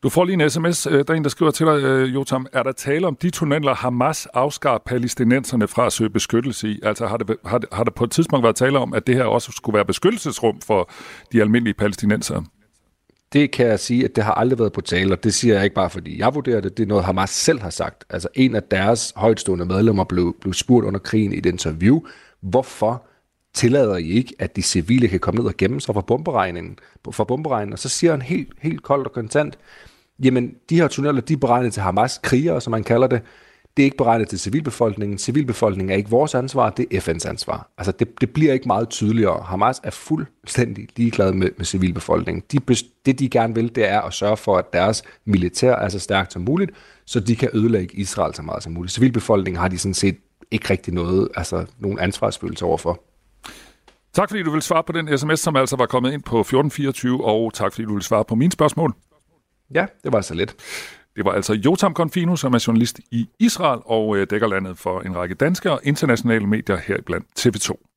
Du 0.03 0.09
får 0.09 0.25
lige 0.25 0.43
en 0.43 0.49
sms, 0.49 0.87
øh, 0.87 0.93
der 1.07 1.13
er 1.13 1.17
en, 1.17 1.23
der 1.23 1.29
skriver 1.29 1.51
til 1.51 1.65
dig, 1.65 1.83
øh, 1.83 2.13
Jotam. 2.13 2.47
Er 2.53 2.63
der 2.63 2.71
tale 2.71 3.07
om 3.07 3.15
de 3.15 3.29
tunneller, 3.29 3.75
Hamas 3.75 4.25
afskar 4.25 4.77
palæstinenserne 4.85 5.67
fra 5.67 5.85
at 5.85 5.93
søge 5.93 6.09
beskyttelse 6.09 6.69
i? 6.69 6.79
Altså 6.83 7.07
har 7.07 7.17
det, 7.17 7.37
har, 7.45 7.57
det, 7.57 7.69
har 7.71 7.83
det 7.83 7.93
på 7.93 8.03
et 8.03 8.11
tidspunkt 8.11 8.43
været 8.43 8.55
tale 8.55 8.79
om, 8.79 8.93
at 8.93 9.07
det 9.07 9.15
her 9.15 9.23
også 9.23 9.51
skulle 9.51 9.73
være 9.73 9.85
beskyttelsesrum 9.85 10.61
for 10.61 10.89
de 11.31 11.41
almindelige 11.41 11.73
palæstinensere? 11.73 12.43
Det 13.33 13.51
kan 13.51 13.67
jeg 13.67 13.79
sige, 13.79 14.05
at 14.05 14.15
det 14.15 14.23
har 14.23 14.33
aldrig 14.33 14.59
været 14.59 14.73
på 14.73 14.81
tale, 14.81 15.13
og 15.13 15.23
det 15.23 15.33
siger 15.33 15.55
jeg 15.55 15.63
ikke 15.63 15.73
bare, 15.73 15.89
fordi 15.89 16.19
jeg 16.19 16.35
vurderer 16.35 16.61
det. 16.61 16.77
Det 16.77 16.83
er 16.83 16.87
noget, 16.87 17.03
Hamas 17.03 17.29
selv 17.29 17.61
har 17.61 17.69
sagt. 17.69 18.03
Altså 18.09 18.27
en 18.33 18.55
af 18.55 18.63
deres 18.63 19.13
højtstående 19.15 19.65
medlemmer 19.65 20.03
blev, 20.03 20.35
blev 20.41 20.53
spurgt 20.53 20.85
under 20.85 20.99
krigen 20.99 21.33
i 21.33 21.37
et 21.37 21.45
interview, 21.45 22.01
hvorfor 22.41 23.05
tillader 23.53 23.97
I 23.97 24.09
ikke, 24.09 24.35
at 24.39 24.55
de 24.55 24.61
civile 24.61 25.07
kan 25.07 25.19
komme 25.19 25.39
ned 25.39 25.47
og 25.47 25.57
gemme 25.57 25.81
sig 25.81 25.95
fra 25.95 26.01
bomberegningen, 26.01 26.79
for 27.11 27.23
bomberegningen. 27.23 27.73
Og 27.73 27.79
så 27.79 27.89
siger 27.89 28.11
han 28.11 28.21
helt, 28.21 28.53
helt 28.61 28.83
koldt 28.83 29.07
og 29.07 29.13
kontant, 29.13 29.57
jamen 30.19 30.55
de 30.69 30.75
her 30.75 30.87
tunneller, 30.87 31.21
de 31.21 31.33
er 31.33 31.37
beregnet 31.37 31.73
til 31.73 31.81
Hamas 31.81 32.19
krigere, 32.23 32.61
som 32.61 32.71
man 32.71 32.83
kalder 32.83 33.07
det. 33.07 33.21
Det 33.77 33.83
er 33.83 33.85
ikke 33.85 33.97
beregnet 33.97 34.29
til 34.29 34.39
civilbefolkningen. 34.39 35.17
Civilbefolkningen 35.17 35.91
er 35.91 35.95
ikke 35.95 36.09
vores 36.09 36.35
ansvar, 36.35 36.69
det 36.69 36.85
er 36.91 36.99
FN's 36.99 37.29
ansvar. 37.29 37.69
Altså 37.77 37.91
det, 37.91 38.21
det 38.21 38.29
bliver 38.29 38.53
ikke 38.53 38.67
meget 38.67 38.89
tydeligere. 38.89 39.43
Hamas 39.43 39.81
er 39.83 39.89
fuldstændig 39.89 40.87
ligeglad 40.95 41.33
med, 41.33 41.49
med 41.57 41.65
civilbefolkningen. 41.65 42.43
De, 42.51 42.75
det 43.05 43.19
de 43.19 43.29
gerne 43.29 43.55
vil, 43.55 43.75
det 43.75 43.89
er 43.89 44.01
at 44.01 44.13
sørge 44.13 44.37
for, 44.37 44.57
at 44.57 44.73
deres 44.73 45.03
militær 45.25 45.75
er 45.75 45.89
så 45.89 45.99
stærkt 45.99 46.33
som 46.33 46.41
muligt, 46.41 46.71
så 47.05 47.19
de 47.19 47.35
kan 47.35 47.49
ødelægge 47.53 47.95
Israel 47.95 48.35
så 48.35 48.41
meget 48.41 48.63
som 48.63 48.73
muligt. 48.73 48.93
Civilbefolkningen 48.93 49.59
har 49.59 49.67
de 49.67 49.77
sådan 49.77 49.93
set 49.93 50.17
ikke 50.51 50.69
rigtig 50.69 50.93
noget, 50.93 51.27
altså 51.35 51.65
nogen 51.79 51.99
ansvarsfølelse 51.99 52.65
overfor. 52.65 53.03
Tak 54.13 54.29
fordi 54.29 54.43
du 54.43 54.51
vil 54.51 54.61
svare 54.61 54.83
på 54.83 54.91
den 54.91 55.17
sms, 55.17 55.39
som 55.39 55.55
altså 55.55 55.75
var 55.75 55.85
kommet 55.85 56.13
ind 56.13 56.23
på 56.23 56.39
1424, 56.39 57.25
og 57.25 57.53
tak 57.53 57.73
fordi 57.73 57.85
du 57.85 57.93
vil 57.93 58.03
svare 58.03 58.25
på 58.25 58.35
mine 58.35 58.51
spørgsmål. 58.51 58.93
Ja, 59.75 59.85
det 60.03 60.13
var 60.13 60.21
så 60.21 60.33
let. 60.33 60.55
Det 61.15 61.25
var 61.25 61.31
altså 61.31 61.53
Jotam 61.53 61.93
Konfino, 61.93 62.35
som 62.35 62.53
er 62.53 62.63
journalist 62.67 62.99
i 63.11 63.29
Israel 63.39 63.79
og 63.85 64.17
øh, 64.17 64.27
dækker 64.29 64.47
landet 64.47 64.77
for 64.77 65.01
en 65.01 65.15
række 65.15 65.35
danske 65.35 65.71
og 65.71 65.79
internationale 65.83 66.47
medier 66.47 66.77
heriblandt 66.77 67.27
TV2. 67.39 67.93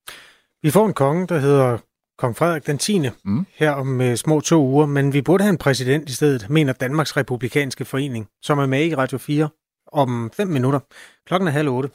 Vi 0.63 0.71
får 0.71 0.87
en 0.87 0.93
konge, 0.93 1.27
der 1.27 1.39
hedder 1.39 1.79
Kong 2.19 2.37
Frederik 2.37 2.67
den 2.67 2.79
10. 2.79 3.09
Mm. 3.25 3.47
her 3.55 3.71
om 3.71 4.01
uh, 4.01 4.15
små 4.15 4.41
to 4.41 4.67
uger, 4.67 4.87
men 4.87 5.13
vi 5.13 5.23
burde 5.23 5.45
have 5.45 5.51
en 5.51 5.59
præsident 5.59 6.11
i 6.11 6.13
stedet, 6.13 6.51
mener 6.51 6.73
Danmarks 6.73 7.17
Republikanske 7.17 7.85
Forening, 7.85 8.27
som 8.43 8.59
er 8.59 8.67
med 8.67 8.87
i 8.87 8.95
Radio 8.95 9.19
4 9.19 9.49
om 9.93 10.31
5 10.35 10.49
minutter. 10.49 10.81
Klokken 11.27 11.49
er 11.49 11.53
halv 11.53 11.69
otte. 11.69 11.89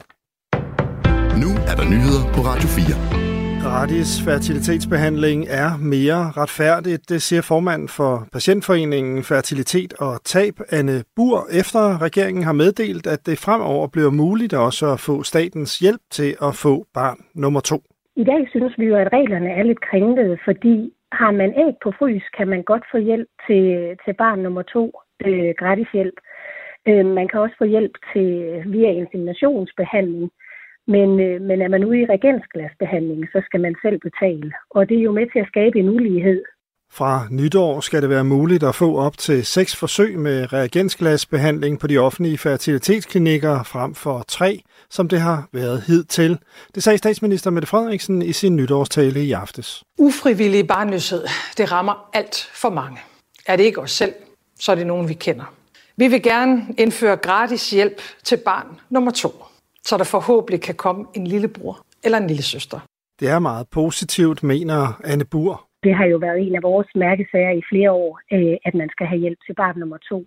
Nu 1.36 1.48
er 1.66 1.74
der 1.76 1.84
nyheder 1.84 2.32
på 2.32 2.40
Radio 2.40 2.68
4. 2.68 3.21
Gratis 3.64 4.10
fertilitetsbehandling 4.26 5.40
er 5.62 5.70
mere 5.94 6.22
retfærdigt, 6.40 7.02
det 7.12 7.20
siger 7.22 7.42
formand 7.52 7.84
for 7.98 8.12
Patientforeningen 8.32 9.16
Fertilitet 9.30 9.92
og 10.06 10.12
Tab, 10.32 10.54
Anne 10.78 10.96
Bur, 11.16 11.38
efter 11.60 11.82
regeringen 12.06 12.44
har 12.48 12.56
meddelt, 12.62 13.06
at 13.14 13.20
det 13.28 13.36
fremover 13.46 13.86
bliver 13.94 14.12
muligt 14.22 14.54
også 14.66 14.84
at 14.94 15.00
få 15.08 15.14
statens 15.22 15.72
hjælp 15.78 16.02
til 16.10 16.30
at 16.46 16.52
få 16.64 16.72
barn 16.98 17.18
nummer 17.42 17.60
to. 17.70 17.78
I 18.22 18.24
dag 18.24 18.42
synes 18.52 18.74
vi 18.78 18.84
jo, 18.90 18.96
at 18.96 19.12
reglerne 19.12 19.50
er 19.58 19.62
lidt 19.62 19.82
kringlede, 19.90 20.38
fordi 20.44 20.76
har 21.12 21.30
man 21.30 21.50
æg 21.64 21.74
på 21.84 21.90
frys, 21.98 22.24
kan 22.36 22.48
man 22.48 22.62
godt 22.62 22.84
få 22.92 22.98
hjælp 22.98 23.30
til, 23.46 23.64
til 24.04 24.14
barn 24.22 24.38
nummer 24.38 24.62
to, 24.62 24.84
øh, 25.26 25.54
gratis 25.58 25.90
hjælp. 25.92 26.18
Øh, 26.88 27.06
man 27.18 27.28
kan 27.28 27.40
også 27.40 27.56
få 27.58 27.64
hjælp 27.64 27.94
til 28.12 28.28
via 28.74 28.90
inseminationsbehandling. 29.00 30.30
Men, 30.86 31.20
øh, 31.20 31.40
men 31.40 31.62
er 31.62 31.68
man 31.68 31.84
ude 31.84 32.00
i 32.00 32.06
regensglasbehandling, 32.06 33.26
så 33.32 33.42
skal 33.44 33.60
man 33.60 33.74
selv 33.84 33.98
betale. 34.00 34.52
Og 34.70 34.88
det 34.88 34.98
er 34.98 35.02
jo 35.02 35.12
med 35.12 35.26
til 35.32 35.38
at 35.38 35.48
skabe 35.48 35.78
en 35.78 35.88
ulighed. 35.88 36.42
Fra 36.92 37.26
nytår 37.30 37.80
skal 37.80 38.02
det 38.02 38.10
være 38.10 38.24
muligt 38.24 38.62
at 38.62 38.74
få 38.74 38.96
op 38.96 39.18
til 39.18 39.46
seks 39.46 39.76
forsøg 39.76 40.18
med 40.18 40.52
reagensglasbehandling 40.52 41.80
på 41.80 41.86
de 41.86 41.98
offentlige 41.98 42.38
fertilitetsklinikker 42.38 43.62
frem 43.62 43.94
for 43.94 44.24
tre, 44.28 44.62
som 44.90 45.08
det 45.08 45.20
har 45.20 45.48
været 45.52 45.82
hidtil. 45.82 46.38
Det 46.74 46.82
sagde 46.82 46.98
statsminister 46.98 47.50
Mette 47.50 47.68
Frederiksen 47.68 48.22
i 48.22 48.32
sin 48.32 48.56
nytårstale 48.56 49.24
i 49.24 49.32
aftes. 49.32 49.84
Ufrivillig 49.98 50.66
barnløshed, 50.66 51.22
det 51.58 51.72
rammer 51.72 52.10
alt 52.12 52.50
for 52.54 52.70
mange. 52.70 52.98
Er 53.46 53.56
det 53.56 53.64
ikke 53.64 53.80
os 53.80 53.90
selv, 53.90 54.14
så 54.60 54.72
er 54.72 54.76
det 54.76 54.86
nogen, 54.86 55.08
vi 55.08 55.14
kender. 55.14 55.54
Vi 55.96 56.08
vil 56.08 56.22
gerne 56.22 56.66
indføre 56.78 57.16
gratis 57.16 57.70
hjælp 57.70 58.00
til 58.24 58.36
barn 58.36 58.66
nummer 58.90 59.10
to 59.10 59.51
så 59.84 59.96
der 59.96 60.04
forhåbentlig 60.04 60.60
kan 60.60 60.74
komme 60.74 61.06
en 61.14 61.26
lillebror 61.26 61.76
eller 62.04 62.18
en 62.18 62.26
lille 62.26 62.42
søster. 62.42 62.80
Det 63.20 63.28
er 63.28 63.38
meget 63.38 63.66
positivt, 63.70 64.42
mener 64.42 65.00
Anne 65.04 65.24
Bur. 65.24 65.66
Det 65.82 65.94
har 65.94 66.06
jo 66.06 66.16
været 66.16 66.38
en 66.46 66.54
af 66.54 66.62
vores 66.62 66.88
mærkesager 66.94 67.50
i 67.50 67.62
flere 67.70 67.90
år, 67.90 68.20
øh, 68.32 68.56
at 68.64 68.74
man 68.74 68.88
skal 68.94 69.06
have 69.06 69.20
hjælp 69.20 69.38
til 69.46 69.54
barn 69.54 69.78
nummer 69.78 69.98
to. 70.10 70.18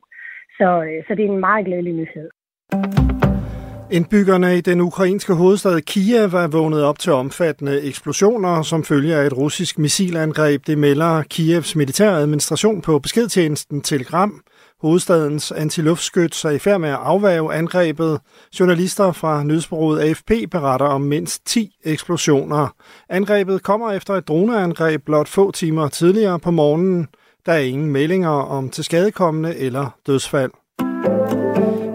Så, 0.58 0.70
øh, 0.88 1.04
så 1.08 1.16
det 1.16 1.26
er 1.26 1.30
en 1.30 1.40
meget 1.40 1.66
glædelig 1.66 1.94
nyhed. 1.94 2.30
Indbyggerne 3.92 4.58
i 4.58 4.62
den 4.62 4.82
ukrainske 4.82 5.34
hovedstad 5.34 5.82
Kiev 5.82 6.34
er 6.34 6.48
vågnet 6.48 6.84
op 6.84 7.00
til 7.00 7.12
omfattende 7.14 7.82
eksplosioner, 7.82 8.62
som 8.62 8.84
følger 8.84 9.18
af 9.22 9.26
et 9.26 9.38
russisk 9.38 9.80
missilangreb. 9.80 10.68
Det 10.68 10.78
melder 10.78 11.24
Kievs 11.24 11.76
militæradministration 11.76 12.82
på 12.82 13.00
beskedtjenesten 13.00 13.82
Telegram. 13.82 14.42
Hovedstadens 14.82 15.52
antiluftskyt 15.52 16.36
sig 16.36 16.56
i 16.56 16.60
færd 16.60 16.80
med 16.80 16.90
at 16.90 17.00
afværge 17.02 17.54
angrebet. 17.54 18.20
Journalister 18.60 19.12
fra 19.12 19.44
nyhedsbureauet 19.44 20.00
AFP 20.00 20.32
beretter 20.52 20.86
om 20.86 21.02
mindst 21.02 21.46
10 21.46 21.76
eksplosioner. 21.84 22.68
Angrebet 23.10 23.64
kommer 23.64 23.92
efter 23.92 24.14
et 24.14 24.28
droneangreb 24.28 25.06
blot 25.06 25.28
få 25.28 25.52
timer 25.52 25.88
tidligere 25.88 26.40
på 26.40 26.52
morgenen. 26.52 27.08
Der 27.46 27.54
er 27.54 27.60
ingen 27.60 27.92
meldinger 27.92 28.30
om 28.30 28.70
tilskadekommende 28.70 29.58
eller 29.58 29.90
dødsfald. 30.08 30.52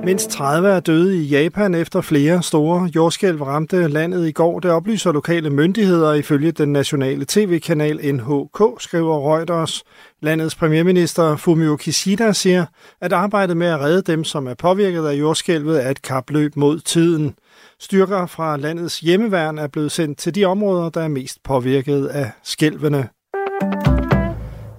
Mindst 0.05 0.31
30 0.31 0.69
er 0.69 0.81
døde 0.81 1.17
i 1.17 1.27
Japan 1.27 1.75
efter 1.75 2.01
flere 2.01 2.43
store 2.43 2.91
jordskælv 2.95 3.43
ramte 3.43 3.89
landet 3.89 4.29
i 4.29 4.33
går. 4.33 4.61
Det 4.61 4.71
oplyser 4.71 5.13
lokale 5.13 5.51
myndigheder 5.51 6.15
ifølge 6.15 6.53
den 6.53 6.73
nationale 6.73 7.25
tv-kanal 7.29 8.15
NHK, 8.15 8.83
skriver 8.83 9.35
Reuters. 9.35 9.83
Landets 10.23 10.55
premierminister 10.55 11.37
Fumio 11.37 11.77
Kishida 11.77 12.33
siger, 12.33 12.67
at 13.01 13.13
arbejdet 13.13 13.57
med 13.57 13.67
at 13.67 13.81
redde 13.81 14.13
dem, 14.13 14.25
som 14.25 14.47
er 14.47 14.55
påvirket 14.55 15.07
af 15.07 15.15
jordskælvet, 15.15 15.87
er 15.87 15.91
et 15.91 16.03
kapløb 16.03 16.57
mod 16.57 16.81
tiden. 16.81 17.35
Styrker 17.81 18.27
fra 18.27 18.57
landets 18.57 19.01
hjemmeværn 19.01 19.59
er 19.59 19.67
blevet 19.67 19.93
sendt 19.93 20.19
til 20.19 20.35
de 20.35 20.45
områder, 20.45 20.89
der 20.89 21.01
er 21.01 21.09
mest 21.09 21.43
påvirket 21.43 22.07
af 22.07 22.31
skælvene. 22.43 23.09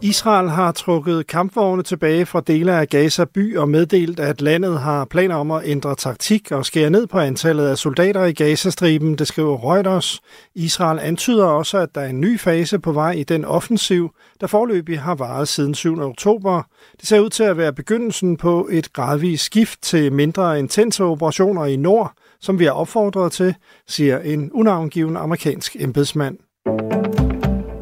Israel 0.04 0.50
har 0.50 0.72
trukket 0.72 1.28
kampvogne 1.28 1.84
tilbage 1.84 2.26
fra 2.26 2.42
dele 2.48 2.74
af 2.74 2.88
Gaza 2.88 3.26
by 3.26 3.58
og 3.58 3.70
meddelt, 3.70 4.20
at 4.20 4.42
landet 4.42 4.80
har 4.80 5.06
planer 5.06 5.36
om 5.36 5.52
at 5.52 5.62
ændre 5.66 5.96
taktik 5.96 6.52
og 6.52 6.66
skære 6.66 6.90
ned 6.90 7.08
på 7.08 7.20
antallet 7.20 7.68
af 7.68 7.78
soldater 7.78 8.26
i 8.26 8.34
Gazastriben, 8.34 9.16
det 9.16 9.28
skriver 9.28 9.74
Reuters. 9.74 10.22
Israel 10.56 11.00
antyder 11.00 11.46
også, 11.46 11.78
at 11.78 11.96
der 11.96 12.02
er 12.02 12.08
en 12.08 12.22
ny 12.22 12.40
fase 12.40 12.80
på 12.80 12.92
vej 12.92 13.12
i 13.12 13.24
den 13.24 13.46
offensiv, 13.46 14.12
der 14.42 14.48
forløbig 14.48 15.00
har 15.00 15.16
varet 15.16 15.48
siden 15.48 15.76
7. 15.76 16.00
oktober. 16.02 16.64
Det 17.00 17.08
ser 17.08 17.20
ud 17.20 17.30
til 17.30 17.44
at 17.44 17.58
være 17.58 17.74
begyndelsen 17.74 18.38
på 18.38 18.68
et 18.72 18.94
gradvist 18.94 19.44
skift 19.44 19.82
til 19.82 20.14
mindre 20.14 20.60
intense 20.60 21.04
operationer 21.04 21.66
i 21.66 21.76
nord, 21.76 22.14
som 22.40 22.60
vi 22.60 22.66
er 22.66 22.72
opfordret 22.72 23.32
til, 23.32 23.56
siger 23.88 24.20
en 24.20 24.52
unavngiven 24.52 25.18
amerikansk 25.18 25.76
embedsmand. 25.80 26.38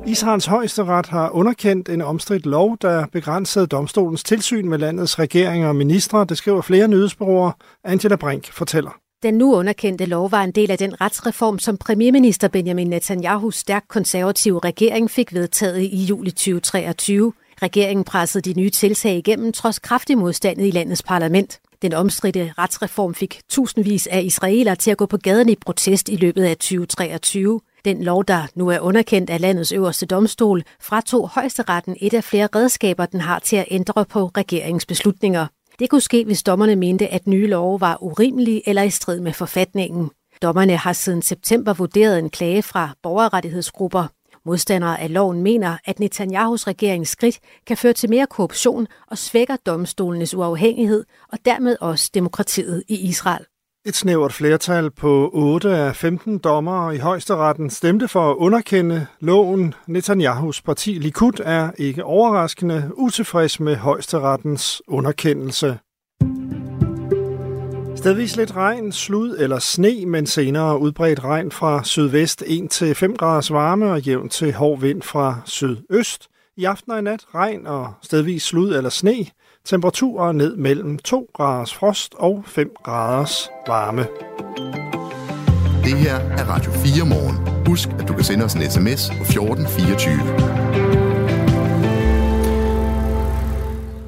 Israels 0.09 0.45
højesteret 0.45 1.05
har 1.05 1.29
underkendt 1.29 1.89
en 1.89 2.01
omstridt 2.01 2.45
lov, 2.45 2.77
der 2.81 3.05
begrænsede 3.11 3.67
domstolens 3.67 4.23
tilsyn 4.23 4.69
med 4.69 4.77
landets 4.77 5.19
regeringer 5.19 5.67
og 5.67 5.75
ministre. 5.75 6.25
Det 6.29 6.37
skriver 6.37 6.61
flere 6.61 6.87
nyhedsbureauer. 6.87 7.51
Angela 7.83 8.15
Brink 8.15 8.51
fortæller. 8.51 8.91
Den 9.23 9.33
nu 9.33 9.55
underkendte 9.55 10.05
lov 10.05 10.31
var 10.31 10.43
en 10.43 10.51
del 10.51 10.71
af 10.71 10.77
den 10.77 11.01
retsreform, 11.01 11.59
som 11.59 11.77
premierminister 11.77 12.47
Benjamin 12.47 12.87
Netanyahus 12.87 13.55
stærkt 13.55 13.87
konservative 13.87 14.59
regering 14.59 15.11
fik 15.11 15.33
vedtaget 15.33 15.81
i 15.81 16.05
juli 16.05 16.31
2023. 16.31 17.33
Regeringen 17.61 18.03
pressede 18.03 18.53
de 18.53 18.59
nye 18.59 18.69
tiltag 18.69 19.17
igennem 19.17 19.53
trods 19.53 19.79
kraftig 19.79 20.17
modstand 20.17 20.61
i 20.61 20.71
landets 20.71 21.03
parlament. 21.03 21.59
Den 21.81 21.93
omstridte 21.93 22.53
retsreform 22.57 23.13
fik 23.13 23.41
tusindvis 23.49 24.07
af 24.07 24.21
israelere 24.23 24.75
til 24.75 24.91
at 24.91 24.97
gå 24.97 25.05
på 25.05 25.17
gaden 25.17 25.49
i 25.49 25.55
protest 25.55 26.09
i 26.09 26.15
løbet 26.15 26.43
af 26.43 26.57
2023. 26.57 27.59
Den 27.85 28.03
lov, 28.03 28.25
der 28.25 28.47
nu 28.55 28.67
er 28.67 28.79
underkendt 28.79 29.29
af 29.29 29.41
landets 29.41 29.71
øverste 29.71 30.05
domstol, 30.05 30.63
fratog 30.81 31.29
højesteretten 31.29 31.95
et 32.01 32.13
af 32.13 32.23
flere 32.23 32.47
redskaber, 32.55 33.05
den 33.05 33.21
har 33.21 33.39
til 33.39 33.55
at 33.55 33.65
ændre 33.71 34.05
på 34.05 34.31
regeringsbeslutninger. 34.37 35.47
Det 35.79 35.89
kunne 35.89 36.01
ske, 36.01 36.25
hvis 36.25 36.43
dommerne 36.43 36.75
mente, 36.75 37.07
at 37.07 37.27
nye 37.27 37.47
love 37.47 37.81
var 37.81 38.03
urimelige 38.03 38.69
eller 38.69 38.83
i 38.83 38.89
strid 38.89 39.19
med 39.19 39.33
forfatningen. 39.33 40.09
Dommerne 40.41 40.77
har 40.77 40.93
siden 40.93 41.21
september 41.21 41.73
vurderet 41.73 42.19
en 42.19 42.29
klage 42.29 42.61
fra 42.61 42.89
borgerrettighedsgrupper. 43.03 44.07
Modstandere 44.45 44.99
af 44.99 45.13
loven 45.13 45.43
mener, 45.43 45.77
at 45.85 45.99
Netanyahus 45.99 46.67
regerings 46.67 47.09
skridt 47.09 47.39
kan 47.67 47.77
føre 47.77 47.93
til 47.93 48.09
mere 48.09 48.27
korruption 48.27 48.87
og 49.07 49.17
svækker 49.17 49.55
domstolenes 49.65 50.33
uafhængighed 50.33 51.05
og 51.31 51.37
dermed 51.45 51.77
også 51.81 52.11
demokratiet 52.13 52.83
i 52.87 52.95
Israel. 52.95 53.45
Et 53.85 53.95
snævert 53.95 54.33
flertal 54.33 54.91
på 54.91 55.29
8 55.33 55.69
af 55.69 55.95
15 55.95 56.37
dommere 56.37 56.95
i 56.95 56.97
højesteretten 56.97 57.69
stemte 57.69 58.07
for 58.07 58.31
at 58.31 58.35
underkende 58.35 59.07
loven. 59.19 59.73
Netanyahus 59.87 60.61
parti 60.61 60.91
Likud 60.91 61.41
er 61.43 61.71
ikke 61.77 62.03
overraskende 62.03 62.91
utilfreds 62.93 63.59
med 63.59 63.75
højesterettens 63.75 64.81
underkendelse. 64.87 65.79
Stedvis 67.95 68.35
lidt 68.35 68.55
regn, 68.55 68.91
slud 68.91 69.37
eller 69.37 69.59
sne, 69.59 70.05
men 70.05 70.27
senere 70.27 70.79
udbredt 70.79 71.23
regn 71.23 71.51
fra 71.51 71.83
sydvest 71.83 72.43
1-5 72.43 73.15
graders 73.15 73.51
varme 73.51 73.91
og 73.91 74.01
jævn 74.01 74.29
til 74.29 74.53
hård 74.53 74.79
vind 74.79 75.01
fra 75.01 75.41
sydøst. 75.45 76.27
I 76.57 76.65
aften 76.65 76.91
og 76.91 76.99
i 76.99 77.01
nat 77.01 77.25
regn 77.35 77.67
og 77.67 77.93
stedvis 78.01 78.43
slud 78.43 78.75
eller 78.75 78.89
sne. 78.89 79.25
Temperaturer 79.69 80.31
ned 80.31 80.55
mellem 80.55 80.97
2 80.99 81.29
graders 81.33 81.73
frost 81.73 82.15
og 82.17 82.43
5 82.47 82.71
graders 82.83 83.49
varme. 83.67 84.01
Det 85.83 85.97
her 85.97 86.15
er 86.15 86.43
Radio 86.49 86.71
4 86.71 87.05
morgen. 87.05 87.65
Husk, 87.67 87.89
at 87.99 88.07
du 88.07 88.13
kan 88.13 88.23
sende 88.23 88.45
os 88.45 88.53
en 88.53 88.61
sms 88.61 89.09
på 89.09 89.23
1424. 89.23 90.17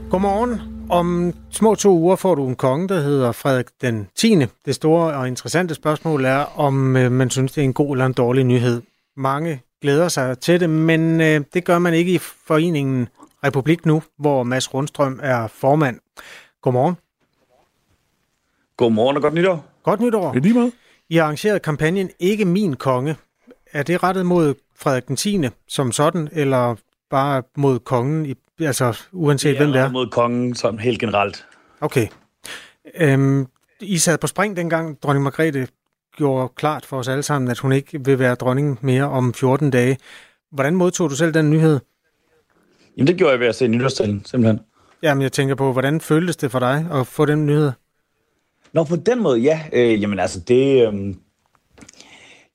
Godmorgen. 0.10 0.62
Om 0.90 1.34
små 1.50 1.76
to 1.76 1.90
uger 1.98 2.16
får 2.16 2.36
du 2.36 2.48
en 2.48 2.56
konge, 2.56 2.88
der 2.88 3.02
hedder 3.02 3.32
Frederik 3.32 3.68
den 3.82 4.08
10. 4.16 4.36
Det 4.66 4.76
store 4.76 5.14
og 5.14 5.28
interessante 5.28 5.76
spørgsmål 5.76 6.26
er, 6.26 6.60
om 6.60 6.98
øh, 6.98 7.12
man 7.12 7.30
synes, 7.30 7.52
det 7.52 7.62
er 7.62 7.66
en 7.66 7.74
god 7.74 7.96
eller 7.96 8.06
en 8.06 8.14
dårlig 8.14 8.44
nyhed. 8.44 8.82
Mange 9.18 9.62
glæder 9.82 10.08
sig 10.08 10.40
til 10.40 10.60
det, 10.60 10.70
men 10.70 11.22
øh, 11.22 11.42
det 11.54 11.64
gør 11.66 11.80
man 11.80 11.94
ikke 11.94 12.14
i 12.14 12.18
foreningen 12.48 13.08
Republik 13.44 13.86
Nu, 13.86 14.04
hvor 14.18 14.44
Mads 14.44 14.74
Rundstrøm 14.74 15.20
er 15.24 15.48
formand. 15.48 16.00
Godmorgen. 16.62 16.96
Godmorgen 18.78 19.16
og 19.16 19.22
godt 19.22 19.34
nytår. 19.34 19.66
Godt 19.84 20.00
nytår. 20.00 20.34
Det 20.34 20.44
lige 20.44 20.54
meget. 20.54 20.72
I 21.10 21.16
har 21.16 21.24
arrangeret 21.24 21.62
kampagnen 21.62 22.10
Ikke 22.20 22.46
min 22.46 22.76
konge. 22.76 23.16
er 23.72 23.84
det 23.84 24.04
rettet 24.04 24.26
mod 24.26 24.56
Frederik 24.76 25.08
den 25.08 25.16
10. 25.16 25.42
som 25.68 25.92
sådan, 25.92 26.30
eller 26.32 26.76
bare 27.10 27.44
mod 27.58 27.80
kongen, 27.80 28.26
i, 28.26 28.36
altså 28.60 29.02
uanset 29.12 29.58
hvem 29.58 29.72
det 29.72 29.82
er? 29.82 29.92
mod 29.92 30.08
kongen 30.08 30.56
som 30.56 30.78
helt 30.78 31.00
generelt. 31.00 31.46
Okay. 31.82 32.08
Øhm, 32.96 33.48
I 33.80 33.98
sad 33.98 34.18
på 34.18 34.28
spring 34.28 34.58
dengang, 34.58 35.02
dronning 35.02 35.24
Margrethe 35.24 35.68
gjorde 36.18 36.54
klart 36.56 36.86
for 36.86 36.98
os 36.98 37.08
alle 37.08 37.24
sammen, 37.24 37.52
at 37.52 37.60
hun 37.60 37.72
ikke 37.72 38.06
vil 38.06 38.20
være 38.20 38.36
dronning 38.36 38.80
mere 38.82 39.04
om 39.04 39.34
14 39.34 39.72
dage. 39.72 39.98
Hvordan 40.52 40.76
modtog 40.76 41.10
du 41.10 41.16
selv 41.16 41.34
den 41.34 41.50
nyhed? 41.50 41.80
Jamen, 42.98 43.08
det 43.08 43.18
gjorde 43.18 43.32
jeg 43.32 43.40
ved 43.40 43.48
at 43.48 43.56
se 43.56 43.68
nytårstalen, 43.68 44.26
simpelthen. 44.26 44.60
Jamen, 45.04 45.22
jeg 45.22 45.32
tænker 45.32 45.56
på, 45.56 45.72
hvordan 45.72 46.02
føltes 46.02 46.36
det 46.36 46.52
for 46.52 46.60
dig 46.60 46.86
at 46.92 47.08
få 47.08 47.26
den 47.26 47.46
nyhed? 47.46 47.72
Nå, 48.74 48.84
på 48.84 48.96
den 48.96 49.20
måde, 49.20 49.40
ja. 49.40 49.62
Øh, 49.74 50.02
jamen, 50.02 50.20
altså, 50.20 50.40
det... 50.40 50.88
Øh, 50.88 51.16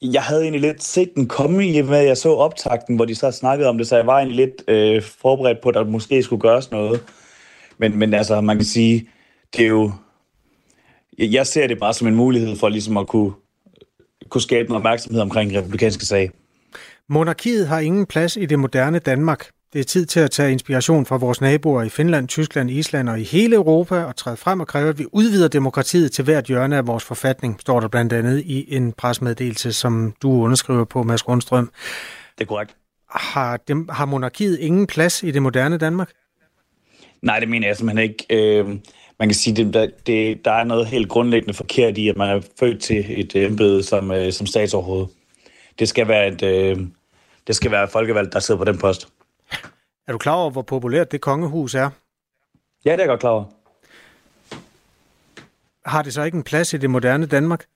jeg 0.03 0.23
havde 0.23 0.43
egentlig 0.43 0.61
lidt 0.61 0.83
set 0.83 1.15
den 1.15 1.29
komme 1.29 1.67
i, 1.67 1.83
med 1.83 1.99
at 1.99 2.07
jeg 2.07 2.17
så 2.17 2.35
optakten, 2.35 2.97
hvor 2.97 3.05
de 3.05 3.15
så 3.15 3.31
snakkede 3.31 3.69
om 3.69 3.79
det, 3.79 3.87
så 3.87 3.97
jeg 3.97 4.07
var 4.07 4.19
egentlig 4.19 4.37
lidt 4.37 4.63
øh, 4.69 5.03
forberedt 5.03 5.59
på, 5.63 5.69
at 5.69 5.75
der 5.75 5.85
måske 5.85 6.23
skulle 6.23 6.41
gøres 6.41 6.71
noget. 6.71 7.03
Men, 7.79 7.99
men 7.99 8.15
altså, 8.15 8.41
man 8.41 8.57
kan 8.57 8.65
sige, 8.65 9.09
det 9.57 9.65
er 9.65 9.69
jo... 9.69 9.93
Jeg 11.19 11.47
ser 11.47 11.67
det 11.67 11.79
bare 11.79 11.95
som 11.95 12.09
en 12.09 12.15
mulighed 12.15 12.57
for 12.57 12.69
ligesom 12.69 12.97
at 12.97 13.07
kunne, 13.07 13.33
kunne 14.29 14.43
skabe 14.43 14.71
en 14.71 14.77
opmærksomhed 14.77 15.21
omkring 15.21 15.57
republikanske 15.57 16.07
sag. 16.07 16.31
Monarkiet 17.09 17.69
har 17.69 17.81
ingen 17.81 18.07
plads 18.07 18.37
i 18.37 18.47
det 18.47 18.59
moderne 18.59 18.99
Danmark. 18.99 19.51
Det 19.73 19.81
er 19.81 19.85
tid 19.85 20.07
til 20.07 20.21
at 20.21 20.31
tage 20.31 20.53
inspiration 20.53 21.07
fra 21.07 21.17
vores 21.17 21.41
naboer 21.41 21.83
i 21.83 21.89
Finland, 21.89 22.29
Tyskland, 22.29 22.71
Island 22.71 23.09
og 23.09 23.21
i 23.21 23.25
hele 23.25 23.57
Europa 23.57 23.95
og 24.05 24.17
træde 24.17 24.37
frem 24.37 24.61
og 24.61 24.67
kræve, 24.67 24.89
at 24.89 24.99
vi 24.99 25.07
udvider 25.13 25.49
demokratiet 25.49 26.13
til 26.13 26.25
hvert 26.25 26.45
hjørne 26.45 26.77
af 26.77 26.87
vores 26.87 27.05
forfatning, 27.05 27.61
står 27.61 27.81
der 27.81 27.89
blandt 27.89 28.13
andet 28.13 28.43
i 28.45 28.77
en 28.77 28.93
presmeddelelse, 28.93 29.73
som 29.73 30.15
du 30.23 30.43
underskriver 30.43 30.85
på, 30.85 31.03
Mads 31.03 31.29
Rundstrøm. 31.29 31.71
Det 32.39 32.45
er 32.45 32.49
korrekt. 32.49 32.77
Har, 33.11 33.57
dem, 33.57 33.89
har 33.89 34.05
monarkiet 34.05 34.59
ingen 34.59 34.87
plads 34.87 35.23
i 35.23 35.31
det 35.31 35.43
moderne 35.43 35.79
Danmark? 35.79 36.11
Nej, 37.23 37.41
det 37.41 37.49
mener 37.49 37.67
jeg 37.67 37.77
simpelthen 37.77 38.11
ikke. 38.11 38.27
Øh, 38.31 38.67
man 39.19 39.29
kan 39.29 39.35
sige, 39.35 39.67
at 39.67 39.75
der, 39.75 39.87
det, 40.07 40.45
der 40.45 40.53
er 40.53 40.65
noget 40.65 40.87
helt 40.87 41.09
grundlæggende 41.09 41.55
forkert 41.55 41.99
i, 41.99 42.09
at 42.09 42.17
man 42.17 42.37
er 42.37 42.41
født 42.61 42.83
til 42.83 43.21
et 43.21 43.37
embede 43.37 43.83
som, 43.83 44.11
øh, 44.11 44.33
som 44.33 44.47
statsoverhoved. 44.47 45.07
Det 45.79 45.89
skal 45.89 46.09
være 46.09 46.29
et, 46.29 46.43
øh, 46.43 46.87
det 47.47 47.57
skal 47.57 47.71
være 47.71 47.89
folkevalgt, 47.89 48.33
der 48.33 48.41
sidder 48.41 48.59
på 48.59 48.65
den 48.65 48.79
post. 48.79 49.09
Er 50.07 50.13
du 50.13 50.19
klar 50.19 50.33
over, 50.33 50.51
hvor 50.51 50.63
populært 50.63 51.13
det 51.13 51.21
kongehus 51.21 51.75
er? 51.75 51.91
Ja, 52.85 52.93
det 52.93 52.99
er 52.99 53.03
jeg 53.03 53.09
godt 53.09 53.21
klar 53.21 53.31
over. 53.31 53.45
Har 55.87 56.03
det 56.03 56.15
så 56.15 56.23
ikke 56.23 56.37
en 56.37 56.43
plads 56.43 56.73
i 56.73 56.77
det 56.77 56.91
moderne 56.91 57.27
Danmark? 57.27 57.67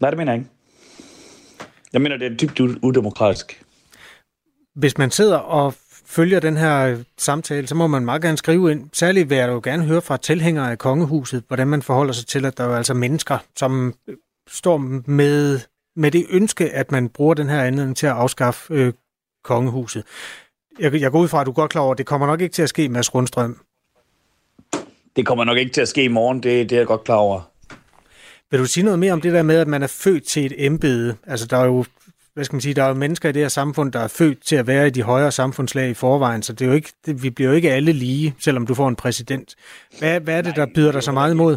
Nej, 0.00 0.10
det 0.10 0.18
mener 0.18 0.32
jeg 0.32 0.40
ikke. 0.40 0.50
Jeg 1.92 2.00
mener, 2.00 2.16
det 2.16 2.32
er 2.32 2.36
dybt 2.36 2.60
udemokratisk. 2.60 3.64
Hvis 4.74 4.98
man 4.98 5.10
sidder 5.10 5.38
og 5.38 5.74
følger 6.04 6.40
den 6.40 6.56
her 6.56 7.04
samtale, 7.18 7.66
så 7.66 7.74
må 7.74 7.86
man 7.86 8.04
meget 8.04 8.22
gerne 8.22 8.38
skrive 8.38 8.70
ind. 8.72 8.90
Særligt 8.92 9.30
vil 9.30 9.38
jeg 9.38 9.48
jo 9.48 9.60
gerne 9.64 9.84
høre 9.84 10.02
fra 10.02 10.16
tilhængere 10.16 10.70
af 10.70 10.78
kongehuset, 10.78 11.44
hvordan 11.48 11.68
man 11.68 11.82
forholder 11.82 12.12
sig 12.12 12.26
til, 12.26 12.44
at 12.44 12.58
der 12.58 12.64
er 12.64 12.76
altså 12.76 12.94
mennesker, 12.94 13.38
som 13.56 13.94
står 14.48 14.78
med, 15.06 15.60
med 15.96 16.10
det 16.10 16.26
ønske, 16.30 16.70
at 16.70 16.92
man 16.92 17.08
bruger 17.08 17.34
den 17.34 17.48
her 17.48 17.62
anledning 17.62 17.96
til 17.96 18.06
at 18.06 18.12
afskaffe 18.12 18.74
øh, 18.74 18.92
kongehuset. 19.44 20.04
Jeg, 20.78 21.00
jeg 21.00 21.10
går 21.10 21.20
ud 21.20 21.28
fra, 21.28 21.40
at 21.40 21.46
du 21.46 21.50
er 21.50 21.54
godt 21.54 21.70
klar 21.70 21.82
over, 21.82 21.92
at 21.92 21.98
det 21.98 22.06
kommer 22.06 22.26
nok 22.26 22.40
ikke 22.40 22.52
til 22.52 22.62
at 22.62 22.68
ske, 22.68 22.88
Mads 22.88 23.14
Rundstrøm. 23.14 23.60
Det 25.16 25.26
kommer 25.26 25.44
nok 25.44 25.58
ikke 25.58 25.72
til 25.72 25.80
at 25.80 25.88
ske 25.88 26.04
i 26.04 26.08
morgen, 26.08 26.42
det, 26.42 26.70
det 26.70 26.72
er 26.72 26.80
jeg 26.80 26.86
godt 26.86 27.04
klar 27.04 27.16
over. 27.16 27.50
Vil 28.50 28.60
du 28.60 28.66
sige 28.66 28.84
noget 28.84 28.98
mere 28.98 29.12
om 29.12 29.20
det 29.20 29.32
der 29.32 29.42
med, 29.42 29.56
at 29.56 29.68
man 29.68 29.82
er 29.82 29.86
født 29.86 30.24
til 30.24 30.46
et 30.46 30.66
embede? 30.66 31.16
Altså, 31.26 31.46
der 31.46 31.56
er 31.56 31.64
jo, 31.64 31.84
hvad 32.34 32.44
skal 32.44 32.54
man 32.54 32.60
sige, 32.60 32.74
der 32.74 32.82
er 32.82 32.88
jo 32.88 32.94
mennesker 32.94 33.28
i 33.28 33.32
det 33.32 33.42
her 33.42 33.48
samfund, 33.48 33.92
der 33.92 34.00
er 34.00 34.08
født 34.08 34.46
til 34.46 34.56
at 34.56 34.66
være 34.66 34.86
i 34.86 34.90
de 34.90 35.02
højere 35.02 35.32
samfundslag 35.32 35.90
i 35.90 35.94
forvejen, 35.94 36.42
så 36.42 36.52
det 36.52 36.64
er 36.64 36.68
jo 36.68 36.74
ikke, 36.74 36.92
det, 37.06 37.22
vi 37.22 37.30
bliver 37.30 37.50
jo 37.50 37.56
ikke 37.56 37.72
alle 37.72 37.92
lige, 37.92 38.34
selvom 38.38 38.66
du 38.66 38.74
får 38.74 38.88
en 38.88 38.96
præsident. 38.96 39.54
Hvad, 39.98 40.20
hvad 40.20 40.38
er 40.38 40.42
det, 40.42 40.56
der 40.56 40.66
byder 40.74 40.92
dig 40.92 41.02
så 41.02 41.12
meget 41.12 41.32
imod? 41.32 41.56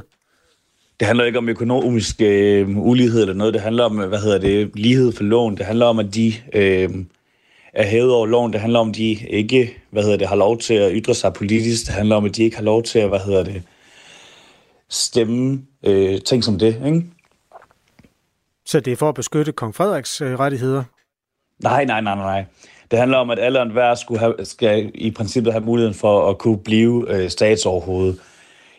Det 0.99 1.08
handler 1.08 1.26
ikke 1.26 1.38
om 1.38 1.49
økonomisk 1.49 2.21
øh, 2.21 2.78
ulighed 2.78 3.21
eller 3.21 3.34
noget. 3.34 3.54
Det 3.54 3.62
handler 3.62 3.84
om, 3.84 3.95
hvad 3.95 4.19
hedder 4.19 4.38
det, 4.38 4.71
lighed 4.76 5.12
for 5.12 5.23
lån. 5.23 5.58
Det 5.58 5.65
handler 5.65 5.86
om, 5.86 5.99
at 5.99 6.15
de 6.15 6.34
øh, 6.54 6.89
er 7.73 7.86
hævet 7.86 8.13
over 8.13 8.25
loven. 8.25 8.53
Det 8.53 8.62
handler 8.62 8.79
om, 8.79 8.89
at 8.89 8.95
de 8.95 9.27
ikke 9.29 9.77
hvad 9.89 10.03
hedder 10.03 10.17
det, 10.17 10.27
har 10.27 10.36
lov 10.36 10.57
til 10.57 10.73
at 10.73 10.91
ytre 10.95 11.13
sig 11.13 11.33
politisk. 11.33 11.86
Det 11.86 11.93
handler 11.93 12.15
om, 12.15 12.25
at 12.25 12.36
de 12.36 12.43
ikke 12.43 12.55
har 12.55 12.63
lov 12.63 12.83
til 12.83 12.99
at 12.99 13.09
hvad 13.09 13.19
hedder 13.19 13.43
det, 13.43 13.63
stemme 14.89 15.62
øh, 15.83 16.21
ting 16.21 16.43
som 16.43 16.59
det. 16.59 16.81
Ikke? 16.86 17.03
Så 18.65 18.79
det 18.79 18.93
er 18.93 18.97
for 18.97 19.09
at 19.09 19.15
beskytte 19.15 19.51
kong 19.51 19.75
Frederiks 19.75 20.21
øh, 20.21 20.39
rettigheder? 20.39 20.83
Nej, 21.63 21.86
nej, 21.86 22.01
nej, 22.01 22.15
nej. 22.15 22.45
Det 22.91 22.99
handler 22.99 23.17
om, 23.17 23.29
at 23.29 23.39
alle 23.39 23.59
og 23.59 23.65
enhver 23.65 23.95
skulle 23.95 24.19
have, 24.19 24.36
skal 24.43 24.91
i 24.95 25.12
princippet 25.12 25.53
have 25.53 25.65
muligheden 25.65 25.95
for 25.95 26.29
at 26.29 26.38
kunne 26.38 26.59
blive 26.59 27.15
øh, 27.15 27.29
statsoverhoved. 27.29 28.13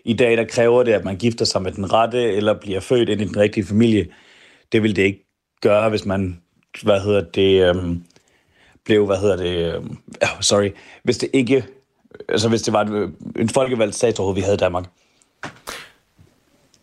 I 0.04 0.12
dag 0.12 0.37
der 0.37 0.44
kræver 0.44 0.83
det, 0.83 0.92
at 0.92 1.04
man 1.04 1.16
gifter 1.16 1.44
sig 1.44 1.62
med 1.62 1.72
den 1.72 1.92
rette, 1.92 2.33
eller 2.33 2.54
bliver 2.61 2.80
født 2.80 3.09
ind 3.09 3.20
i 3.20 3.24
den 3.24 3.37
rigtige 3.37 3.66
familie. 3.66 4.07
Det 4.72 4.83
vil 4.83 4.96
det 4.96 5.02
ikke 5.02 5.26
gøre, 5.62 5.88
hvis 5.88 6.07
man, 6.07 6.40
hvad 6.83 7.00
hedder 7.00 7.20
det, 7.20 7.68
øhm, 7.68 8.04
blev, 8.85 9.07
hvad 9.07 9.16
hedder 9.16 9.37
det, 9.37 9.75
øh, 9.75 9.83
sorry, 10.40 10.70
hvis 11.03 11.18
det 11.18 11.31
ikke, 11.33 11.64
altså 12.29 12.49
hvis 12.49 12.62
det 12.62 12.73
var 12.73 12.85
et, 12.85 13.14
en 13.37 13.49
folkevalgt 13.49 13.94
statsoverhoved, 13.94 14.35
vi 14.35 14.40
havde 14.40 14.55
i 14.55 14.59
Danmark. 14.59 14.85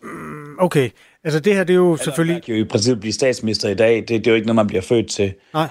Mm, 0.02 0.56
okay, 0.58 0.90
altså 1.24 1.40
det 1.40 1.54
her, 1.54 1.64
det 1.64 1.72
er 1.72 1.76
jo 1.76 1.92
Eller 1.92 2.04
selvfølgelig... 2.04 2.34
Man 2.34 2.42
kan 2.42 2.54
jo 2.54 2.64
i 2.64 2.68
princippet 2.68 3.00
blive 3.00 3.12
statsminister 3.12 3.68
i 3.68 3.74
dag, 3.74 3.96
det, 3.96 4.08
det 4.08 4.26
er 4.26 4.30
jo 4.30 4.34
ikke 4.34 4.46
noget, 4.46 4.56
man 4.56 4.66
bliver 4.66 4.82
født 4.82 5.10
til. 5.10 5.34
Nej. 5.54 5.68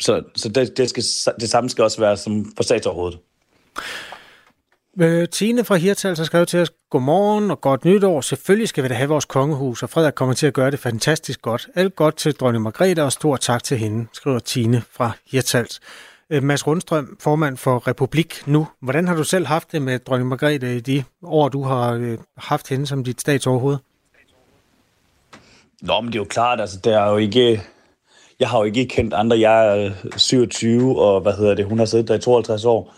Så, 0.00 0.22
så 0.36 0.48
det, 0.48 0.76
det, 0.76 0.90
skal, 0.90 1.02
det 1.40 1.50
samme 1.50 1.70
skal 1.70 1.84
også 1.84 2.00
være 2.00 2.16
som 2.16 2.52
for 2.56 2.62
statsoverhovedet. 2.62 3.18
Øh, 5.00 5.28
Tine 5.28 5.64
fra 5.64 5.76
Hirtals 5.76 6.18
har 6.18 6.24
skrevet 6.24 6.48
til 6.48 6.60
os, 6.60 6.72
Godmorgen 6.90 7.50
og 7.50 7.60
godt 7.60 7.84
nytår. 7.84 8.20
Selvfølgelig 8.20 8.68
skal 8.68 8.84
vi 8.84 8.88
da 8.88 8.94
have 8.94 9.08
vores 9.08 9.24
kongehus, 9.24 9.82
og 9.82 9.90
Frederik 9.90 10.14
kommer 10.14 10.34
til 10.34 10.46
at 10.46 10.52
gøre 10.52 10.70
det 10.70 10.78
fantastisk 10.78 11.42
godt. 11.42 11.68
Alt 11.74 11.96
godt 11.96 12.16
til 12.16 12.34
dronning 12.34 12.62
Margrethe, 12.62 13.04
og 13.04 13.12
stor 13.12 13.36
tak 13.36 13.64
til 13.64 13.78
hende, 13.78 14.06
skriver 14.12 14.38
Tine 14.38 14.82
fra 14.90 15.10
Hirtals. 15.30 15.80
Øh, 16.30 16.42
Mads 16.42 16.66
Rundstrøm, 16.66 17.16
formand 17.20 17.56
for 17.56 17.88
Republik 17.88 18.42
Nu. 18.46 18.66
Hvordan 18.80 19.08
har 19.08 19.14
du 19.14 19.24
selv 19.24 19.46
haft 19.46 19.72
det 19.72 19.82
med 19.82 19.98
dronning 19.98 20.28
Margrethe 20.28 20.76
i 20.76 20.80
de 20.80 21.04
år, 21.22 21.48
du 21.48 21.62
har 21.62 21.92
øh, 21.92 22.18
haft 22.36 22.68
hende 22.68 22.86
som 22.86 23.04
dit 23.04 23.20
statsoverhoved? 23.20 23.76
Nå, 25.82 26.00
men 26.00 26.12
det 26.12 26.14
er 26.14 26.20
jo 26.20 26.24
klart, 26.24 26.60
altså 26.60 26.78
det 26.84 26.92
er 26.92 27.10
jo 27.10 27.16
ikke... 27.16 27.62
Jeg 28.40 28.48
har 28.48 28.58
jo 28.58 28.64
ikke 28.64 28.86
kendt 28.86 29.14
andre. 29.14 29.38
Jeg 29.38 29.66
er 29.66 29.86
øh, 29.86 29.92
27, 30.16 31.00
og 31.00 31.20
hvad 31.20 31.32
hedder 31.32 31.54
det, 31.54 31.64
hun 31.64 31.78
har 31.78 31.86
siddet 31.86 32.08
der 32.08 32.14
i 32.14 32.18
52 32.18 32.64
år. 32.64 32.94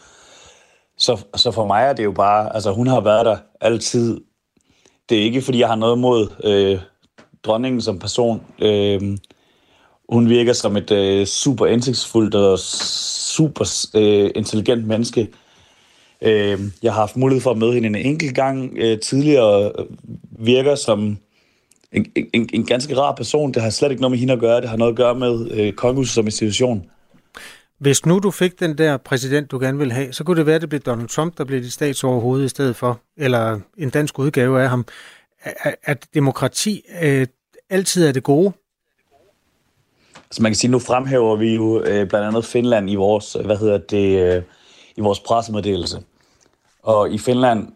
Så, 0.99 1.25
så 1.37 1.51
for 1.51 1.67
mig 1.67 1.83
er 1.83 1.93
det 1.93 2.05
jo 2.05 2.13
bare, 2.13 2.55
altså 2.55 2.73
hun 2.73 2.87
har 2.87 3.01
været 3.01 3.27
der 3.27 3.37
altid. 3.61 4.21
Det 5.09 5.19
er 5.19 5.23
ikke, 5.23 5.43
fordi 5.43 5.59
jeg 5.59 5.69
har 5.69 5.77
noget 5.77 5.99
mod 5.99 6.29
øh, 6.45 6.79
dronningen 7.43 7.81
som 7.81 7.99
person. 7.99 8.43
Øh, 8.63 9.19
hun 10.09 10.29
virker 10.29 10.53
som 10.53 10.77
et 10.77 10.91
øh, 10.91 11.27
super 11.27 11.67
indsigtsfuldt 11.67 12.35
og 12.35 12.59
super 12.59 13.87
øh, 13.95 14.31
intelligent 14.35 14.87
menneske. 14.87 15.29
Øh, 16.23 16.61
jeg 16.83 16.93
har 16.93 17.01
haft 17.01 17.17
mulighed 17.17 17.43
for 17.43 17.51
at 17.51 17.59
møde 17.59 17.73
hende 17.73 17.89
en 17.89 18.07
enkelt 18.07 18.35
gang 18.35 18.73
øh, 18.77 19.01
tidligere, 19.01 19.73
øh, 19.79 19.87
virker 20.31 20.75
som 20.75 21.19
en, 21.93 22.07
en, 22.33 22.49
en 22.53 22.67
ganske 22.67 22.97
rar 22.97 23.15
person. 23.15 23.53
Det 23.53 23.63
har 23.63 23.71
slet 23.71 23.91
ikke 23.91 24.01
noget 24.01 24.11
med 24.11 24.19
hende 24.19 24.33
at 24.33 24.41
gøre. 24.41 24.61
Det 24.61 24.69
har 24.69 24.77
noget 24.77 24.93
at 24.93 24.97
gøre 24.97 25.15
med 25.15 25.51
øh, 25.51 25.73
kongehuset 25.73 26.15
som 26.15 26.27
institution. 26.27 26.85
Hvis 27.85 28.07
nu 28.07 28.19
du 28.19 28.31
fik 28.31 28.61
den 28.61 28.79
der 28.79 28.97
præsident, 28.97 29.51
du 29.51 29.59
gerne 29.59 29.79
vil 29.79 29.93
have, 29.93 30.13
så 30.13 30.25
kunne 30.25 30.37
det 30.37 30.47
være, 30.47 30.55
at 30.55 30.61
det 30.61 30.69
blev 30.69 30.81
Donald 30.81 31.09
Trump, 31.09 31.39
der 31.39 31.45
blev 31.45 31.63
dit 31.63 31.73
statsoverhoved 31.73 32.45
i 32.45 32.49
stedet 32.49 32.77
for, 32.77 33.01
eller 33.17 33.61
en 33.79 33.91
dansk 33.91 34.19
udgave 34.19 34.63
af 34.63 34.69
ham. 34.69 34.87
At, 35.83 36.07
demokrati 36.15 36.83
øh, 37.03 37.27
altid 37.71 38.07
er 38.07 38.13
det 38.13 38.23
gode? 38.23 38.53
Altså 40.17 40.43
man 40.43 40.51
kan 40.53 40.57
sige, 40.57 40.71
nu 40.71 40.79
fremhæver 40.79 41.37
vi 41.37 41.55
jo 41.55 41.81
øh, 41.81 42.09
blandt 42.09 42.27
andet 42.27 42.45
Finland 42.45 42.91
i 42.91 42.95
vores, 42.95 43.37
øh, 43.37 43.47
hvad 43.47 43.57
hedder 43.57 43.79
det, 43.79 44.37
øh, 44.37 44.43
i 44.97 45.01
vores 45.01 45.21
pressemeddelelse. 45.21 46.03
Og 46.83 47.11
i 47.11 47.19
Finland, 47.19 47.69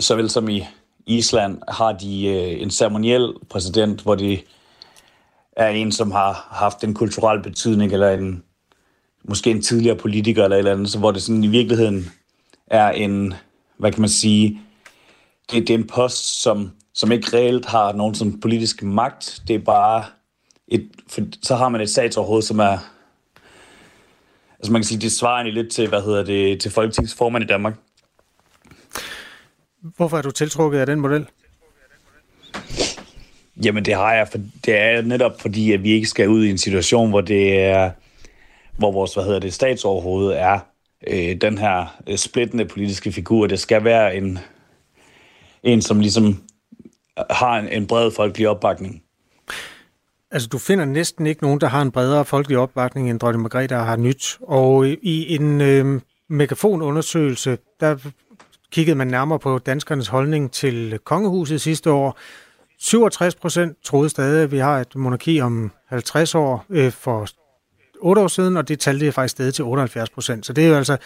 såvel 0.00 0.30
som 0.30 0.48
i 0.48 0.66
Island, 1.06 1.58
har 1.68 1.92
de 1.92 2.26
øh, 2.26 2.62
en 2.62 2.70
ceremoniel 2.70 3.34
præsident, 3.50 4.00
hvor 4.00 4.14
de 4.14 4.38
er 5.52 5.68
en, 5.68 5.92
som 5.92 6.10
har 6.10 6.48
haft 6.50 6.84
en 6.84 6.94
kulturel 6.94 7.42
betydning, 7.42 7.92
eller 7.92 8.10
en, 8.10 8.42
måske 9.28 9.50
en 9.50 9.62
tidligere 9.62 9.96
politiker 9.96 10.44
eller 10.44 10.56
et 10.56 10.58
eller 10.58 10.72
andet, 10.72 10.90
så 10.90 10.98
hvor 10.98 11.10
det 11.10 11.22
sådan 11.22 11.44
i 11.44 11.48
virkeligheden 11.48 12.10
er 12.66 12.90
en, 12.90 13.34
hvad 13.78 13.92
kan 13.92 14.00
man 14.00 14.10
sige, 14.10 14.60
det, 15.50 15.68
det 15.68 15.74
er 15.74 15.78
en 15.78 15.86
post, 15.86 16.42
som, 16.42 16.70
som 16.94 17.12
ikke 17.12 17.36
reelt 17.36 17.66
har 17.66 17.92
nogen 17.92 18.14
sådan 18.14 18.40
politisk 18.40 18.82
magt. 18.82 19.42
Det 19.48 19.54
er 19.54 19.58
bare 19.58 20.04
et, 20.68 20.88
for, 21.08 21.20
så 21.42 21.54
har 21.54 21.68
man 21.68 21.80
et 21.80 21.90
statsoverhoved, 21.90 22.42
som 22.42 22.58
er, 22.58 22.78
altså 24.58 24.72
man 24.72 24.82
kan 24.82 24.86
sige, 24.86 25.00
det 25.00 25.12
svarer 25.12 25.42
lidt 25.42 25.72
til, 25.72 25.88
hvad 25.88 26.02
hedder 26.02 26.24
det, 26.24 26.60
til 26.60 26.70
Folketingets 26.70 27.14
formand 27.14 27.44
i 27.44 27.46
Danmark. 27.46 27.74
Hvorfor 29.96 30.18
er 30.18 30.22
du 30.22 30.30
tiltrukket 30.30 30.78
af 30.78 30.86
den 30.86 31.00
model? 31.00 31.26
Jamen, 33.64 33.84
det 33.84 33.94
har 33.94 34.14
jeg. 34.14 34.28
For, 34.28 34.38
det 34.64 34.76
er 34.76 35.02
netop 35.02 35.40
fordi, 35.40 35.72
at 35.72 35.82
vi 35.82 35.90
ikke 35.90 36.06
skal 36.06 36.28
ud 36.28 36.44
i 36.44 36.50
en 36.50 36.58
situation, 36.58 37.10
hvor 37.10 37.20
det 37.20 37.58
er, 37.58 37.90
hvor 38.78 38.92
vores, 38.92 39.14
hvad 39.14 39.24
hedder 39.24 39.38
det, 39.38 39.54
statsoverhoved 39.54 40.32
er 40.32 40.58
øh, 41.06 41.36
den 41.40 41.58
her 41.58 41.96
øh, 42.06 42.16
splittende 42.16 42.64
politiske 42.64 43.12
figur. 43.12 43.46
Det 43.46 43.60
skal 43.60 43.84
være 43.84 44.16
en, 44.16 44.38
en 45.62 45.82
som 45.82 46.00
ligesom 46.00 46.42
har 47.30 47.58
en, 47.58 47.68
en 47.68 47.86
bred 47.86 48.10
folkelig 48.10 48.48
opbakning. 48.48 49.02
Altså, 50.30 50.48
du 50.48 50.58
finder 50.58 50.84
næsten 50.84 51.26
ikke 51.26 51.42
nogen, 51.42 51.60
der 51.60 51.66
har 51.66 51.82
en 51.82 51.90
bredere 51.90 52.24
folkelig 52.24 52.58
opbakning, 52.58 53.10
end 53.10 53.20
dronning 53.20 53.42
Margrethe 53.42 53.76
har 53.76 53.96
nyt. 53.96 54.38
Og 54.40 54.86
i 54.88 55.34
en 55.34 55.60
øh, 55.60 56.00
megafonundersøgelse, 56.28 57.58
der 57.80 57.96
kiggede 58.72 58.98
man 58.98 59.06
nærmere 59.06 59.38
på 59.38 59.58
danskernes 59.58 60.08
holdning 60.08 60.52
til 60.52 60.98
kongehuset 61.04 61.60
sidste 61.60 61.90
år. 61.90 62.18
67 62.78 63.34
procent 63.34 63.76
troede 63.84 64.08
stadig, 64.08 64.42
at 64.42 64.52
vi 64.52 64.58
har 64.58 64.80
et 64.80 64.96
monarki 64.96 65.40
om 65.40 65.70
50 65.88 66.34
år 66.34 66.64
øh, 66.70 66.92
for 66.92 67.26
8 68.06 68.22
år 68.22 68.28
siden, 68.28 68.56
og 68.56 68.68
det 68.68 68.80
talte 68.80 69.06
er 69.06 69.12
faktisk 69.12 69.32
stadig 69.32 69.54
til 69.54 69.64
78 69.64 70.10
procent. 70.10 70.46
Så 70.46 70.52
det 70.52 70.64
er 70.64 70.68
jo 70.68 70.74
altså 70.74 70.96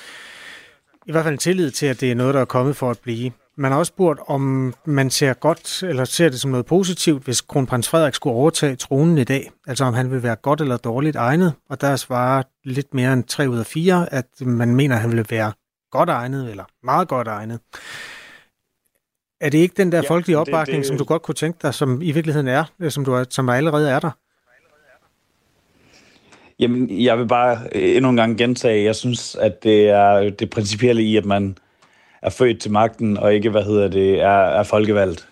i 1.07 1.13
hvert 1.13 1.25
fald 1.25 1.35
en 1.35 1.39
tillid 1.39 1.71
til, 1.71 1.87
at 1.87 2.01
det 2.01 2.11
er 2.11 2.15
noget, 2.15 2.35
der 2.35 2.41
er 2.41 2.45
kommet 2.45 2.77
for 2.77 2.91
at 2.91 2.99
blive. 2.99 3.33
Man 3.57 3.73
har 3.73 3.79
også 3.79 3.91
spurgt, 3.91 4.21
om 4.27 4.75
man 4.85 5.11
ser 5.11 5.33
godt, 5.33 5.83
eller 5.83 6.05
ser 6.05 6.29
det 6.29 6.41
som 6.41 6.51
noget 6.51 6.67
positivt, 6.67 7.25
hvis 7.25 7.41
kronprins 7.41 7.89
Frederik 7.89 8.15
skulle 8.15 8.37
overtage 8.37 8.77
tronen 8.77 9.19
i 9.19 9.25
dag. 9.25 9.51
Altså 9.67 9.85
om 9.85 9.95
han 9.95 10.11
vil 10.11 10.23
være 10.23 10.37
godt 10.37 10.61
eller 10.61 10.77
dårligt 10.77 11.17
egnet. 11.17 11.53
Og 11.71 11.81
der 11.81 11.97
svarer 11.97 12.43
lidt 12.65 12.95
mere 12.95 13.13
end 13.13 13.25
3 13.25 13.51
ud 13.51 13.59
af 13.59 13.67
4, 13.67 14.15
at 14.15 14.27
man 14.41 14.75
mener, 14.75 14.95
at 14.95 15.01
han 15.01 15.13
vil 15.13 15.27
være 15.31 15.53
godt 15.91 16.09
egnet, 16.09 16.51
eller 16.51 16.65
meget 16.83 17.09
godt 17.09 17.29
egnet. 17.29 17.61
Er 19.41 19.51
det 19.51 19.59
ikke 19.59 19.75
den 19.77 19.93
der 19.93 19.99
ja, 19.99 20.11
folkelige 20.11 20.39
opbakning, 20.39 20.77
det, 20.77 20.77
det... 20.77 20.87
som 20.87 20.99
du 20.99 21.05
godt 21.05 21.23
kunne 21.23 21.35
tænke 21.35 21.59
dig, 21.63 21.75
som 21.75 22.03
i 22.03 22.13
virkeligheden 22.13 22.49
er, 22.49 22.65
som, 22.89 23.05
du 23.05 23.13
er, 23.13 23.25
som 23.31 23.49
allerede 23.49 23.91
er 23.91 24.01
der? 24.01 24.11
Jamen, 26.61 27.05
jeg 27.05 27.19
vil 27.19 27.27
bare 27.27 27.59
øh, 27.73 27.97
endnu 27.97 28.11
en 28.11 28.17
gang 28.17 28.39
gentage, 28.39 28.85
jeg 28.85 28.97
synes, 28.97 29.35
at 29.35 29.63
det 29.63 29.89
er 29.89 30.31
det 30.31 30.51
principielle 30.51 31.03
i, 31.03 31.17
at 31.17 31.25
man 31.25 31.59
er 32.23 32.31
født 32.31 32.61
til 32.61 32.71
magten, 32.71 33.17
og 33.17 33.35
ikke, 33.35 33.51
hvad 33.51 33.63
hedder 33.63 33.89
det, 33.89 34.21
er, 34.21 34.29
er 34.29 34.63
folkevalgt. 34.63 35.29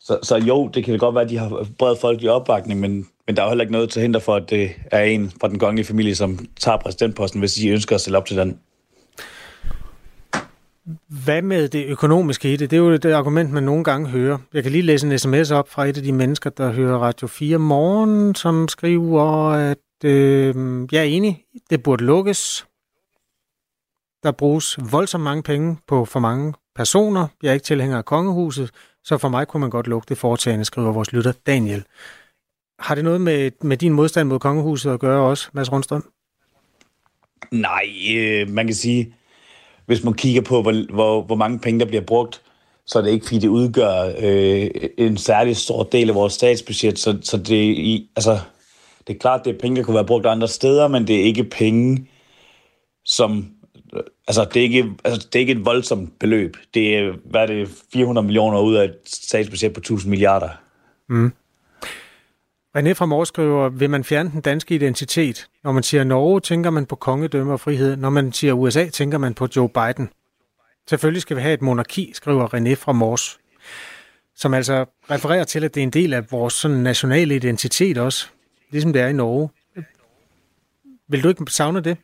Så, 0.00 0.18
så 0.22 0.36
jo, 0.36 0.68
det 0.68 0.84
kan 0.84 0.92
det 0.92 1.00
godt 1.00 1.14
være, 1.14 1.24
at 1.24 1.30
de 1.30 1.38
har 1.38 1.66
bred 1.78 1.96
folkelig 2.00 2.30
opbakning, 2.30 2.80
men, 2.80 3.06
men 3.26 3.36
der 3.36 3.42
er 3.42 3.46
jo 3.46 3.50
heller 3.50 3.64
ikke 3.64 3.72
noget 3.72 3.90
til 3.90 4.02
hinder 4.02 4.20
for, 4.20 4.34
at 4.34 4.50
det 4.50 4.70
er 4.90 5.02
en 5.02 5.32
fra 5.40 5.48
den 5.48 5.58
kongelige 5.58 5.86
familie, 5.86 6.14
som 6.14 6.46
tager 6.60 6.78
præsidentposten, 6.78 7.40
hvis 7.40 7.54
de 7.54 7.68
ønsker 7.68 7.94
at 7.94 8.00
stille 8.00 8.18
op 8.18 8.26
til 8.26 8.36
den. 8.36 8.58
Hvad 11.24 11.42
med 11.42 11.68
det 11.68 11.86
økonomiske 11.86 12.52
i 12.52 12.56
det? 12.56 12.70
Det 12.70 12.76
er 12.76 12.80
jo 12.80 12.96
det 12.96 13.12
argument, 13.12 13.50
man 13.50 13.62
nogle 13.62 13.84
gange 13.84 14.08
hører. 14.08 14.38
Jeg 14.52 14.62
kan 14.62 14.72
lige 14.72 14.82
læse 14.82 15.06
en 15.06 15.18
sms 15.18 15.50
op 15.50 15.68
fra 15.68 15.86
et 15.86 15.96
af 15.96 16.02
de 16.02 16.12
mennesker, 16.12 16.50
der 16.50 16.72
hører 16.72 16.98
Radio 16.98 17.26
4 17.26 17.58
morgen, 17.58 18.34
som 18.34 18.68
skriver, 18.68 19.50
at 19.50 19.78
øh, 20.04 20.54
jeg 20.92 21.00
er 21.00 21.04
enig, 21.04 21.44
det 21.70 21.82
burde 21.82 22.04
lukkes. 22.04 22.66
Der 24.22 24.32
bruges 24.32 24.78
voldsomt 24.92 25.24
mange 25.24 25.42
penge 25.42 25.76
på 25.86 26.04
for 26.04 26.20
mange 26.20 26.54
personer. 26.74 27.26
Jeg 27.42 27.48
er 27.48 27.52
ikke 27.52 27.64
tilhænger 27.64 27.98
af 27.98 28.04
kongehuset, 28.04 28.70
så 29.04 29.18
for 29.18 29.28
mig 29.28 29.48
kunne 29.48 29.60
man 29.60 29.70
godt 29.70 29.86
lukke 29.86 30.06
det 30.08 30.18
foretagende, 30.18 30.64
skriver 30.64 30.92
vores 30.92 31.12
lytter 31.12 31.32
Daniel. 31.46 31.84
Har 32.78 32.94
det 32.94 33.04
noget 33.04 33.20
med, 33.20 33.50
med 33.60 33.76
din 33.76 33.92
modstand 33.92 34.28
mod 34.28 34.38
kongehuset 34.38 34.90
at 34.90 35.00
gøre 35.00 35.22
også, 35.22 35.48
Mads 35.52 35.72
Rundstrøm? 35.72 36.10
Nej, 37.50 37.88
øh, 38.16 38.48
man 38.48 38.66
kan 38.66 38.74
sige, 38.74 39.14
hvis 39.86 40.04
man 40.04 40.14
kigger 40.14 40.42
på, 40.42 40.62
hvor, 40.62 40.92
hvor, 40.92 41.22
hvor 41.22 41.36
mange 41.36 41.58
penge, 41.58 41.80
der 41.80 41.86
bliver 41.86 42.04
brugt, 42.04 42.42
så 42.86 42.98
er 42.98 43.02
det 43.02 43.10
ikke, 43.10 43.26
fordi 43.26 43.38
det 43.38 43.48
udgør 43.48 44.12
øh, 44.18 44.70
en 44.98 45.16
særlig 45.16 45.56
stor 45.56 45.82
del 45.82 46.08
af 46.08 46.14
vores 46.14 46.32
statsbudget. 46.32 46.98
Så, 46.98 47.18
så 47.22 47.36
det, 47.36 47.56
i, 47.64 48.10
altså, 48.16 48.38
det 49.06 49.14
er 49.14 49.18
klart, 49.18 49.44
det 49.44 49.54
er 49.54 49.58
penge, 49.58 49.76
der 49.76 49.82
kunne 49.82 49.94
være 49.94 50.04
brugt 50.04 50.26
andre 50.26 50.48
steder, 50.48 50.88
men 50.88 51.06
det 51.06 51.20
er 51.20 51.24
ikke 51.24 51.44
penge, 51.44 52.08
som... 53.04 53.46
Øh, 53.94 54.02
altså, 54.28 54.44
det 54.44 54.56
er 54.56 54.64
ikke, 54.64 54.92
altså, 55.04 55.28
det 55.32 55.34
er 55.36 55.40
ikke 55.40 55.52
et 55.52 55.64
voldsomt 55.64 56.18
beløb. 56.18 56.56
Det 56.74 56.96
er, 56.96 57.12
hvad 57.24 57.42
er 57.42 57.46
det, 57.46 57.68
400 57.92 58.26
millioner 58.26 58.60
ud 58.60 58.74
af 58.74 58.84
et 58.84 58.96
statsbudget 59.06 59.72
på 59.72 59.80
1000 59.80 60.10
milliarder. 60.10 60.48
Mm. 61.08 61.32
René 62.76 62.92
fra 62.92 63.06
Mors 63.06 63.28
skriver, 63.28 63.68
vil 63.68 63.90
man 63.90 64.04
fjerne 64.04 64.30
den 64.30 64.40
danske 64.40 64.74
identitet? 64.74 65.46
Når 65.64 65.72
man 65.72 65.82
siger 65.82 66.04
Norge, 66.04 66.40
tænker 66.40 66.70
man 66.70 66.86
på 66.86 66.96
kongedømme 66.96 67.52
og 67.52 67.60
frihed. 67.60 67.96
Når 67.96 68.10
man 68.10 68.32
siger 68.32 68.52
USA, 68.52 68.88
tænker 68.88 69.18
man 69.18 69.34
på 69.34 69.48
Joe 69.56 69.68
Biden. 69.68 70.10
Selvfølgelig 70.88 71.22
skal 71.22 71.36
vi 71.36 71.42
have 71.42 71.54
et 71.54 71.62
monarki, 71.62 72.12
skriver 72.14 72.54
René 72.54 72.74
fra 72.74 72.92
Mors. 72.92 73.38
Som 74.36 74.54
altså 74.54 74.84
refererer 75.10 75.44
til, 75.44 75.64
at 75.64 75.74
det 75.74 75.80
er 75.80 75.84
en 75.84 75.90
del 75.90 76.14
af 76.14 76.32
vores 76.32 76.54
sådan, 76.54 76.76
nationale 76.76 77.36
identitet 77.36 77.98
også. 77.98 78.26
Ligesom 78.70 78.92
det 78.92 79.02
er 79.02 79.06
i 79.06 79.12
Norge. 79.12 79.48
Vil 81.08 81.22
du 81.22 81.28
ikke 81.28 81.44
savne 81.48 81.80
det? 81.80 81.96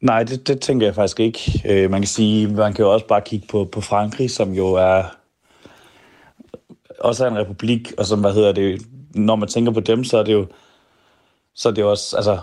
Nej, 0.00 0.22
det, 0.22 0.48
det 0.48 0.60
tænker 0.60 0.86
jeg 0.86 0.94
faktisk 0.94 1.20
ikke. 1.20 1.62
Øh, 1.64 1.90
man 1.90 2.00
kan 2.00 2.08
sige, 2.08 2.48
man 2.48 2.74
kan 2.74 2.84
jo 2.84 2.92
også 2.92 3.06
bare 3.06 3.20
kigge 3.20 3.46
på, 3.46 3.64
på 3.64 3.80
Frankrig, 3.80 4.30
som 4.30 4.52
jo 4.52 4.66
er 4.66 5.15
også 7.00 7.24
er 7.24 7.30
en 7.30 7.38
republik, 7.38 7.92
og 7.98 8.06
som, 8.06 8.20
hvad 8.20 8.32
hedder 8.32 8.52
det, 8.52 8.82
når 9.14 9.36
man 9.36 9.48
tænker 9.48 9.72
på 9.72 9.80
dem, 9.80 10.04
så 10.04 10.18
er 10.18 10.22
det 10.22 10.32
jo, 10.32 10.46
så 11.54 11.68
er 11.68 11.72
det 11.72 11.84
også, 11.84 12.16
altså, 12.16 12.38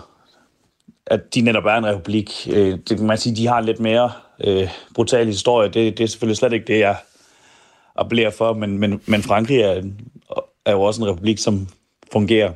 at 1.06 1.34
de 1.34 1.40
netop 1.40 1.64
er 1.64 1.74
en 1.74 1.86
republik. 1.86 2.48
Øh, 2.50 2.78
det 2.88 2.96
kan 2.96 3.06
man 3.06 3.18
sige, 3.18 3.36
de 3.36 3.46
har 3.46 3.58
en 3.58 3.64
lidt 3.64 3.80
mere 3.80 4.12
øh, 4.44 4.68
brutal 4.94 5.26
historie. 5.26 5.68
Det, 5.68 5.98
det 5.98 6.04
er 6.04 6.08
selvfølgelig 6.08 6.36
slet 6.36 6.52
ikke 6.52 6.66
det, 6.66 6.78
jeg 6.78 6.96
appellerer 7.96 8.30
for, 8.30 8.52
men, 8.52 8.78
men, 8.78 9.00
men 9.06 9.22
Frankrig 9.22 9.60
er, 9.60 9.82
er 10.64 10.72
jo 10.72 10.82
også 10.82 11.02
en 11.02 11.08
republik, 11.08 11.38
som 11.38 11.68
fungerer. 12.12 12.52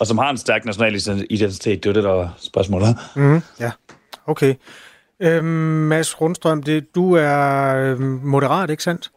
Og 0.00 0.06
som 0.06 0.18
har 0.18 0.30
en 0.30 0.38
stærk 0.38 0.64
national 0.64 0.94
identitet. 1.30 1.84
Det 1.84 1.90
er 1.90 1.92
det, 1.92 2.04
der 2.04 2.10
var 2.10 2.34
spørgsmålet. 2.38 2.96
Mm, 3.16 3.42
ja, 3.60 3.70
okay. 4.26 4.54
Øhm, 5.20 5.44
Mads 5.44 6.20
Rundstrøm, 6.20 6.62
det, 6.62 6.94
du 6.94 7.14
er 7.14 7.74
øhm, 7.76 8.20
moderat, 8.22 8.70
ikke 8.70 8.82
sandt? 8.82 9.10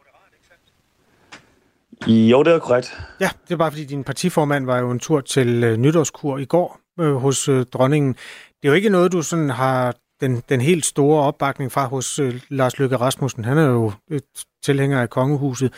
Jo, 2.08 2.44
det 2.44 2.54
er 2.54 2.60
korrekt. 2.60 3.00
Ja, 3.20 3.30
det 3.48 3.54
er 3.54 3.58
bare 3.58 3.72
fordi 3.72 3.86
din 3.86 4.04
partiformand 4.04 4.66
var 4.66 4.80
jo 4.80 4.92
en 4.92 5.00
tur 5.00 5.22
til 5.22 5.64
øh, 5.64 5.78
nytårskur 5.78 6.38
i 6.38 6.46
går 6.46 6.80
øh, 7.00 7.16
hos 7.16 7.50
øh, 7.50 7.66
dronningen. 7.66 8.14
Det 8.14 8.68
er 8.68 8.70
jo 8.70 8.74
ikke 8.74 8.90
noget, 8.90 9.12
du 9.12 9.22
sådan 9.22 9.50
har 9.50 9.96
den, 10.22 10.44
den 10.50 10.62
helt 10.62 10.86
store 10.86 11.24
opbakning 11.24 11.72
fra 11.72 11.86
hos 11.86 12.20
øh, 12.20 12.42
Lars 12.50 12.80
Løkke 12.80 12.96
Rasmussen. 12.96 13.46
Han 13.46 13.58
er 13.58 13.66
jo 13.66 13.92
et 14.12 14.24
tilhænger 14.64 15.02
af 15.02 15.10
kongehuset. 15.10 15.74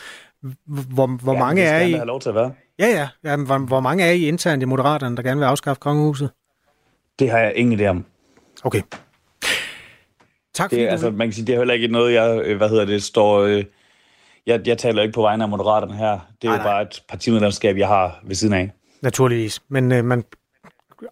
Hvor, 0.66 1.22
hvor 1.22 1.32
ja, 1.32 1.38
mange 1.38 1.62
er 1.62 1.80
I... 1.80 1.92
have 1.92 2.06
lov 2.06 2.20
til 2.20 2.28
at 2.28 2.34
være. 2.34 2.52
Ja, 2.78 2.86
ja. 2.86 3.08
ja 3.24 3.36
hvor, 3.36 3.58
hvor 3.58 3.80
mange 3.80 4.04
er 4.04 4.12
I 4.12 4.28
internt 4.28 4.62
i 4.62 4.66
Moderaterne, 4.66 5.16
der 5.16 5.22
gerne 5.22 5.40
vil 5.40 5.46
afskaffe 5.46 5.80
kongehuset? 5.80 6.30
Det 7.18 7.30
har 7.30 7.38
jeg 7.38 7.52
ingen 7.56 7.80
idé 7.80 7.86
om. 7.86 8.04
Okay. 8.64 8.82
Tak 10.54 10.70
fordi 10.70 10.80
det, 10.80 10.88
du... 10.88 10.92
altså, 10.92 11.10
man 11.10 11.26
kan 11.26 11.32
sige, 11.32 11.46
det 11.46 11.54
er 11.54 11.58
heller 11.58 11.74
ikke 11.74 11.88
noget, 11.88 12.12
jeg, 12.14 12.42
øh, 12.44 12.56
hvad 12.56 12.68
hedder 12.68 12.84
det, 12.84 13.02
står... 13.02 13.40
Øh, 13.40 13.64
jeg, 14.46 14.60
jeg 14.66 14.78
taler 14.78 15.02
ikke 15.02 15.14
på 15.14 15.22
vegne 15.22 15.44
af 15.44 15.48
Moderaterne 15.50 15.94
her. 15.94 16.18
Det 16.42 16.48
er 16.48 16.52
nej, 16.52 16.56
jo 16.56 16.62
bare 16.62 16.82
et 16.82 17.02
partimedlemskab, 17.08 17.76
jeg 17.76 17.88
har 17.88 18.20
ved 18.24 18.34
siden 18.34 18.54
af. 18.54 18.70
Naturligvis. 19.02 19.60
Men 19.68 19.92
øh, 19.92 20.04
man 20.04 20.24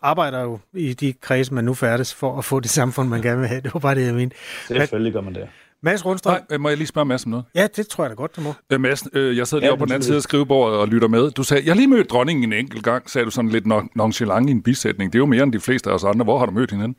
arbejder 0.02 0.42
jo 0.42 0.58
i 0.74 0.92
de 0.92 1.12
kredse, 1.12 1.54
man 1.54 1.64
nu 1.64 1.74
færdes 1.74 2.14
for 2.14 2.38
at 2.38 2.44
få 2.44 2.60
det 2.60 2.70
samfund, 2.70 3.08
man 3.08 3.22
gerne 3.22 3.38
vil 3.38 3.48
have. 3.48 3.60
Det 3.60 3.74
var 3.74 3.80
bare 3.80 3.94
det, 3.94 4.06
jeg 4.06 4.14
mente. 4.14 4.36
Selvfølgelig 4.66 5.12
gør 5.12 5.20
man 5.20 5.34
det. 5.34 5.48
Mads 5.82 6.06
Rundstrøm. 6.06 6.40
Nej, 6.50 6.58
må 6.58 6.68
jeg 6.68 6.78
lige 6.78 6.86
spørge 6.86 7.04
Mads 7.04 7.24
om 7.24 7.30
noget? 7.30 7.44
Ja, 7.54 7.66
det 7.76 7.88
tror 7.88 8.04
jeg 8.04 8.10
da 8.10 8.14
godt, 8.14 8.36
du 8.36 8.40
må. 8.40 8.54
Øh, 8.72 8.80
Mads, 8.80 9.02
øh, 9.12 9.36
jeg 9.36 9.46
sidder 9.46 9.60
lige 9.60 9.68
ja, 9.68 9.72
oppe 9.72 9.82
på 9.82 9.86
den 9.86 9.92
anden 9.92 10.06
side 10.06 10.16
af 10.16 10.22
skrivebordet 10.22 10.78
og 10.78 10.88
lytter 10.88 11.08
med. 11.08 11.30
Du 11.30 11.42
sagde, 11.42 11.62
jeg 11.64 11.72
har 11.72 11.76
lige 11.76 11.88
mødt 11.88 12.10
dronningen 12.10 12.52
en 12.52 12.58
enkelt 12.58 12.84
gang, 12.84 13.10
sagde 13.10 13.24
du 13.24 13.30
sådan 13.30 13.50
lidt 13.50 13.66
nonchalant 13.96 14.48
i 14.48 14.52
en 14.52 14.62
bisætning. 14.62 15.12
Det 15.12 15.18
er 15.18 15.20
jo 15.20 15.26
mere 15.26 15.42
end 15.42 15.52
de 15.52 15.60
fleste 15.60 15.90
af 15.90 15.94
os 15.94 16.04
andre. 16.04 16.24
Hvor 16.24 16.38
har 16.38 16.46
du 16.46 16.52
mødt 16.52 16.70
hende 16.70 16.94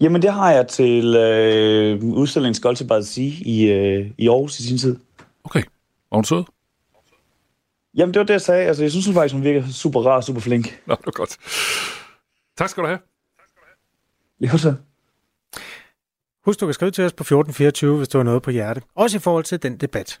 Jamen, 0.00 0.22
det 0.22 0.32
har 0.32 0.50
jeg 0.52 0.68
til 0.68 1.16
øh, 1.16 2.04
udstillingen 2.04 2.54
Skolte 2.54 3.04
Sige 3.04 3.44
i, 3.44 3.70
øh, 3.70 4.10
i 4.18 4.28
Aarhus 4.28 4.60
i 4.60 4.66
sin 4.68 4.78
tid. 4.78 4.96
Okay. 5.44 5.62
Var 6.10 6.16
hun 6.16 6.24
sød? 6.24 6.44
Jamen, 7.94 8.14
det 8.14 8.20
var 8.20 8.26
det, 8.26 8.32
jeg 8.32 8.40
sagde. 8.40 8.66
Altså, 8.66 8.82
jeg 8.82 8.90
synes 8.90 9.06
hun 9.06 9.14
faktisk, 9.14 9.34
hun 9.34 9.44
virker 9.44 9.68
super 9.72 10.00
rar 10.00 10.16
og 10.16 10.24
super 10.24 10.40
flink. 10.40 10.66
Nå, 10.86 10.94
det 10.94 11.06
var 11.06 11.12
godt. 11.12 11.36
Tak 12.56 12.68
skal 12.68 12.82
du 12.82 12.88
have. 12.88 12.98
Jo, 14.40 14.58
så. 14.58 14.74
Husk, 16.44 16.60
du 16.60 16.66
kan 16.66 16.74
skrive 16.74 16.90
til 16.90 17.04
os 17.04 17.12
på 17.12 17.22
1424, 17.22 17.96
hvis 17.96 18.08
du 18.08 18.18
har 18.18 18.22
noget 18.22 18.42
på 18.42 18.50
hjerte. 18.50 18.82
Også 18.94 19.16
i 19.16 19.20
forhold 19.20 19.44
til 19.44 19.62
den 19.62 19.76
debat. 19.76 20.20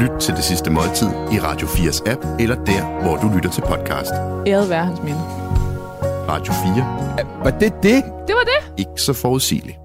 Lyt 0.00 0.20
til 0.20 0.34
det 0.34 0.44
sidste 0.44 0.70
måltid 0.70 1.08
i 1.08 1.38
Radio 1.38 1.66
4's 1.66 2.10
app, 2.10 2.40
eller 2.40 2.64
der, 2.64 3.02
hvor 3.02 3.16
du 3.16 3.34
lytter 3.34 3.50
til 3.50 3.60
podcast. 3.60 4.12
Æret 4.46 4.70
være 4.70 4.84
hans 4.84 5.02
minde. 5.02 5.20
Radio 6.28 6.52
4. 6.52 7.44
Var 7.44 7.50
det 7.50 7.72
det? 7.82 8.04
Det 8.28 8.34
var 8.34 8.44
det. 8.44 8.78
Ikke 8.78 9.00
så 9.02 9.12
forudsigeligt. 9.12 9.76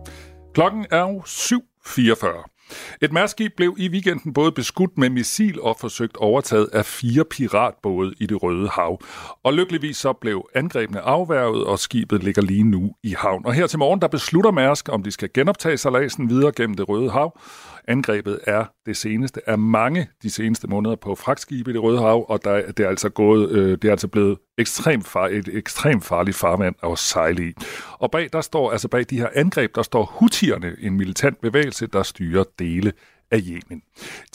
Klokken 0.54 0.86
er 0.92 1.00
jo 1.00 1.20
7.44. 1.20 2.54
Et 3.02 3.12
mærskib 3.12 3.52
blev 3.58 3.76
i 3.78 3.90
weekenden 3.90 4.34
både 4.34 4.52
beskudt 4.52 4.98
med 4.98 5.10
missil 5.10 5.62
og 5.62 5.78
forsøgt 5.80 6.18
overtaget 6.18 6.70
af 6.74 6.86
fire 6.86 7.24
piratbåde 7.26 8.14
i 8.20 8.26
det 8.26 8.44
Røde 8.44 8.70
Hav. 8.70 9.00
Og 9.44 9.54
lykkeligvis 9.54 9.98
så 9.98 10.14
blev 10.14 10.50
angrebene 10.56 11.02
afværget, 11.02 11.66
og 11.66 11.80
skibet 11.80 12.24
ligger 12.24 12.42
lige 12.42 12.64
nu 12.64 12.92
i 13.04 13.16
havn. 13.18 13.46
Og 13.46 13.54
her 13.54 13.68
til 13.68 13.80
morgen, 13.80 14.02
der 14.02 14.08
beslutter 14.08 14.52
Mærsk, 14.52 14.90
om 14.90 15.04
de 15.04 15.12
skal 15.12 15.30
genoptage 15.34 15.78
salasen 15.78 16.30
videre 16.30 16.52
gennem 16.52 16.76
det 16.76 16.90
Røde 16.90 17.12
Hav. 17.12 17.40
Angrebet 17.88 18.40
er 18.44 18.66
det 18.86 18.98
seneste 18.98 19.50
af 19.50 19.58
mange 19.58 20.08
de 20.24 20.30
seneste 20.30 20.68
måneder 20.68 20.96
på 20.96 21.16
fragtskibe 21.16 21.70
i 21.70 21.74
det 21.74 21.84
Røde 21.84 22.00
Hav, 22.00 22.26
og 22.30 22.44
der, 22.44 22.72
det, 22.72 22.86
er 22.86 22.90
altså 22.90 23.10
gået, 23.10 23.50
øh, 23.50 23.72
det 23.72 23.86
er 23.86 23.92
altså 23.92 24.08
blevet 24.08 24.38
ekstremt 24.58 25.08
far, 25.08 25.28
et 25.28 25.50
ekstremt 25.54 26.06
farligt 26.06 26.38
farvand 26.38 26.76
at 26.84 27.00
sejle 27.00 27.50
i. 27.50 27.54
Og 28.00 28.12
bag, 28.12 28.30
der 28.34 28.42
står, 28.42 28.72
altså 28.72 28.88
bag 28.88 29.06
de 29.10 29.18
her 29.18 29.30
angreb, 29.36 29.76
der 29.76 29.82
står 29.82 30.04
Houthierne, 30.06 30.76
en 30.80 30.98
militant 30.98 31.42
bevægelse, 31.42 31.88
der 31.88 32.04
styrer 32.04 32.44
dele 32.60 32.94
af 33.32 33.40
Yemen. 33.48 33.82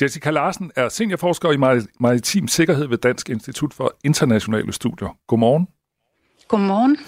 Jessica 0.03 0.31
Larsen 0.31 0.73
er 0.77 0.89
seniorforsker 0.89 1.53
i 1.53 1.83
maritim 2.01 2.49
sikkerhed 2.49 2.87
ved 2.87 2.99
Dansk 2.99 3.31
Institut 3.31 3.75
for 3.75 3.95
Internationale 4.05 4.73
Studier. 4.73 5.17
Godmorgen. 5.27 5.69
Godmorgen. 6.49 6.99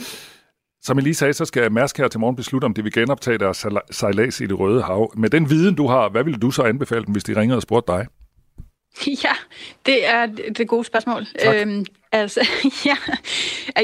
Som 0.84 0.96
jeg 0.96 1.02
lige 1.02 1.14
sagde, 1.14 1.32
så 1.32 1.44
skal 1.44 1.72
Mærsk 1.72 1.98
her 1.98 2.08
til 2.08 2.20
morgen 2.20 2.36
beslutte, 2.36 2.64
om 2.64 2.74
de 2.74 2.82
vil 2.82 2.92
genoptage 2.92 3.38
deres 3.38 3.66
sejlads 3.90 4.40
i 4.40 4.46
det 4.46 4.58
Røde 4.58 4.82
Hav. 4.82 5.12
Med 5.16 5.30
den 5.30 5.50
viden, 5.50 5.74
du 5.74 5.86
har, 5.86 6.08
hvad 6.08 6.24
ville 6.24 6.38
du 6.38 6.50
så 6.50 6.62
anbefale 6.62 7.04
dem, 7.04 7.12
hvis 7.12 7.24
de 7.24 7.40
ringede 7.40 7.58
og 7.58 7.62
spurgte 7.62 7.92
dig? 7.92 8.06
Ja, 9.24 9.32
det 9.86 10.08
er 10.08 10.26
det 10.26 10.68
gode 10.68 10.84
spørgsmål. 10.84 11.26
Tak. 11.38 11.56
Øhm, 11.56 11.86
altså, 12.12 12.48
ja, 12.86 12.96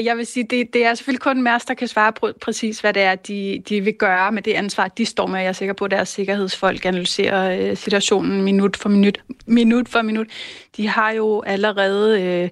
jeg 0.03 0.17
vil 0.17 0.25
sige, 0.25 0.43
det, 0.49 0.73
det 0.73 0.85
er 0.85 0.93
selvfølgelig 0.93 1.21
kun 1.21 1.41
Mærsk, 1.41 1.67
der 1.67 1.73
kan 1.73 1.87
svare 1.87 2.13
på 2.13 2.29
præcis, 2.41 2.79
hvad 2.79 2.93
det 2.93 3.01
er, 3.01 3.15
de, 3.15 3.63
de 3.69 3.81
vil 3.81 3.93
gøre 3.93 4.31
med 4.31 4.41
det 4.41 4.53
ansvar, 4.53 4.87
de 4.87 5.05
står 5.05 5.27
med. 5.27 5.39
Jeg 5.39 5.47
er 5.47 5.53
sikker 5.53 5.73
på, 5.73 5.85
at 5.85 5.91
deres 5.91 6.09
sikkerhedsfolk 6.09 6.85
analyserer 6.85 7.69
øh, 7.69 7.77
situationen 7.77 8.41
minut 8.41 8.77
for 8.77 8.89
minut, 8.89 9.21
minut 9.45 9.89
for 9.89 10.01
minut. 10.01 10.27
De 10.77 10.87
har 10.87 11.11
jo 11.11 11.41
allerede... 11.41 12.21
Øh, 12.21 12.49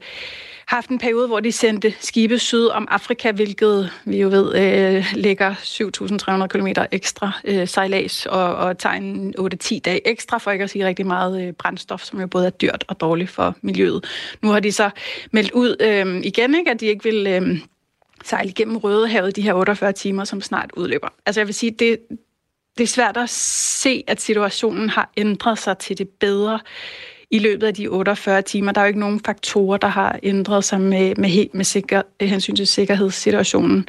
haft 0.70 0.90
en 0.90 1.00
periode, 1.00 1.28
hvor 1.28 1.40
de 1.40 1.52
sendte 1.52 1.94
skibe 2.00 2.40
syd 2.40 2.68
om 2.68 2.88
Afrika, 2.92 3.32
hvilket 3.32 3.92
vi 4.06 4.22
jo 4.22 4.30
ved 4.30 4.56
øh, 4.56 5.06
ligger 5.16 5.54
7.300 5.54 6.48
km 6.48 6.68
ekstra 6.92 7.32
øh, 7.46 7.68
sejlads 7.68 8.26
og, 8.26 8.56
og 8.56 8.78
tager 8.78 8.96
en 8.96 9.34
8-10 9.40 9.80
dage 9.80 10.08
ekstra, 10.08 10.38
for 10.38 10.52
ikke 10.52 10.64
at 10.64 10.70
sige 10.70 10.88
rigtig 10.88 11.06
meget 11.06 11.48
øh, 11.48 11.54
brændstof, 11.54 12.04
som 12.04 12.20
jo 12.22 12.28
både 12.28 12.46
er 12.46 12.50
dyrt 12.50 12.86
og 12.88 13.00
dårligt 13.00 13.30
for 13.30 13.56
miljøet. 13.62 14.06
Nu 14.42 14.50
har 14.50 14.60
de 14.60 14.72
så 14.72 14.90
meldt 15.32 15.52
ud 15.52 15.76
øh, 15.80 16.22
igen, 16.24 16.56
ikke, 16.56 16.72
at 16.72 16.80
de 16.80 16.86
ikke 16.86 17.04
vil 17.04 17.28
øh, 17.28 17.60
sejle 18.26 18.50
igennem 18.50 18.78
Rødehavet 18.78 19.36
de 19.36 19.42
her 19.42 19.54
48 19.54 19.94
timer, 19.94 20.24
som 20.24 20.42
snart 20.42 20.72
udløber. 20.78 21.08
Altså 21.26 21.42
jeg 21.42 21.48
vil 21.48 21.56
sige, 21.56 21.72
det, 21.72 22.00
det 22.78 22.84
er 22.84 22.88
svært 22.88 23.18
at 23.18 23.30
se, 23.30 24.04
at 24.08 24.22
situationen 24.22 24.90
har 24.90 25.12
ændret 25.18 25.58
sig 25.58 25.78
til 25.78 25.98
det 25.98 26.10
bedre 26.10 26.60
i 27.32 27.40
løbet 27.40 27.68
af 27.68 27.74
de 27.74 27.88
48 27.88 28.42
timer. 28.42 28.72
Der 28.72 28.82
er 28.82 28.86
jo 28.86 28.88
ikke 28.88 29.00
nogen 29.00 29.22
faktorer, 29.26 29.78
der 29.78 29.88
har 29.88 30.20
ændret 30.24 30.64
sig 30.64 30.82
med, 30.82 31.16
med, 31.16 31.48
med 31.54 31.66
sikker, 31.66 32.02
øh, 32.20 32.30
hensyn 32.30 32.56
til 32.56 32.68
sikkerhedssituationen. 32.68 33.88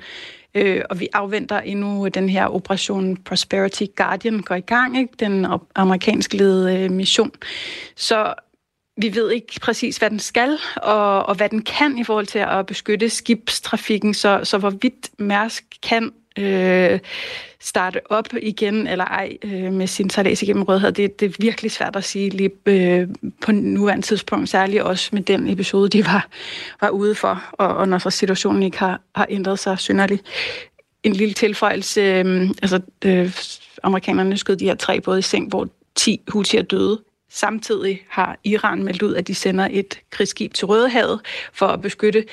Øh, 0.54 0.82
og 0.90 1.00
vi 1.00 1.08
afventer 1.12 1.60
endnu 1.60 2.08
den 2.08 2.28
her 2.28 2.46
operation 2.46 3.16
Prosperity 3.16 3.84
Guardian 3.96 4.40
går 4.40 4.54
i 4.54 4.60
gang, 4.60 4.98
ikke? 4.98 5.12
den 5.20 5.46
amerikansk 5.74 6.34
ledede 6.34 6.78
øh, 6.78 6.90
mission. 6.90 7.30
Så 7.96 8.34
vi 8.96 9.14
ved 9.14 9.30
ikke 9.30 9.60
præcis, 9.62 9.96
hvad 9.96 10.10
den 10.10 10.18
skal, 10.18 10.58
og, 10.76 11.26
og 11.26 11.34
hvad 11.34 11.48
den 11.48 11.62
kan 11.62 11.98
i 11.98 12.04
forhold 12.04 12.26
til 12.26 12.38
at 12.38 12.66
beskytte 12.66 13.08
skibstrafikken, 13.08 14.14
så, 14.14 14.40
så 14.44 14.58
hvorvidt 14.58 15.10
Mærsk 15.18 15.64
kan 15.82 16.12
øh, 16.38 16.98
starte 17.60 18.00
op 18.10 18.26
igen 18.42 18.86
eller 18.86 19.04
ej 19.04 19.36
øh, 19.42 19.72
med 19.72 19.86
sin 19.86 20.10
sejlads 20.10 20.42
igennem 20.42 20.62
Rødhavet, 20.62 20.96
det, 20.96 21.20
det 21.20 21.26
er 21.26 21.34
virkelig 21.38 21.70
svært 21.70 21.96
at 21.96 22.04
sige 22.04 22.30
lige 22.30 22.50
øh, 22.66 23.08
på 23.40 23.52
nuværende 23.52 24.06
tidspunkt, 24.06 24.48
særligt 24.48 24.82
også 24.82 25.10
med 25.12 25.22
den 25.22 25.48
episode, 25.48 25.88
de 25.88 26.06
var, 26.06 26.28
var 26.80 26.88
ude 26.88 27.14
for, 27.14 27.44
og, 27.52 27.68
og 27.68 27.88
når 27.88 27.98
så 27.98 28.10
situationen 28.10 28.62
ikke 28.62 28.78
har, 28.78 29.00
har 29.14 29.26
ændret 29.30 29.58
sig 29.58 29.78
synderligt. 29.78 30.22
En 31.02 31.12
lille 31.12 31.34
tilføjelse, 31.34 32.00
øh, 32.00 32.50
altså 32.62 32.80
øh, 33.04 33.32
amerikanerne 33.82 34.36
skød 34.36 34.56
de 34.56 34.64
her 34.64 34.74
tre 34.74 35.00
både 35.00 35.18
i 35.18 35.22
seng, 35.22 35.48
hvor 35.48 35.68
10 35.94 36.20
hutier 36.28 36.62
døde 36.62 37.00
Samtidig 37.32 38.04
har 38.08 38.38
Iran 38.44 38.82
meldt 38.82 39.02
ud, 39.02 39.14
at 39.14 39.26
de 39.26 39.34
sender 39.34 39.68
et 39.70 40.00
krigsskib 40.10 40.54
til 40.54 40.66
Rødehavet 40.66 41.20
for 41.52 41.66
at 41.66 41.82
beskytte, 41.82 42.24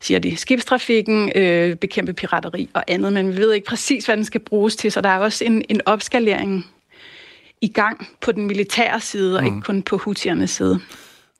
siger 0.00 0.20
de, 0.20 0.36
skibstrafikken, 0.36 1.32
øh, 1.34 1.76
bekæmpe 1.76 2.12
pirateri 2.12 2.70
og 2.74 2.84
andet, 2.88 3.12
men 3.12 3.32
vi 3.32 3.36
ved 3.36 3.52
ikke 3.52 3.66
præcis, 3.66 4.06
hvad 4.06 4.16
den 4.16 4.24
skal 4.24 4.40
bruges 4.40 4.76
til, 4.76 4.92
så 4.92 5.00
der 5.00 5.08
er 5.08 5.18
også 5.18 5.44
en, 5.44 5.64
en 5.68 5.80
opskalering 5.86 6.66
i 7.60 7.68
gang 7.68 8.08
på 8.20 8.32
den 8.32 8.46
militære 8.46 9.00
side, 9.00 9.36
og 9.36 9.42
mm. 9.42 9.46
ikke 9.46 9.60
kun 9.60 9.82
på 9.82 9.96
hutiernes 9.96 10.50
side. 10.50 10.80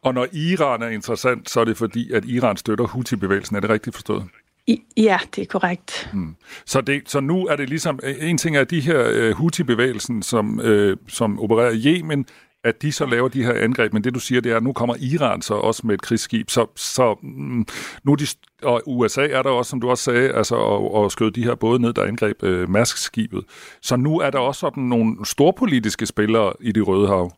Og 0.02 0.14
når 0.14 0.26
Iran 0.32 0.82
er 0.82 0.88
interessant, 0.88 1.50
så 1.50 1.60
er 1.60 1.64
det 1.64 1.76
fordi, 1.76 2.12
at 2.12 2.24
Iran 2.24 2.56
støtter 2.56 2.86
Houthi-bevægelsen. 2.86 3.56
Er 3.56 3.60
det 3.60 3.70
rigtigt 3.70 3.96
forstået? 3.96 4.24
I, 4.66 4.82
ja, 4.96 5.18
det 5.36 5.42
er 5.42 5.46
korrekt. 5.46 6.10
Mm. 6.12 6.36
Så, 6.66 6.80
det, 6.80 7.02
så 7.06 7.20
nu 7.20 7.46
er 7.46 7.56
det 7.56 7.68
ligesom, 7.68 8.00
en 8.20 8.38
ting 8.38 8.56
er 8.56 8.64
de 8.64 8.80
her 8.80 9.30
uh, 9.30 9.36
Houthi-bevægelsen, 9.36 10.22
som, 10.22 10.60
uh, 10.64 10.92
som 11.08 11.40
opererer 11.40 11.70
i 11.70 11.86
Yemen, 11.86 12.26
at 12.64 12.82
de 12.82 12.92
så 12.92 13.06
laver 13.06 13.28
de 13.28 13.44
her 13.44 13.52
angreb, 13.54 13.92
men 13.92 14.04
det 14.04 14.14
du 14.14 14.20
siger, 14.20 14.40
det 14.40 14.52
er, 14.52 14.56
at 14.56 14.62
nu 14.62 14.72
kommer 14.72 14.94
Iran 15.00 15.42
så 15.42 15.54
også 15.54 15.86
med 15.86 15.94
et 15.94 16.02
krigsskib, 16.02 16.50
så, 16.50 16.66
så 16.76 17.18
mm, 17.22 17.66
nu 18.04 18.14
de, 18.14 18.26
og 18.62 18.82
USA 18.86 19.26
er 19.26 19.42
der 19.42 19.50
også, 19.50 19.70
som 19.70 19.80
du 19.80 19.90
også 19.90 20.04
sagde, 20.04 20.32
altså, 20.32 20.54
og, 20.54 20.94
og 20.94 21.12
skød 21.12 21.30
de 21.30 21.44
her 21.44 21.54
både 21.54 21.78
ned, 21.78 21.92
der 21.92 22.04
angreb 22.04 22.42
øh, 22.42 22.68
Mærsk-skibet. 22.68 23.44
Så 23.82 23.96
nu 23.96 24.18
er 24.18 24.30
der 24.30 24.38
også 24.38 24.60
sådan 24.60 24.82
nogle 24.82 25.26
storpolitiske 25.26 26.06
spillere 26.06 26.52
i 26.60 26.72
det 26.72 26.88
Røde 26.88 27.08
Hav. 27.08 27.32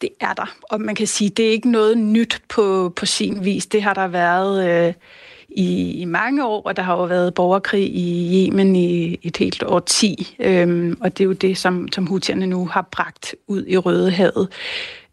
Det 0.00 0.10
er 0.20 0.32
der, 0.32 0.56
og 0.62 0.80
man 0.80 0.94
kan 0.94 1.06
sige, 1.06 1.30
det 1.30 1.46
er 1.46 1.50
ikke 1.50 1.70
noget 1.70 1.98
nyt 1.98 2.42
på, 2.48 2.92
på 2.96 3.06
sin 3.06 3.44
vis. 3.44 3.66
Det 3.66 3.82
har 3.82 3.94
der 3.94 4.08
været... 4.08 4.86
Øh 4.88 4.94
i, 5.48 5.90
i 5.90 6.04
mange 6.04 6.46
år, 6.46 6.62
og 6.62 6.76
der 6.76 6.82
har 6.82 6.96
jo 6.96 7.04
været 7.04 7.34
borgerkrig 7.34 7.96
i 7.96 8.46
Yemen 8.46 8.76
i 8.76 9.18
et 9.22 9.36
helt 9.36 9.62
årti, 9.62 9.94
10, 9.94 10.36
øhm, 10.40 10.96
og 11.00 11.18
det 11.18 11.24
er 11.24 11.28
jo 11.28 11.32
det, 11.32 11.58
som, 11.58 11.88
som 11.92 12.06
hutierne 12.06 12.46
nu 12.46 12.66
har 12.66 12.88
bragt 12.92 13.34
ud 13.48 13.64
i 13.66 13.76
Rødehavet. 13.76 14.48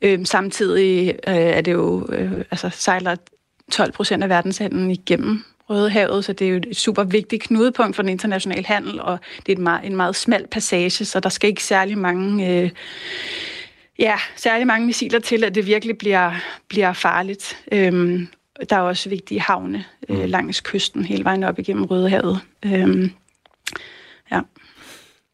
Øhm, 0.02 0.26
samtidig 0.26 1.10
øh, 1.28 1.36
er 1.36 1.62
det 1.62 1.72
jo, 1.72 2.08
øh, 2.10 2.32
altså 2.52 2.70
sejler 2.70 3.16
12 3.72 3.92
procent 3.92 4.24
af 4.24 4.30
verdenshandlen 4.30 4.92
igennem 4.92 5.44
Rødehavet, 5.70 6.26
så 6.26 6.34
det 6.34 6.48
er 6.48 6.52
jo 6.52 6.58
et 6.58 6.78
super 6.78 7.04
vigtigt 7.04 7.44
knudepunkt 7.44 7.96
for 7.96 8.04
den 8.04 8.10
internationale 8.10 8.66
handel, 8.66 9.02
og 9.02 9.20
det 9.46 9.52
er 9.52 9.58
en 9.58 9.64
meget, 9.64 9.86
en 9.86 9.96
meget 9.96 10.16
smal 10.16 10.48
passage, 10.48 11.06
så 11.06 11.20
der 11.20 11.30
skal 11.30 11.50
ikke 11.50 11.64
særlig 11.64 11.98
mange... 11.98 12.50
Øh, 12.50 12.70
ja, 14.00 14.16
særlig 14.36 14.68
mange 14.68 14.86
missiler 14.86 15.20
til, 15.20 15.44
at 15.44 15.56
det 15.56 15.66
virkelig 15.66 15.98
bliver, 15.98 16.32
bliver 16.68 16.94
farligt. 16.94 17.58
Øhm, 17.72 18.28
der 18.70 18.76
er 18.76 18.82
også 18.82 19.10
vigtige 19.10 19.42
havne 19.42 19.86
øh, 20.10 20.18
mm. 20.18 20.26
langs 20.26 20.62
kysten 20.62 21.06
hele 21.06 21.24
vejen 21.24 21.44
op 21.44 21.60
igennem 21.60 21.86
Rødehavet. 21.86 22.40
Øhm, 22.66 23.12
ja. 24.32 24.42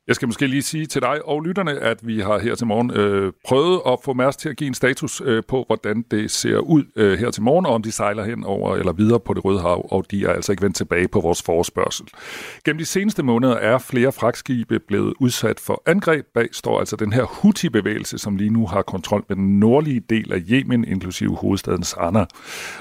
Jeg 0.08 0.16
skal 0.16 0.28
måske 0.28 0.48
lige 0.48 0.62
sige 0.62 0.86
til 0.86 1.02
dig 1.02 1.26
og 1.26 1.42
lytterne, 1.42 1.72
at 1.72 2.08
vi 2.08 2.20
har 2.20 2.40
her 2.40 2.56
til 2.56 2.68
morgen 2.68 2.92
øh, 2.92 3.34
prøvet 3.46 3.82
at 3.88 4.00
få 4.04 4.14
Mærsk 4.14 4.40
til 4.40 4.50
at 4.50 4.58
give 4.58 4.68
en 4.68 4.74
status 4.74 5.22
øh, 5.26 5.44
på, 5.48 5.64
hvordan 5.68 6.06
det 6.12 6.32
ser 6.32 6.58
ud 6.58 6.84
øh, 6.96 7.20
her 7.20 7.32
til 7.32 7.44
morgen, 7.44 7.66
og 7.66 7.74
om 7.74 7.84
de 7.84 7.92
sejler 7.92 8.24
hen 8.24 8.44
over 8.44 8.76
eller 8.76 8.94
videre 8.94 9.20
på 9.20 9.34
det 9.34 9.46
Røde 9.46 9.60
Hav, 9.60 9.88
og 9.92 10.06
de 10.12 10.26
er 10.26 10.30
altså 10.30 10.52
ikke 10.52 10.64
vendt 10.64 10.76
tilbage 10.76 11.08
på 11.08 11.20
vores 11.22 11.42
forespørgsel. 11.44 12.06
Gennem 12.66 12.78
de 12.78 12.86
seneste 12.86 13.24
måneder 13.24 13.56
er 13.56 13.78
flere 13.78 14.12
fragtskibe 14.12 14.80
blevet 14.80 15.14
udsat 15.20 15.60
for 15.60 15.84
angreb. 15.86 16.26
Bag 16.34 16.48
står 16.52 16.80
altså 16.80 16.96
den 16.96 17.14
her 17.14 17.24
Houthi-bevægelse, 17.24 18.18
som 18.18 18.36
lige 18.36 18.50
nu 18.50 18.68
har 18.68 18.82
kontrol 18.82 19.26
med 19.30 19.36
den 19.36 19.60
nordlige 19.60 20.00
del 20.00 20.34
af 20.34 20.40
Yemen, 20.50 20.86
inklusive 20.86 21.36
hovedstaden 21.36 21.84
Sanaa. 21.84 22.26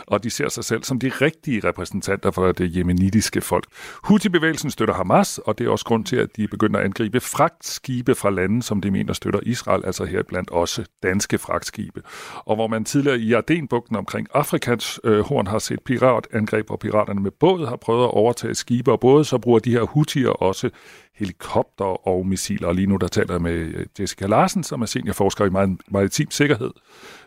Og 0.06 0.24
de 0.24 0.30
ser 0.30 0.48
sig 0.48 0.64
selv 0.64 0.84
som 0.84 0.98
de 0.98 1.08
rigtige 1.08 1.60
repræsentanter 1.68 2.30
for 2.30 2.52
det 2.52 2.76
jemenitiske 2.76 3.40
folk. 3.40 3.66
Houthi-bevægelsen 4.04 4.70
støtter 4.70 4.94
Hamas, 4.94 5.38
og 5.38 5.58
det 5.58 5.66
er 5.66 5.70
også 5.70 5.84
grund 5.84 6.04
til, 6.04 6.16
at 6.16 6.36
de 6.36 6.48
begynder 6.48 6.78
at 6.80 6.84
angribe 6.84 7.15
skibe, 7.20 7.36
fragtskibe 7.36 8.14
fra 8.14 8.30
lande, 8.30 8.62
som 8.62 8.80
de 8.80 8.90
mener 8.90 9.12
støtter 9.12 9.40
Israel, 9.42 9.84
altså 9.84 10.04
heriblandt 10.04 10.50
også 10.50 10.84
danske 11.02 11.38
fragtskibe. 11.38 12.02
Og 12.36 12.54
hvor 12.54 12.66
man 12.66 12.84
tidligere 12.84 13.18
i 13.18 13.32
Ardenbugten 13.32 13.96
omkring 13.96 14.26
Afrikans 14.34 15.00
øh, 15.04 15.20
horn 15.20 15.46
har 15.46 15.58
set 15.58 15.80
piratangreb, 15.80 16.70
og 16.70 16.78
piraterne 16.78 17.20
med 17.20 17.30
båd 17.30 17.66
har 17.68 17.76
prøvet 17.76 18.04
at 18.04 18.10
overtage 18.10 18.54
skibe 18.54 18.92
og 18.92 19.00
både, 19.00 19.24
så 19.24 19.38
bruger 19.38 19.58
de 19.58 19.70
her 19.70 19.82
hutier 19.82 20.30
også 20.30 20.70
helikopter 21.14 22.08
og 22.08 22.26
missiler. 22.26 22.68
Og 22.68 22.74
lige 22.74 22.86
nu 22.86 22.96
der 22.96 23.08
taler 23.08 23.34
jeg 23.34 23.42
med 23.42 23.52
øh, 23.52 23.86
Jessica 24.00 24.26
Larsen, 24.26 24.62
som 24.62 24.82
er 24.82 24.86
seniorforsker 24.86 25.44
i 25.44 25.76
maritim 25.90 26.30
sikkerhed 26.30 26.70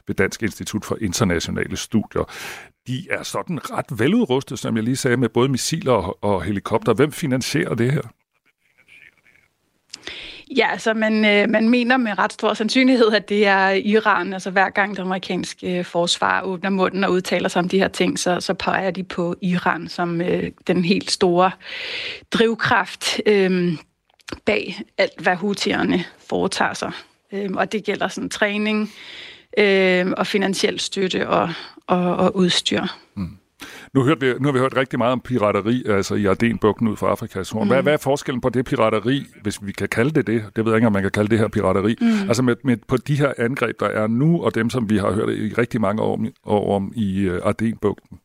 ved 0.08 0.16
Dansk 0.16 0.44
Institut 0.44 0.86
for 0.86 0.98
Internationale 1.02 1.78
Studier. 1.78 2.24
De 2.88 3.08
er 3.12 3.24
sådan 3.24 3.60
ret 3.72 4.00
veludrustet, 4.00 4.60
som 4.60 4.76
jeg 4.76 4.84
lige 4.84 4.96
sagde, 4.96 5.18
med 5.18 5.30
både 5.30 5.50
missiler 5.50 5.94
og, 5.94 6.24
og 6.24 6.44
helikopter. 6.44 6.94
Hvem 6.94 7.12
finansierer 7.12 7.76
det 7.76 7.92
her? 7.92 8.02
Ja, 10.58 10.78
så 10.78 10.93
man, 10.93 11.26
øh, 11.26 11.50
man 11.50 11.70
mener 11.70 11.97
med 11.97 12.18
ret 12.18 12.34
stor 12.34 12.54
sandsynlighed, 12.54 13.12
at 13.14 13.30
det 13.30 13.47
er 13.47 13.70
Iran. 13.70 14.34
Altså 14.34 14.52
hver 14.52 14.70
gang 14.70 14.95
det 14.95 15.02
amerikanske 15.02 15.78
øh, 15.78 15.86
forsvar 15.86 16.41
åbner 16.41 16.70
munden 16.70 17.04
og 17.04 17.12
udtaler 17.12 17.50
sig 17.50 17.60
om 17.60 17.70
de 17.70 17.80
her 17.80 17.88
ting, 17.88 18.20
så, 18.20 18.39
så 18.39 18.54
peger 18.54 18.91
de 18.91 19.04
på 19.04 19.36
Iran 19.41 19.88
som 19.88 20.22
øh, 20.22 20.52
den 20.68 20.86
helt 20.86 21.12
store 21.12 21.52
drivkraft 22.32 23.22
øh, 23.26 23.74
bag 24.45 24.82
alt, 24.97 25.22
hvad 25.22 25.36
hutierne 25.36 26.06
foretager 26.30 26.74
sig. 26.74 26.91
Øh, 27.34 27.50
og 27.56 27.72
det 27.72 27.84
gælder 27.84 28.08
sådan 28.08 28.30
træning 28.30 28.91
øh, 29.58 30.14
og 30.18 30.28
finansiel 30.28 30.80
støtte 30.80 31.30
og, 31.30 31.50
og, 31.88 32.16
og 32.16 32.36
udstyr. 32.36 32.84
Mm. 33.16 33.39
Nu, 33.94 34.04
hørte 34.04 34.22
vi, 34.22 34.34
nu 34.40 34.48
har 34.48 34.52
vi 34.52 34.60
hørt 34.60 34.78
rigtig 34.78 35.00
meget 35.00 35.12
om 35.12 35.20
pirateri, 35.20 35.84
altså 35.86 36.16
i 36.16 36.26
Ardenbugten 36.26 36.88
ud 36.88 36.98
fra 36.98 37.08
Afrikas 37.08 37.50
horn. 37.50 37.68
Hvad, 37.68 37.78
mm. 37.78 37.84
hvad 37.84 37.94
er 37.94 37.98
forskellen 37.98 38.42
på 38.42 38.50
det 38.50 38.66
pirateri, 38.66 39.26
hvis 39.42 39.60
vi 39.62 39.72
kan 39.72 39.88
kalde 39.88 40.12
det 40.12 40.28
det? 40.28 40.46
Det 40.56 40.66
ved 40.66 40.72
jeg 40.72 40.78
ikke, 40.78 40.88
om 40.88 40.94
man 40.94 41.02
kan 41.02 41.12
kalde 41.12 41.30
det 41.30 41.40
her 41.40 41.48
pirateri. 41.48 41.96
Mm. 42.02 42.08
Altså 42.08 42.44
med, 42.44 42.56
med, 42.64 42.78
på 42.88 42.98
de 42.98 43.16
her 43.16 43.34
angreb, 43.38 43.80
der 43.80 43.88
er 43.88 44.08
nu, 44.08 44.44
og 44.44 44.56
dem, 44.56 44.70
som 44.70 44.90
vi 44.90 44.98
har 44.98 45.12
hørt 45.12 45.30
i 45.30 45.54
rigtig 45.54 45.82
mange 45.82 46.02
år, 46.02 46.26
år 46.46 46.76
om 46.76 46.94
i 46.96 47.30
uh, 47.30 47.36
Ardenbugten. 47.44 48.20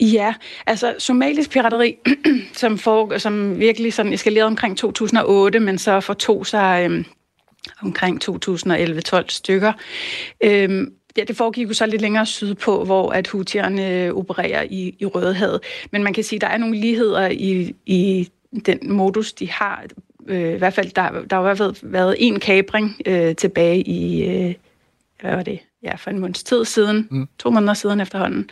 Ja, 0.00 0.34
altså 0.66 0.94
somalisk 0.98 1.50
pirateri, 1.50 1.96
som, 2.52 2.78
for, 2.78 3.18
som 3.18 3.58
virkelig 3.58 3.92
sådan 3.92 4.12
eskalerede 4.12 4.46
omkring 4.46 4.78
2008, 4.78 5.60
men 5.60 5.78
så 5.78 6.00
fortog 6.00 6.46
sig 6.46 6.84
øhm, 6.84 7.04
omkring 7.82 8.24
2011-12 8.30 9.24
stykker. 9.28 9.72
Øhm, 10.44 10.92
Ja, 11.16 11.24
det 11.24 11.36
foregik 11.36 11.68
jo 11.68 11.74
så 11.74 11.86
lidt 11.86 12.02
længere 12.02 12.26
sydpå, 12.26 12.84
hvor 12.84 13.12
at 13.12 13.26
hutierne 13.26 14.14
opererer 14.14 14.62
i, 14.62 14.96
i 14.98 15.06
Rødehavet. 15.06 15.60
Men 15.90 16.04
man 16.04 16.12
kan 16.12 16.24
sige, 16.24 16.36
at 16.36 16.40
der 16.40 16.46
er 16.46 16.58
nogle 16.58 16.76
ligheder 16.76 17.28
i, 17.28 17.74
i 17.86 18.28
den 18.66 18.78
modus, 18.92 19.32
de 19.32 19.50
har. 19.50 19.84
Øh, 20.26 20.54
I 20.54 20.58
hvert 20.58 20.74
fald, 20.74 20.90
der, 20.90 21.10
der 21.30 21.36
har 21.36 21.42
i 21.42 21.44
hvert 21.44 21.58
fald 21.58 21.74
været 21.82 22.16
en 22.18 22.40
kabring 22.40 22.96
øh, 23.06 23.36
tilbage 23.36 23.80
i, 23.80 24.24
øh, 24.24 24.54
hvad 25.20 25.36
var 25.36 25.42
det? 25.42 25.58
Ja, 25.82 25.94
for 25.94 26.10
en 26.10 26.18
måneds 26.18 26.42
tid 26.42 26.64
siden, 26.64 27.08
mm. 27.10 27.28
to 27.38 27.50
måneder 27.50 27.74
siden 27.74 28.00
efterhånden, 28.00 28.50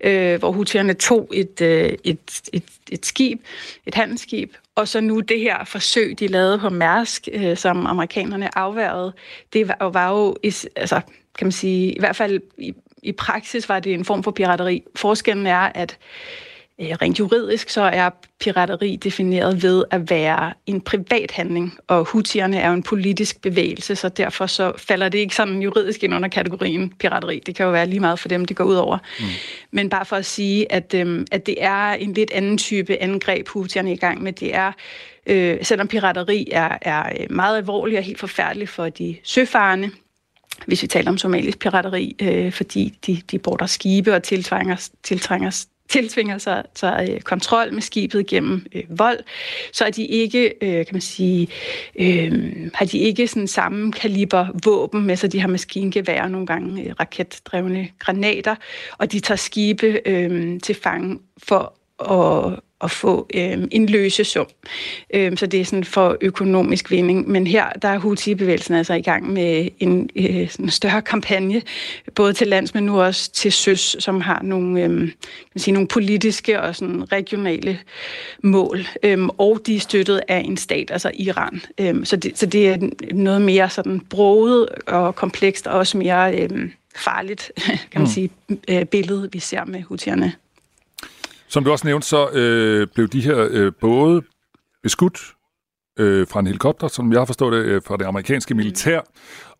øh, 0.00 0.38
hvor 0.38 0.52
hutierne 0.52 0.94
tog 0.94 1.30
et, 1.34 1.60
øh, 1.60 1.92
et, 2.04 2.40
et, 2.52 2.64
et 2.90 3.06
skib, 3.06 3.40
et 3.86 3.94
handelsskib, 3.94 4.52
og 4.74 4.88
så 4.88 5.00
nu 5.00 5.20
det 5.20 5.40
her 5.40 5.64
forsøg, 5.64 6.18
de 6.18 6.26
lavede 6.26 6.58
på 6.58 6.68
Mærsk, 6.68 7.28
øh, 7.32 7.56
som 7.56 7.86
amerikanerne 7.86 8.58
afværede, 8.58 9.12
det 9.52 9.68
var, 9.68 9.88
var 9.88 10.12
jo, 10.12 10.36
altså, 10.76 11.00
kan 11.38 11.46
man 11.46 11.52
sige, 11.52 11.92
i 11.92 11.98
hvert 11.98 12.16
fald 12.16 12.40
i, 12.58 12.74
i 13.02 13.12
praksis 13.12 13.68
var 13.68 13.80
det 13.80 13.94
en 13.94 14.04
form 14.04 14.22
for 14.22 14.30
pirateri. 14.30 14.82
Forskellen 14.96 15.46
er, 15.46 15.70
at 15.74 15.98
øh, 16.80 16.88
rent 16.88 17.18
juridisk 17.18 17.68
så 17.70 17.82
er 17.82 18.10
pirateri 18.40 18.96
defineret 18.96 19.62
ved 19.62 19.84
at 19.90 20.10
være 20.10 20.52
en 20.66 20.80
privat 20.80 21.30
handling, 21.30 21.78
og 21.86 22.04
hutierne 22.04 22.58
er 22.58 22.68
jo 22.68 22.74
en 22.74 22.82
politisk 22.82 23.42
bevægelse, 23.42 23.96
så 23.96 24.08
derfor 24.08 24.46
så 24.46 24.72
falder 24.76 25.08
det 25.08 25.18
ikke 25.18 25.34
sådan 25.34 25.62
juridisk 25.62 26.02
ind 26.02 26.14
under 26.14 26.28
kategorien 26.28 26.92
pirateri. 26.98 27.42
Det 27.46 27.54
kan 27.54 27.66
jo 27.66 27.72
være 27.72 27.86
lige 27.86 28.00
meget 28.00 28.18
for 28.18 28.28
dem, 28.28 28.44
det 28.44 28.56
går 28.56 28.64
ud 28.64 28.74
over. 28.74 28.98
Mm. 29.20 29.26
Men 29.70 29.90
bare 29.90 30.04
for 30.04 30.16
at 30.16 30.26
sige, 30.26 30.72
at, 30.72 30.94
øh, 30.94 31.26
at 31.32 31.46
det 31.46 31.56
er 31.58 31.92
en 31.92 32.12
lidt 32.12 32.30
anden 32.30 32.58
type 32.58 33.02
angreb, 33.02 33.48
hutierne 33.48 33.90
er 33.90 33.94
i 33.94 33.96
gang 33.96 34.22
med. 34.22 34.32
Det 34.32 34.54
er 34.54 34.72
øh, 35.26 35.58
selvom 35.62 35.88
pirateri 35.88 36.48
er, 36.52 36.78
er 36.82 37.26
meget 37.30 37.56
alvorligt 37.56 37.98
og 37.98 38.04
helt 38.04 38.20
forfærdeligt 38.20 38.70
for 38.70 38.88
de 38.88 39.16
søfarende, 39.24 39.90
hvis 40.66 40.82
vi 40.82 40.86
taler 40.86 41.10
om 41.10 41.18
somalisk 41.18 41.58
pirateri, 41.58 42.16
øh, 42.22 42.52
fordi 42.52 42.98
de, 43.06 43.22
de 43.30 43.38
border 43.38 43.66
skibe 43.66 44.14
og 44.14 44.22
tiltrænger, 44.22 44.88
tiltrænger, 45.02 45.64
tiltvinger 45.88 46.38
sig, 46.38 46.62
sig 46.74 47.08
øh, 47.10 47.20
kontrol 47.20 47.74
med 47.74 47.82
skibet 47.82 48.26
gennem 48.26 48.66
øh, 48.74 48.82
vold, 48.88 49.18
så 49.72 49.84
er 49.84 49.90
de 49.90 50.04
ikke, 50.04 50.54
øh, 50.62 50.86
kan 50.86 50.88
man 50.92 51.00
sige, 51.00 51.48
øh, 51.98 52.70
har 52.74 52.84
de 52.84 52.98
ikke 52.98 53.28
sådan 53.28 53.48
samme 53.48 53.92
kaliber 53.92 54.46
våben 54.64 55.06
med 55.06 55.16
sig. 55.16 55.32
De 55.32 55.40
har 55.40 55.48
maskingevær 55.48 56.22
og 56.22 56.30
nogle 56.30 56.46
gange 56.46 56.82
øh, 56.82 56.94
raketdrevne 57.00 57.88
granater, 57.98 58.54
og 58.98 59.12
de 59.12 59.20
tager 59.20 59.36
skibe 59.36 60.00
øh, 60.06 60.60
til 60.60 60.74
fange 60.74 61.18
for 61.38 61.72
at 62.12 62.60
at 62.80 62.90
få 62.90 63.26
øh, 63.34 63.58
en 63.70 63.86
løsesum. 63.86 64.46
Øh, 65.14 65.36
så 65.36 65.46
det 65.46 65.60
er 65.60 65.64
sådan 65.64 65.84
for 65.84 66.16
økonomisk 66.20 66.90
vinding. 66.90 67.28
Men 67.28 67.46
her 67.46 67.70
der 67.70 67.88
er 67.88 67.98
Houthi-bevægelsen 67.98 68.74
altså 68.74 68.94
i 68.94 69.02
gang 69.02 69.32
med 69.32 69.68
en 69.78 70.10
øh, 70.16 70.48
sådan 70.48 70.70
større 70.70 71.02
kampagne, 71.02 71.62
både 72.14 72.32
til 72.32 72.46
lands, 72.46 72.74
men 72.74 72.84
nu 72.84 73.00
også 73.00 73.30
til 73.30 73.52
søs, 73.52 73.96
som 73.98 74.20
har 74.20 74.42
nogle, 74.42 74.82
øh, 74.82 74.90
kan 75.52 75.60
sige, 75.60 75.72
nogle 75.72 75.88
politiske 75.88 76.60
og 76.60 76.76
sådan 76.76 77.12
regionale 77.12 77.78
mål. 78.42 78.86
Øh, 79.02 79.28
og 79.38 79.60
de 79.66 79.76
er 79.76 79.80
støttet 79.80 80.20
af 80.28 80.38
en 80.38 80.56
stat, 80.56 80.90
altså 80.90 81.10
Iran. 81.14 81.62
Øh, 81.80 82.06
så, 82.06 82.16
det, 82.16 82.38
så 82.38 82.46
det 82.46 82.68
er 82.68 82.90
noget 83.14 83.42
mere 83.42 83.70
sådan 83.70 84.00
broget 84.00 84.68
og 84.86 85.14
komplekst, 85.14 85.66
og 85.66 85.78
også 85.78 85.98
mere 85.98 86.38
øh, 86.38 86.70
farligt, 86.96 87.52
kan 87.92 88.00
man 88.00 88.02
mm. 88.02 88.06
sige, 88.06 88.30
øh, 88.68 88.84
billede, 88.84 89.28
vi 89.32 89.38
ser 89.38 89.64
med 89.64 89.82
Houthierne. 89.82 90.32
Som 91.48 91.64
du 91.64 91.70
også 91.70 91.86
nævnte, 91.86 92.08
så 92.08 92.30
øh, 92.30 92.86
blev 92.94 93.08
de 93.08 93.20
her 93.20 93.48
øh, 93.50 93.72
både 93.80 94.22
beskudt 94.82 95.34
øh, 95.98 96.26
fra 96.28 96.40
en 96.40 96.46
helikopter, 96.46 96.88
som 96.88 97.12
jeg 97.12 97.20
har 97.20 97.24
forstået 97.24 97.52
det, 97.52 97.70
øh, 97.70 97.82
fra 97.82 97.96
det 97.96 98.04
amerikanske 98.04 98.54
militær. 98.54 99.00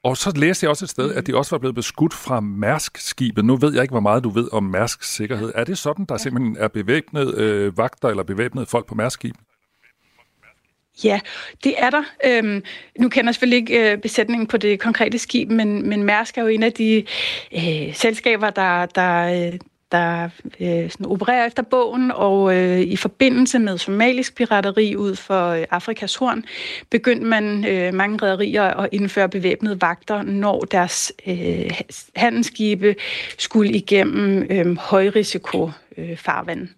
Og 0.03 0.17
så 0.17 0.33
læste 0.37 0.65
jeg 0.65 0.71
også 0.71 0.85
et 0.85 0.91
sted, 0.91 1.15
at 1.15 1.27
de 1.27 1.37
også 1.37 1.51
var 1.51 1.59
blevet 1.59 1.75
beskudt 1.75 2.15
fra 2.15 2.41
Mærsk-skibet. 2.41 3.45
Nu 3.45 3.57
ved 3.57 3.73
jeg 3.75 3.83
ikke, 3.83 3.93
hvor 3.93 4.01
meget 4.01 4.25
du 4.25 4.29
ved 4.29 4.49
om 4.53 4.63
Mærsks 4.63 5.15
sikkerhed. 5.15 5.53
Er 5.55 5.65
det 5.65 5.79
sådan, 5.79 6.05
der 6.05 6.17
simpelthen 6.17 6.57
er 6.61 6.69
bevæbnet 6.69 7.35
øh, 7.35 7.79
vagter 7.79 8.09
eller 8.09 8.23
bevæbnede 8.23 8.67
folk 8.67 8.87
på 8.87 8.95
Mærsk-skibet? 8.95 9.41
Ja, 11.05 11.21
det 11.65 11.75
er 11.79 11.91
der. 11.91 12.03
Øhm, 12.27 12.63
nu 12.99 13.09
kender 13.09 13.29
jeg 13.29 13.35
selvfølgelig 13.35 13.57
ikke 13.57 13.93
øh, 13.93 13.99
besætningen 13.99 14.47
på 14.47 14.57
det 14.57 14.81
konkrete 14.81 15.19
skib, 15.19 15.51
men, 15.51 15.89
men 15.89 16.03
Mærsk 16.03 16.39
er 16.39 16.43
jo 16.43 16.49
en 16.49 16.63
af 16.63 16.73
de 16.73 17.05
øh, 17.53 17.95
selskaber, 17.95 18.51
der, 18.51 18.87
der, 18.87 19.47
øh, 19.53 19.59
der 19.93 20.29
øh, 20.61 20.91
sådan 20.91 21.07
opererer 21.07 21.47
efter 21.47 21.63
bogen, 21.63 22.13
og 22.15 22.57
øh, 22.57 22.81
i 22.81 22.97
forbindelse 22.97 23.59
med 23.59 23.79
somalisk 23.79 24.37
pirateri 24.37 24.97
ud 24.97 25.17
for 25.17 25.49
øh, 25.49 25.65
Afrikas 25.71 26.17
horn, 26.17 26.45
begyndte 26.91 27.27
man 27.27 27.67
øh, 27.67 27.95
mange 27.95 28.17
rædderier 28.17 28.63
at 28.63 28.89
indføre 28.93 29.29
bevæbnede 29.29 29.81
vagter, 29.81 30.23
når 30.23 30.61
deres 30.61 31.13
øh, 31.27 31.71
handelsskibe 32.17 32.95
skulle 33.39 33.73
igennem 33.73 34.47
øh, 34.51 34.79
højrisiko 34.79 35.71
øh, 35.97 36.17
farvand. 36.17 36.69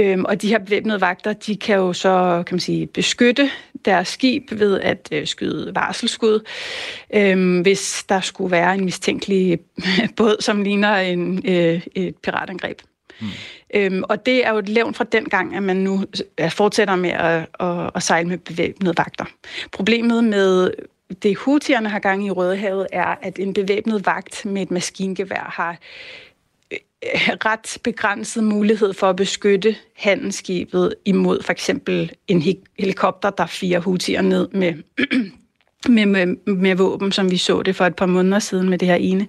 Øhm, 0.00 0.24
og 0.24 0.42
de 0.42 0.48
her 0.48 0.58
bevæbnede 0.58 1.00
vagter, 1.00 1.32
de 1.32 1.56
kan 1.56 1.76
jo 1.76 1.92
så 1.92 2.42
kan 2.46 2.54
man 2.54 2.60
sige, 2.60 2.86
beskytte 2.86 3.50
deres 3.84 4.08
skib 4.08 4.50
ved 4.52 4.80
at 4.80 5.08
øh, 5.12 5.26
skyde 5.26 5.74
varselskud, 5.74 6.40
øhm, 7.14 7.60
hvis 7.60 8.04
der 8.08 8.20
skulle 8.20 8.50
være 8.50 8.74
en 8.74 8.84
mistænkelig 8.84 9.58
båd, 10.16 10.36
som 10.40 10.62
ligner 10.62 10.96
en, 10.96 11.42
øh, 11.48 11.86
et 11.94 12.16
piratangreb. 12.16 12.80
Mm. 13.20 13.26
Øhm, 13.74 14.02
og 14.08 14.26
det 14.26 14.46
er 14.46 14.50
jo 14.50 14.58
et 14.58 14.68
levn 14.68 14.94
fra 14.94 15.04
den 15.04 15.24
gang, 15.24 15.56
at 15.56 15.62
man 15.62 15.76
nu 15.76 16.04
fortsætter 16.48 16.96
med 16.96 17.10
at, 17.10 17.46
at, 17.60 17.90
at 17.94 18.02
sejle 18.02 18.28
med 18.28 18.38
bevæbnede 18.38 18.94
vagter. 18.96 19.24
Problemet 19.72 20.24
med 20.24 20.70
det 21.22 21.36
hutierne 21.36 21.88
har 21.88 21.98
gang 21.98 22.26
i 22.26 22.30
Rødehavet 22.30 22.86
er, 22.92 23.14
at 23.22 23.38
en 23.38 23.54
bevæbnet 23.54 24.06
vagt 24.06 24.46
med 24.46 24.62
et 24.62 24.70
maskingevær 24.70 25.52
har 25.56 25.76
Øh, 27.04 27.28
ret 27.46 27.78
begrænset 27.84 28.44
mulighed 28.44 28.92
for 28.92 29.10
at 29.10 29.16
beskytte 29.16 29.76
handelsskibet 29.96 30.94
imod 31.04 31.42
for 31.42 31.52
eksempel 31.52 32.12
en 32.28 32.42
helikopter, 32.78 33.30
der 33.30 33.46
firer 33.46 33.80
hutier 33.80 34.22
ned 34.22 34.48
med, 34.48 34.74
med, 35.88 36.06
med, 36.06 36.26
med 36.46 36.74
våben, 36.74 37.12
som 37.12 37.30
vi 37.30 37.36
så 37.36 37.62
det 37.62 37.76
for 37.76 37.86
et 37.86 37.96
par 37.96 38.06
måneder 38.06 38.38
siden 38.38 38.70
med 38.70 38.78
det 38.78 38.88
her 38.88 38.94
ene 38.94 39.26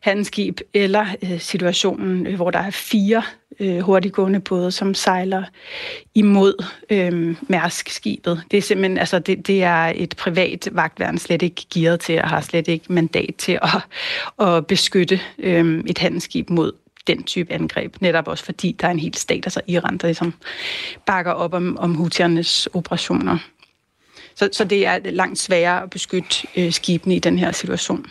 handelsskib, 0.00 0.60
eller 0.74 1.06
øh, 1.22 1.40
situationen, 1.40 2.26
øh, 2.26 2.34
hvor 2.34 2.50
der 2.50 2.58
er 2.58 2.70
fire 2.70 3.22
øh, 3.60 3.78
hurtiggående 3.78 4.40
både, 4.40 4.70
som 4.70 4.94
sejler 4.94 5.44
imod 6.14 6.64
øh, 6.90 7.36
Mærsk-skibet. 7.48 8.42
Det 8.50 8.56
er 8.56 8.62
simpelthen, 8.62 8.98
altså 8.98 9.18
det, 9.18 9.46
det 9.46 9.62
er 9.62 9.92
et 9.96 10.14
privat 10.16 10.68
vagtværn 10.72 11.18
slet 11.18 11.42
ikke 11.42 11.66
gearet 11.74 12.00
til, 12.00 12.22
og 12.22 12.28
har 12.28 12.40
slet 12.40 12.68
ikke 12.68 12.92
mandat 12.92 13.34
til 13.38 13.58
at, 13.62 14.48
at 14.48 14.66
beskytte 14.66 15.20
øh, 15.38 15.84
et 15.86 15.98
handelsskib 15.98 16.50
mod 16.50 16.72
den 17.06 17.22
type 17.22 17.52
angreb. 17.52 17.96
Netop 18.00 18.28
også 18.28 18.44
fordi 18.44 18.76
der 18.80 18.86
er 18.86 18.90
en 18.90 18.98
hel 18.98 19.14
stat, 19.14 19.46
altså 19.46 19.60
Iran, 19.66 19.98
der 19.98 20.06
ligesom 20.08 20.34
bakker 21.06 21.32
op 21.32 21.54
om, 21.54 21.78
om 21.78 21.94
hutiernes 21.94 22.68
operationer. 22.72 23.38
Så, 24.34 24.48
så 24.52 24.64
det 24.64 24.86
er 24.86 24.98
langt 25.04 25.38
sværere 25.38 25.82
at 25.82 25.90
beskytte 25.90 26.46
øh, 26.56 26.72
skibene 26.72 27.16
i 27.16 27.18
den 27.18 27.38
her 27.38 27.52
situation. 27.52 28.06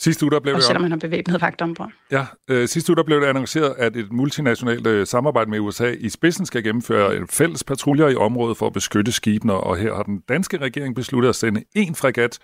Sidste 0.00 0.24
uge, 0.24 0.30
der 0.30 0.40
blev 0.40 0.54
og 0.54 0.62
selvom 0.62 0.82
man 0.82 0.90
har 0.90 0.98
bevæbnet 0.98 1.40
vagt 1.40 1.62
ombord. 1.62 1.90
Ja, 2.10 2.26
øh, 2.48 2.68
sidste 2.68 2.90
uge 2.92 2.96
der 2.96 3.02
blev 3.02 3.20
det 3.20 3.26
annonceret, 3.26 3.74
at 3.78 3.96
et 3.96 4.12
multinationalt 4.12 4.86
øh, 4.86 5.06
samarbejde 5.06 5.50
med 5.50 5.60
USA 5.60 5.94
i 5.98 6.08
spidsen 6.08 6.46
skal 6.46 6.64
gennemføre 6.64 7.16
en 7.16 7.28
fælles 7.28 7.64
patruljer 7.64 8.08
i 8.08 8.14
området 8.14 8.56
for 8.56 8.66
at 8.66 8.72
beskytte 8.72 9.12
skibene, 9.12 9.52
og 9.52 9.76
her 9.76 9.94
har 9.94 10.02
den 10.02 10.22
danske 10.28 10.58
regering 10.58 10.94
besluttet 10.94 11.28
at 11.28 11.36
sende 11.36 11.64
en 11.74 11.94
fregat 11.94 12.38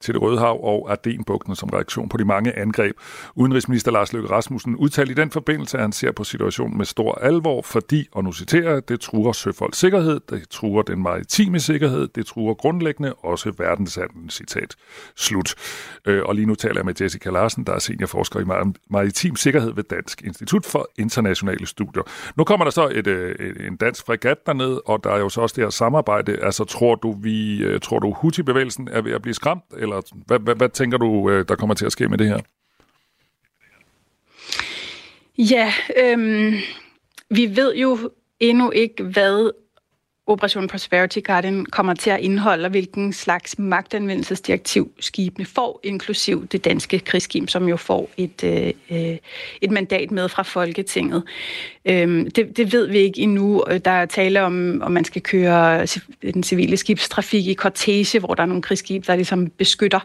til 0.00 0.14
det 0.14 0.22
Røde 0.22 0.38
Hav 0.38 0.64
og 0.64 0.90
Ardenbugten 0.90 1.56
som 1.56 1.68
reaktion 1.68 2.08
på 2.08 2.16
de 2.16 2.24
mange 2.24 2.58
angreb. 2.58 2.96
Udenrigsminister 3.34 3.90
Lars 3.90 4.12
Løkke 4.12 4.30
Rasmussen 4.30 4.76
udtalte 4.76 5.12
i 5.12 5.14
den 5.14 5.30
forbindelse, 5.30 5.76
at 5.76 5.82
han 5.82 5.92
ser 5.92 6.12
på 6.12 6.24
situationen 6.24 6.78
med 6.78 6.86
stor 6.86 7.14
alvor, 7.14 7.62
fordi, 7.62 8.08
og 8.12 8.24
nu 8.24 8.32
citerer 8.32 8.72
jeg, 8.72 8.88
det 8.88 9.00
truer 9.00 9.32
søfolks 9.32 9.78
sikkerhed, 9.78 10.20
det 10.30 10.48
truer 10.48 10.82
den 10.82 11.02
maritime 11.02 11.60
sikkerhed, 11.60 12.08
det 12.08 12.26
truer 12.26 12.54
grundlæggende 12.54 13.14
også 13.14 13.52
verdenshandlen, 13.58 14.30
citat. 14.30 14.74
Slut. 15.16 15.54
Øh, 16.06 16.22
og 16.24 16.34
lige 16.34 16.46
nu 16.46 16.54
taler 16.54 16.74
jeg 16.76 16.84
med 16.84 16.94
Jessica 17.00 17.30
Larsen, 17.30 17.64
der 17.64 17.72
er 17.72 17.78
seniorforsker 17.78 18.40
i 18.40 18.72
maritim 18.90 19.36
sikkerhed 19.36 19.72
ved 19.74 19.84
Dansk 19.84 20.22
Institut 20.22 20.66
for 20.66 20.88
Internationale 20.98 21.66
Studier. 21.66 22.02
Nu 22.36 22.44
kommer 22.44 22.64
der 22.64 22.70
så 22.70 22.88
øh, 22.88 23.34
et, 23.40 23.66
en 23.66 23.76
dansk 23.76 24.06
fregat 24.06 24.46
derned, 24.46 24.80
og 24.86 25.04
der 25.04 25.10
er 25.10 25.18
jo 25.18 25.28
så 25.28 25.40
også 25.40 25.54
det 25.56 25.64
her 25.64 25.70
samarbejde. 25.70 26.36
Altså, 26.42 26.64
tror 26.64 26.94
du, 26.94 27.16
vi, 27.20 27.62
øh, 27.62 27.80
tror 27.80 27.98
du 27.98 28.12
Houthi-bevægelsen 28.12 28.88
er 28.92 29.02
ved 29.02 29.12
at 29.12 29.22
blive 29.22 29.34
skræmt, 29.34 29.64
eller 29.84 30.02
hvad, 30.26 30.38
hvad, 30.38 30.54
hvad 30.54 30.68
tænker 30.68 30.98
du, 30.98 31.30
øh, 31.30 31.44
der 31.48 31.56
kommer 31.56 31.74
til 31.74 31.86
at 31.86 31.92
ske 31.92 32.08
med 32.08 32.18
det 32.18 32.28
her? 32.28 32.40
Ja, 35.38 35.72
øhm, 35.96 36.54
vi 37.30 37.56
ved 37.56 37.74
jo 37.74 38.10
endnu 38.40 38.70
ikke, 38.70 39.04
hvad 39.04 39.50
Operation 40.26 40.68
Prosperity 40.68 41.18
Guardian 41.24 41.66
kommer 41.66 41.94
til 41.94 42.10
at 42.10 42.20
indeholde, 42.20 42.64
og 42.64 42.70
hvilken 42.70 43.12
slags 43.12 43.58
magtanvendelsesdirektiv 43.58 44.90
skibene 45.00 45.46
får, 45.46 45.80
inklusiv 45.82 46.46
det 46.46 46.64
danske 46.64 46.98
krigsskib, 46.98 47.48
som 47.48 47.68
jo 47.68 47.76
får 47.76 48.10
et, 48.16 48.44
øh, 48.44 49.16
et 49.60 49.70
mandat 49.70 50.10
med 50.10 50.28
fra 50.28 50.42
Folketinget. 50.42 51.22
Øhm, 51.84 52.30
det, 52.30 52.56
det 52.56 52.72
ved 52.72 52.86
vi 52.86 52.98
ikke 52.98 53.20
endnu. 53.20 53.64
Der 53.84 53.90
er 53.90 54.06
tale 54.06 54.42
om, 54.42 54.82
om 54.82 54.92
man 54.92 55.04
skal 55.04 55.22
køre 55.22 55.86
den 56.22 56.42
civile 56.42 56.76
skibstrafik 56.76 57.46
i 57.46 57.54
kortege, 57.54 58.18
hvor 58.18 58.34
der 58.34 58.42
er 58.42 58.46
nogle 58.46 58.62
krigsskib, 58.62 59.06
der 59.06 59.16
ligesom 59.16 59.50
beskytter. 59.50 60.00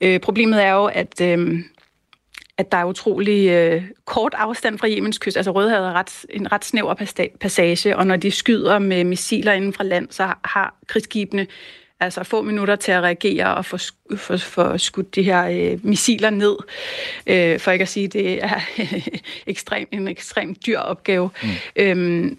Øh, 0.00 0.20
problemet 0.20 0.64
er 0.64 0.72
jo, 0.72 0.84
at... 0.84 1.20
Øh, 1.20 1.62
at 2.60 2.72
der 2.72 2.78
er 2.78 2.84
utrolig 2.84 3.48
øh, 3.48 3.82
kort 4.04 4.34
afstand 4.36 4.78
fra 4.78 4.88
Jemens 4.88 5.18
kyst. 5.18 5.36
Altså 5.36 5.50
Rødhavet 5.50 5.86
er 5.86 5.92
ret, 5.92 6.24
en 6.30 6.52
ret 6.52 6.64
snæver 6.64 6.94
passage, 7.40 7.96
og 7.96 8.06
når 8.06 8.16
de 8.16 8.30
skyder 8.30 8.78
med 8.78 9.04
missiler 9.04 9.52
inden 9.52 9.72
fra 9.72 9.84
land, 9.84 10.08
så 10.10 10.32
har 10.44 10.74
krigsskibene 10.86 11.46
altså 12.00 12.24
få 12.24 12.42
minutter 12.42 12.76
til 12.76 12.92
at 12.92 13.02
reagere 13.02 13.54
og 13.54 13.64
få, 13.64 13.78
få, 14.16 14.36
få 14.36 14.78
skudt 14.78 15.14
de 15.14 15.22
her 15.22 15.48
øh, 15.48 15.86
missiler 15.86 16.30
ned. 16.30 16.56
Øh, 17.26 17.60
for 17.60 17.70
ikke 17.70 17.82
at 17.82 17.88
sige, 17.88 18.06
at 18.06 18.12
det 18.12 18.44
er 18.44 18.60
ekstrem, 19.46 19.88
en 19.92 20.08
ekstremt 20.08 20.66
dyr 20.66 20.78
opgave. 20.78 21.30
Mm. 21.42 21.48
Øhm, 21.76 22.38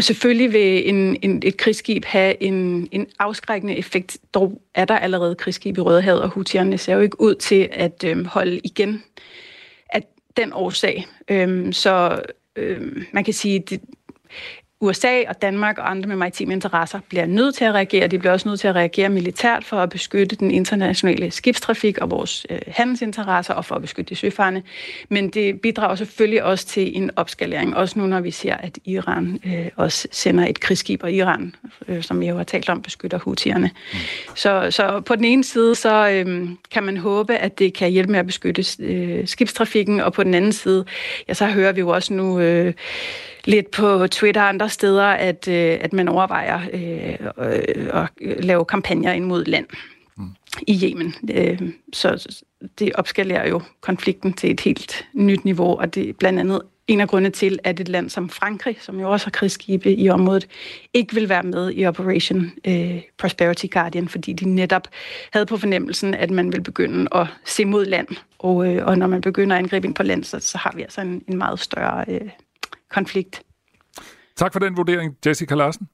Selvfølgelig 0.00 0.52
vil 0.52 0.88
en, 0.88 1.16
en, 1.22 1.42
et 1.44 1.56
krigsskib 1.56 2.04
have 2.04 2.42
en, 2.42 2.88
en 2.92 3.06
afskrækkende 3.18 3.76
effekt. 3.76 4.18
Dog 4.34 4.62
er 4.74 4.84
der 4.84 4.98
allerede 4.98 5.34
krigsskib 5.34 5.78
i 5.78 5.80
Rødehavet, 5.80 6.22
og 6.22 6.28
hutierne 6.28 6.78
ser 6.78 6.94
jo 6.94 7.00
ikke 7.00 7.20
ud 7.20 7.34
til 7.34 7.68
at 7.72 8.04
øh, 8.04 8.26
holde 8.26 8.60
igen 8.64 9.02
den 10.36 10.52
årsag. 10.52 11.06
Øhm, 11.28 11.72
så 11.72 12.22
øhm, 12.56 13.04
man 13.12 13.24
kan 13.24 13.34
sige, 13.34 13.58
det, 13.58 13.80
USA 14.82 15.22
og 15.28 15.42
Danmark 15.42 15.78
og 15.78 15.90
andre 15.90 16.08
med 16.08 16.16
maritime 16.16 16.52
interesser 16.52 17.00
bliver 17.08 17.26
nødt 17.26 17.54
til 17.54 17.64
at 17.64 17.74
reagere. 17.74 18.06
De 18.06 18.18
bliver 18.18 18.32
også 18.32 18.48
nødt 18.48 18.60
til 18.60 18.68
at 18.68 18.74
reagere 18.74 19.08
militært 19.08 19.64
for 19.64 19.76
at 19.76 19.90
beskytte 19.90 20.36
den 20.36 20.50
internationale 20.50 21.30
skibstrafik 21.30 21.98
og 21.98 22.10
vores 22.10 22.46
øh, 22.50 22.58
handelsinteresser 22.66 23.54
og 23.54 23.64
for 23.64 23.74
at 23.74 23.80
beskytte 23.80 24.08
de 24.08 24.14
søfarende. 24.14 24.62
Men 25.08 25.28
det 25.28 25.60
bidrager 25.60 25.94
selvfølgelig 25.94 26.44
også 26.44 26.66
til 26.66 26.96
en 26.96 27.10
opskalering, 27.16 27.76
også 27.76 27.98
nu 27.98 28.06
når 28.06 28.20
vi 28.20 28.30
ser, 28.30 28.54
at 28.54 28.78
Iran 28.84 29.40
øh, 29.46 29.68
også 29.76 30.08
sender 30.10 30.46
et 30.46 30.60
krigsskib, 30.60 31.02
og 31.02 31.12
Iran, 31.12 31.54
øh, 31.88 32.02
som 32.02 32.20
vi 32.20 32.26
jo 32.26 32.36
har 32.36 32.44
talt 32.44 32.68
om, 32.68 32.82
beskytter 32.82 33.18
hutierne. 33.18 33.70
Mm. 33.92 33.98
Så, 34.34 34.70
så 34.70 35.00
på 35.00 35.16
den 35.16 35.24
ene 35.24 35.44
side, 35.44 35.74
så 35.74 36.08
øh, 36.08 36.48
kan 36.70 36.82
man 36.82 36.96
håbe, 36.96 37.36
at 37.36 37.58
det 37.58 37.74
kan 37.74 37.90
hjælpe 37.90 38.12
med 38.12 38.20
at 38.20 38.26
beskytte 38.26 38.64
øh, 38.78 39.28
skibstrafikken, 39.28 40.00
og 40.00 40.12
på 40.12 40.22
den 40.22 40.34
anden 40.34 40.52
side, 40.52 40.84
ja, 41.28 41.34
så 41.34 41.46
hører 41.46 41.72
vi 41.72 41.80
jo 41.80 41.88
også 41.88 42.12
nu... 42.12 42.40
Øh, 42.40 42.74
lidt 43.44 43.70
på 43.70 44.06
Twitter 44.06 44.42
og 44.42 44.48
andre 44.48 44.68
steder, 44.68 45.04
at, 45.04 45.48
øh, 45.48 45.78
at 45.80 45.92
man 45.92 46.08
overvejer 46.08 46.60
øh, 46.72 47.46
øh, 47.48 48.02
at 48.02 48.08
lave 48.44 48.64
kampagner 48.64 49.12
ind 49.12 49.24
mod 49.24 49.44
land 49.44 49.66
mm. 50.16 50.28
i 50.66 50.80
Yemen. 50.84 51.14
Øh, 51.34 51.60
så 51.92 52.40
det 52.78 52.92
opskalerer 52.94 53.48
jo 53.48 53.60
konflikten 53.80 54.32
til 54.32 54.50
et 54.50 54.60
helt 54.60 55.06
nyt 55.14 55.44
niveau, 55.44 55.78
og 55.78 55.94
det 55.94 56.08
er 56.08 56.12
blandt 56.12 56.40
andet 56.40 56.62
en 56.88 57.00
af 57.00 57.08
grundene 57.08 57.30
til, 57.30 57.58
at 57.64 57.80
et 57.80 57.88
land 57.88 58.10
som 58.10 58.28
Frankrig, 58.28 58.76
som 58.80 59.00
jo 59.00 59.10
også 59.10 59.26
har 59.26 59.30
krigsskibe 59.30 59.94
i 59.94 60.08
området, 60.08 60.48
ikke 60.94 61.14
vil 61.14 61.28
være 61.28 61.42
med 61.42 61.72
i 61.74 61.86
Operation 61.86 62.52
øh, 62.66 63.02
Prosperity 63.18 63.66
Guardian, 63.70 64.08
fordi 64.08 64.32
de 64.32 64.48
netop 64.48 64.88
havde 65.32 65.46
på 65.46 65.56
fornemmelsen, 65.56 66.14
at 66.14 66.30
man 66.30 66.52
vil 66.52 66.60
begynde 66.60 67.08
at 67.14 67.26
se 67.44 67.64
mod 67.64 67.86
land. 67.86 68.08
Og, 68.38 68.66
øh, 68.66 68.86
og 68.86 68.98
når 68.98 69.06
man 69.06 69.20
begynder 69.20 69.56
at 69.56 69.62
angribe 69.62 69.86
ind 69.86 69.94
på 69.94 70.02
land, 70.02 70.24
så, 70.24 70.40
så 70.40 70.58
har 70.58 70.72
vi 70.76 70.82
altså 70.82 71.00
en, 71.00 71.22
en 71.28 71.38
meget 71.38 71.60
større 71.60 72.04
øh, 72.08 72.28
konflikt. 72.92 73.42
Tak 74.36 74.52
for 74.52 74.60
den 74.60 74.76
vurdering, 74.76 75.16
Jessica 75.26 75.54
Larsen. 75.54 75.88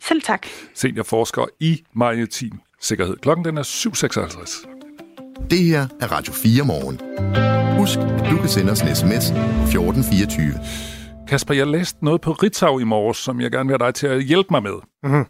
Selv 0.00 0.22
tak. 0.22 0.46
Seniorforsker 0.74 1.46
i 1.60 1.84
maritim 1.92 2.60
sikkerhed. 2.80 3.16
Klokken 3.16 3.44
den 3.44 3.58
er 3.58 3.62
7.56. 3.62 5.46
Det 5.50 5.58
her 5.58 5.88
er 6.00 6.12
Radio 6.12 6.32
4 6.32 6.64
morgen. 6.64 7.00
Husk, 7.78 7.98
at 7.98 8.30
du 8.30 8.36
kan 8.36 8.48
sende 8.48 8.72
os 8.72 8.80
en 8.80 8.96
sms 8.96 9.30
1424. 9.30 10.54
Kasper, 11.28 11.54
jeg 11.54 11.66
læste 11.66 12.04
noget 12.04 12.20
på 12.20 12.32
Ritzau 12.32 12.78
i 12.78 12.84
morges, 12.84 13.16
som 13.16 13.40
jeg 13.40 13.50
gerne 13.50 13.68
vil 13.68 13.78
have 13.80 13.86
dig 13.86 13.94
til 13.94 14.06
at 14.06 14.22
hjælpe 14.24 14.48
mig 14.50 14.62
med. 14.62 14.74
Mm-hmm. 15.02 15.24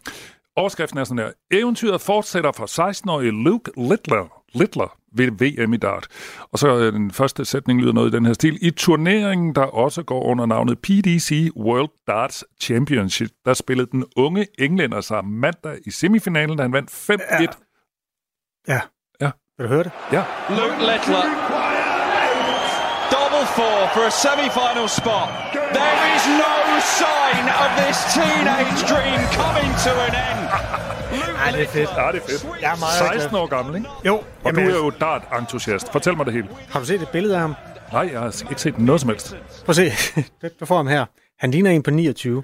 Overskriften 0.55 0.99
er 0.99 1.03
sådan 1.03 1.17
her. 1.17 1.31
Eventyret 1.51 2.01
fortsætter 2.01 2.51
for 2.51 2.65
16-årige 2.65 3.31
Luke 3.43 3.71
Littler, 3.77 4.43
Littler 4.53 4.98
VM 5.17 5.73
i 5.73 5.77
dart. 5.77 6.07
Og 6.51 6.59
så 6.59 6.77
øh, 6.77 6.93
den 6.93 7.11
første 7.11 7.45
sætning 7.45 7.81
lyder 7.81 7.93
noget 7.93 8.13
i 8.13 8.15
den 8.15 8.25
her 8.25 8.33
stil. 8.33 8.57
I 8.61 8.71
turneringen, 8.71 9.55
der 9.55 9.61
også 9.61 10.03
går 10.03 10.23
under 10.23 10.45
navnet 10.45 10.79
PDC 10.79 11.49
World 11.55 11.89
Darts 12.07 12.43
Championship, 12.61 13.29
der 13.45 13.53
spillede 13.53 13.87
den 13.91 14.05
unge 14.15 14.47
englænder 14.59 15.01
sig 15.01 15.25
mandag 15.25 15.77
i 15.85 15.91
semifinalen, 15.91 16.57
da 16.57 16.63
han 16.63 16.73
vandt 16.73 16.91
5-1. 16.91 17.13
Ja. 18.67 18.73
ja. 18.73 18.81
Ja. 19.21 19.31
Vil 19.57 19.63
du 19.67 19.73
høre 19.73 19.83
det? 19.83 19.91
Ja. 20.11 20.23
Luke 20.49 20.79
Littler. 20.89 21.23
Double 23.15 23.45
four 23.57 23.79
for 23.93 24.03
a 24.11 24.13
semi-final 24.23 24.87
spot. 24.99 25.29
There 25.79 25.99
is 26.15 26.23
no 26.43 26.55
sign 27.01 27.45
of 27.63 27.69
this 27.81 27.97
teenage 28.17 28.79
dream 28.91 29.19
coming 29.41 29.69
to 29.85 29.91
an 30.07 30.13
end. 30.27 30.88
Ja, 31.45 31.57
det 31.57 31.63
er 31.63 31.67
fedt. 31.67 31.89
Ja, 31.97 32.07
det 32.11 32.21
er 32.23 32.27
fedt. 32.27 32.47
Jeg 32.61 32.71
er 32.73 32.79
meget 32.79 33.13
16 33.21 33.35
år 33.37 33.45
gammel, 33.47 33.75
ikke? 33.75 33.89
Jo. 34.05 34.15
Og 34.15 34.23
Jamen, 34.45 34.65
du 34.65 34.71
er 34.71 34.75
jo 34.77 34.89
dart-entusiast. 34.89 35.91
Fortæl 35.91 36.17
mig 36.17 36.25
det 36.25 36.33
hele. 36.33 36.47
Har 36.69 36.79
du 36.79 36.85
set 36.85 37.01
et 37.01 37.09
billede 37.09 37.33
af 37.35 37.41
ham? 37.41 37.55
Nej, 37.91 38.09
jeg 38.13 38.19
har 38.19 38.43
ikke 38.49 38.61
set 38.61 38.79
noget 38.79 39.01
som 39.01 39.09
helst. 39.09 39.37
Prøv 39.65 39.69
at 39.69 39.75
se. 39.75 39.91
Du 40.59 40.65
får 40.65 40.75
ham 40.77 40.87
her. 40.87 41.05
Han 41.39 41.51
ligner 41.51 41.71
en 41.71 41.83
på 41.83 41.91
29. 41.91 42.43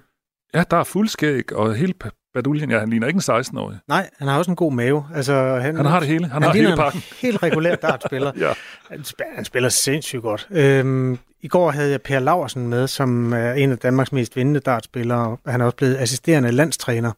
Ja, 0.53 0.63
der 0.71 0.77
er 0.77 0.83
fuldskæg 0.83 1.53
og 1.53 1.75
helt 1.75 2.03
baduljen. 2.33 2.71
Ja, 2.71 2.79
han 2.79 2.89
ligner 2.89 3.07
ikke 3.07 3.21
en 3.29 3.39
16-årig. 3.39 3.77
Nej, 3.87 4.09
han 4.19 4.27
har 4.27 4.37
også 4.37 4.51
en 4.51 4.55
god 4.55 4.71
mave. 4.73 5.05
Altså, 5.15 5.33
han, 5.61 5.75
han 5.75 5.85
har 5.85 5.99
det 5.99 6.07
hele. 6.09 6.23
Han, 6.27 6.31
han 6.31 6.43
har 6.43 6.53
hele 6.53 6.75
pakken. 6.75 7.01
helt 7.21 7.43
regulær 7.43 7.75
dartspiller. 7.89 8.31
ja. 8.37 8.53
han, 8.91 9.03
spiller, 9.03 9.35
han 9.35 9.45
spiller 9.45 9.69
sindssygt 9.69 10.21
godt. 10.21 10.47
Øhm, 10.51 11.19
I 11.41 11.47
går 11.47 11.71
havde 11.71 11.91
jeg 11.91 12.01
Per 12.01 12.19
Laversen 12.19 12.67
med, 12.67 12.87
som 12.87 13.33
er 13.33 13.53
en 13.53 13.71
af 13.71 13.77
Danmarks 13.77 14.11
mest 14.11 14.35
vindende 14.35 14.59
dartspillere. 14.59 15.37
Han 15.47 15.61
er 15.61 15.65
også 15.65 15.77
blevet 15.77 15.97
assisterende 15.97 16.51
landstræner. 16.51 17.11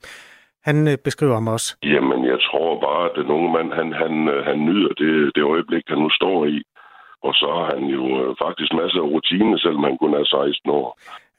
Han 0.67 0.77
øh, 0.91 0.97
beskriver 1.07 1.33
ham 1.39 1.47
også. 1.55 1.69
Jamen, 1.93 2.19
jeg 2.31 2.39
tror 2.47 2.69
bare, 2.87 3.03
at 3.09 3.13
den 3.19 3.29
unge 3.35 3.49
mand, 3.55 3.69
han, 3.79 3.87
han, 4.01 4.13
han 4.49 4.57
nyder 4.69 4.93
det, 5.01 5.13
det 5.35 5.43
øjeblik, 5.53 5.83
han 5.87 5.99
nu 6.05 6.09
står 6.19 6.45
i. 6.45 6.57
Og 7.27 7.33
så 7.33 7.47
har 7.57 7.65
han 7.75 7.83
jo 7.97 8.03
øh, 8.21 8.35
faktisk 8.43 8.71
masser 8.81 8.99
af 9.05 9.09
rutine, 9.13 9.59
selvom 9.59 9.83
han 9.83 9.97
kun 9.97 10.13
er 10.13 10.23
16 10.23 10.69
år. 10.79 10.87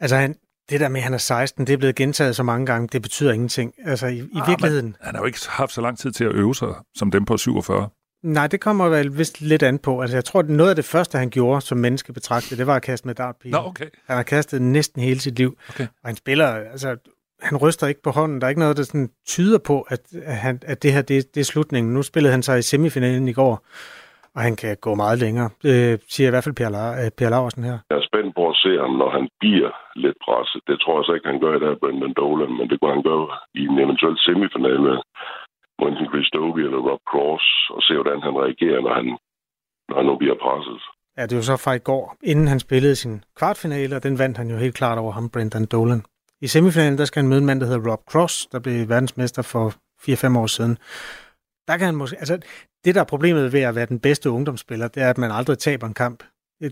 Altså, 0.00 0.16
han, 0.16 0.34
det 0.70 0.80
der 0.80 0.88
med, 0.88 1.00
at 1.00 1.04
han 1.04 1.14
er 1.14 1.18
16, 1.18 1.66
det 1.66 1.72
er 1.72 1.78
blevet 1.78 1.96
gentaget 1.96 2.36
så 2.36 2.42
mange 2.42 2.66
gange, 2.66 2.88
det 2.92 3.02
betyder 3.02 3.32
ingenting. 3.32 3.72
Altså, 3.90 4.06
i, 4.06 4.18
i 4.18 4.40
ah, 4.42 4.48
virkeligheden... 4.48 4.96
Han 5.00 5.14
har 5.14 5.22
jo 5.22 5.26
ikke 5.26 5.38
haft 5.50 5.72
så 5.72 5.80
lang 5.80 5.98
tid 5.98 6.10
til 6.10 6.24
at 6.24 6.34
øve 6.34 6.54
sig, 6.54 6.68
som 6.94 7.10
dem 7.10 7.24
på 7.24 7.36
47. 7.36 7.88
Nej, 8.22 8.46
det 8.46 8.60
kommer 8.60 8.88
vel 8.88 9.18
vist 9.18 9.40
lidt 9.40 9.62
an 9.62 9.78
på. 9.78 10.00
Altså, 10.00 10.16
jeg 10.16 10.24
tror, 10.24 10.40
at 10.40 10.48
noget 10.48 10.70
af 10.70 10.76
det 10.76 10.84
første, 10.84 11.18
han 11.18 11.30
gjorde 11.30 11.60
som 11.60 11.78
menneske 11.78 12.12
betragtet, 12.12 12.58
det 12.58 12.66
var 12.66 12.76
at 12.76 12.82
kaste 12.82 13.06
med 13.06 13.14
dartpil. 13.14 13.50
Nå, 13.50 13.58
okay. 13.58 13.88
Han 14.06 14.16
har 14.16 14.22
kastet 14.22 14.62
næsten 14.62 15.02
hele 15.02 15.20
sit 15.20 15.38
liv. 15.38 15.58
Okay. 15.68 15.86
Og 16.02 16.08
han 16.08 16.16
spiller, 16.16 16.46
altså, 16.46 16.96
han 17.42 17.58
ryster 17.64 17.86
ikke 17.86 18.02
på 18.02 18.10
hånden. 18.10 18.40
Der 18.40 18.44
er 18.46 18.48
ikke 18.48 18.64
noget, 18.66 18.76
der 18.76 18.82
sådan 18.82 19.10
tyder 19.26 19.58
på, 19.66 19.76
at, 19.94 20.00
at, 20.32 20.36
han, 20.46 20.60
at 20.72 20.82
det 20.82 20.92
her 20.92 21.02
det, 21.02 21.34
det 21.34 21.40
er 21.40 21.44
slutningen. 21.52 21.94
Nu 21.94 22.02
spillede 22.02 22.32
han 22.32 22.42
sig 22.42 22.58
i 22.58 22.62
semifinalen 22.62 23.28
i 23.28 23.32
går, 23.32 23.54
og 24.34 24.40
han 24.46 24.56
kan 24.56 24.76
gå 24.86 24.94
meget 24.94 25.18
længere. 25.24 25.50
Det 25.62 26.02
siger 26.08 26.28
i 26.28 26.32
hvert 26.32 26.44
fald 26.44 26.58
Per, 26.60 26.70
La- 26.76 27.10
per 27.18 27.28
Laversen 27.34 27.64
her. 27.64 27.78
Jeg 27.90 27.98
er 28.02 28.06
spændt 28.10 28.32
på 28.38 28.44
at 28.52 28.56
se 28.64 28.70
ham, 28.82 28.92
når 29.02 29.10
han 29.18 29.24
bliver 29.42 29.70
lidt 30.04 30.18
presset. 30.26 30.60
Det 30.68 30.76
tror 30.82 30.94
jeg 30.98 31.04
så 31.06 31.12
ikke, 31.16 31.30
han 31.32 31.40
gør 31.44 31.54
i 31.56 31.62
dag, 31.64 31.74
Brendan 31.82 32.14
Dolan, 32.20 32.52
men 32.58 32.66
det 32.70 32.76
kunne 32.78 32.94
han 32.96 33.06
gøre 33.10 33.26
i 33.60 33.62
en 33.70 33.78
eventuel 33.84 34.16
semifinale 34.26 34.92
mod 35.78 35.88
enten 35.90 36.06
Chris 36.12 36.30
Dobie 36.36 36.64
eller 36.68 36.80
Rob 36.88 37.02
Cross, 37.10 37.46
og 37.74 37.80
se, 37.86 37.92
hvordan 37.98 38.20
han 38.26 38.34
reagerer, 38.44 38.80
når 38.86 38.94
han 39.00 39.06
når 39.88 39.96
han 40.00 40.06
nu 40.10 40.16
bliver 40.22 40.38
presset. 40.44 40.80
Ja, 41.18 41.22
det 41.26 41.36
jo 41.36 41.42
så 41.42 41.56
fra 41.64 41.72
i 41.72 41.78
går, 41.90 42.04
inden 42.30 42.48
han 42.48 42.60
spillede 42.60 42.96
sin 42.96 43.24
kvartfinale, 43.38 43.96
og 43.96 44.02
den 44.02 44.18
vandt 44.18 44.36
han 44.38 44.48
jo 44.50 44.56
helt 44.56 44.74
klart 44.80 44.98
over 44.98 45.12
ham, 45.12 45.30
Brendan 45.30 45.66
Dolan. 45.66 46.02
I 46.40 46.46
semifinalen, 46.46 46.98
der 46.98 47.04
skal 47.04 47.22
han 47.22 47.28
møde 47.28 47.40
en 47.40 47.46
mand, 47.46 47.60
der 47.60 47.66
hedder 47.66 47.90
Rob 47.90 48.00
Cross, 48.10 48.46
der 48.52 48.58
blev 48.58 48.88
verdensmester 48.88 49.42
for 49.42 49.74
4-5 50.34 50.38
år 50.38 50.46
siden. 50.46 50.78
Der 51.68 51.76
kan 51.76 51.84
han 51.84 51.94
måske, 51.94 52.16
altså, 52.18 52.38
det, 52.84 52.94
der 52.94 53.00
er 53.00 53.04
problemet 53.04 53.52
ved 53.52 53.60
at 53.60 53.74
være 53.74 53.86
den 53.86 54.00
bedste 54.00 54.30
ungdomsspiller, 54.30 54.88
det 54.88 55.02
er, 55.02 55.10
at 55.10 55.18
man 55.18 55.30
aldrig 55.30 55.58
taber 55.58 55.86
en 55.86 55.94
kamp. 55.94 56.22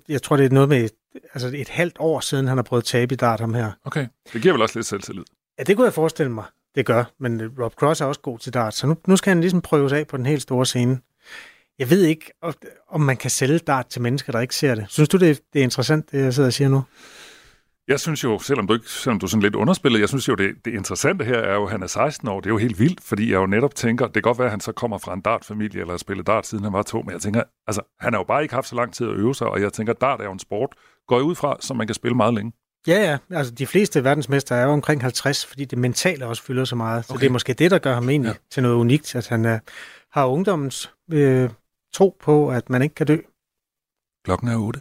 Jeg, 0.09 0.23
tror, 0.23 0.37
det 0.37 0.47
er 0.47 0.51
noget 0.51 0.69
med 0.69 0.89
altså 1.35 1.51
et 1.55 1.69
halvt 1.69 1.97
år 1.99 2.21
siden, 2.21 2.49
han 2.49 2.59
har 2.59 2.63
prøvet 2.63 2.83
at 2.83 2.87
tabe 2.87 3.13
i 3.13 3.17
dart, 3.17 3.41
ham 3.41 3.55
her. 3.55 3.73
Okay, 3.85 4.07
det 4.33 4.43
giver 4.43 4.55
vel 4.55 4.63
også 4.63 4.79
lidt 4.79 4.87
selvtillid. 4.87 5.25
Ja, 5.59 5.63
det 5.63 5.77
kunne 5.77 5.85
jeg 5.85 5.93
forestille 5.93 6.33
mig, 6.33 6.45
det 6.75 6.87
gør. 6.87 7.05
Men 7.21 7.53
Rob 7.61 7.75
Cross 7.75 8.01
er 8.01 8.05
også 8.05 8.21
god 8.21 8.39
til 8.39 8.55
dart, 8.55 8.75
så 8.75 8.87
nu, 8.87 8.97
nu 9.07 9.17
skal 9.17 9.31
han 9.31 9.41
ligesom 9.41 9.61
prøves 9.61 9.93
af 9.93 10.07
på 10.07 10.17
den 10.17 10.27
helt 10.27 10.43
store 10.43 10.67
scene. 10.67 10.99
Jeg 11.79 11.91
ved 11.91 12.03
ikke, 12.03 12.31
om 12.89 13.01
man 13.01 13.17
kan 13.17 13.31
sælge 13.31 13.59
dart 13.59 13.87
til 13.87 14.03
mennesker, 14.03 14.33
der 14.33 14.41
ikke 14.41 14.55
ser 14.55 14.75
det. 14.75 14.87
Synes 14.89 15.09
du, 15.09 15.17
det 15.17 15.31
er, 15.31 15.35
det 15.53 15.59
er 15.59 15.63
interessant, 15.63 16.13
det 16.13 16.19
jeg 16.19 16.35
sidder 16.35 16.47
og 16.47 16.53
siger 16.53 16.69
nu? 16.69 16.83
Jeg 17.89 18.01
synes 18.01 18.25
jo, 18.25 18.39
selvom 18.39 18.67
du, 18.67 18.75
ikke, 18.75 18.91
selvom 18.91 19.19
du 19.19 19.27
er 19.27 19.29
sådan 19.29 19.43
lidt 19.43 19.55
underspillet, 19.55 20.01
jeg 20.01 20.09
synes 20.09 20.29
jo, 20.29 20.35
det, 20.35 20.65
det 20.65 20.75
interessante 20.75 21.25
her 21.25 21.39
er 21.39 21.55
jo, 21.55 21.65
at 21.65 21.71
han 21.71 21.83
er 21.83 21.87
16 21.87 22.29
år. 22.29 22.41
Det 22.41 22.47
er 22.47 22.51
jo 22.51 22.59
helt 22.59 22.79
vildt, 22.79 23.01
fordi 23.01 23.33
jeg 23.33 23.37
jo 23.37 23.47
netop 23.47 23.75
tænker, 23.75 24.05
det 24.05 24.15
kan 24.15 24.23
godt 24.23 24.39
være, 24.39 24.47
at 24.47 24.51
han 24.51 24.61
så 24.61 24.73
kommer 24.73 24.99
fra 24.99 25.15
en 25.15 25.21
dartfamilie, 25.21 25.81
eller 25.81 25.93
har 25.93 25.99
spillet 25.99 26.27
dart, 26.27 26.47
siden 26.47 26.65
han 26.65 26.73
var 26.73 26.83
to, 26.83 27.03
men 27.03 27.13
jeg 27.13 27.21
tænker, 27.21 27.43
altså, 27.67 27.83
han 28.01 28.13
har 28.13 28.21
jo 28.21 28.25
bare 28.25 28.43
ikke 28.43 28.55
haft 28.55 28.69
så 28.69 28.77
lang 28.77 28.95
tid 28.95 29.07
at 29.07 29.13
øve 29.13 29.35
sig, 29.35 29.47
og 29.47 29.61
jeg 29.61 29.73
tænker, 29.73 29.93
dart 29.93 30.21
er 30.21 30.25
jo 30.25 30.33
en 30.33 30.39
sport, 30.39 30.75
går 31.09 31.21
ud 31.21 31.35
fra, 31.35 31.57
som 31.61 31.77
man 31.77 31.87
kan 31.87 31.95
spille 31.95 32.17
meget 32.17 32.35
længe. 32.35 32.53
Ja, 32.87 33.11
ja. 33.11 33.37
Altså, 33.37 33.55
de 33.55 33.67
fleste 33.67 34.05
verdensmester 34.05 34.55
er 34.55 34.65
jo 34.65 34.71
omkring 34.71 35.03
50, 35.03 35.47
fordi 35.47 35.65
det 35.65 35.79
mentale 35.79 36.27
også 36.27 36.43
fylder 36.43 36.65
så 36.65 36.77
meget. 36.77 37.05
Så 37.05 37.13
okay. 37.13 37.21
det 37.21 37.27
er 37.27 37.33
måske 37.33 37.53
det, 37.53 37.71
der 37.71 37.79
gør 37.79 37.95
ham 37.95 38.09
egentlig 38.11 38.29
ja. 38.29 38.35
til 38.51 38.63
noget 38.63 38.77
unikt, 38.77 39.15
at 39.15 39.29
han 39.29 39.45
uh, 39.45 39.59
har 40.13 40.27
ungdommens 40.27 40.93
øh, 41.13 41.51
tro 41.95 42.17
på, 42.21 42.51
at 42.51 42.71
man 42.71 42.83
ikke 42.83 42.95
kan 42.95 43.07
dø. 43.07 43.17
Klokken 44.25 44.49
er 44.49 44.57
8. 44.57 44.81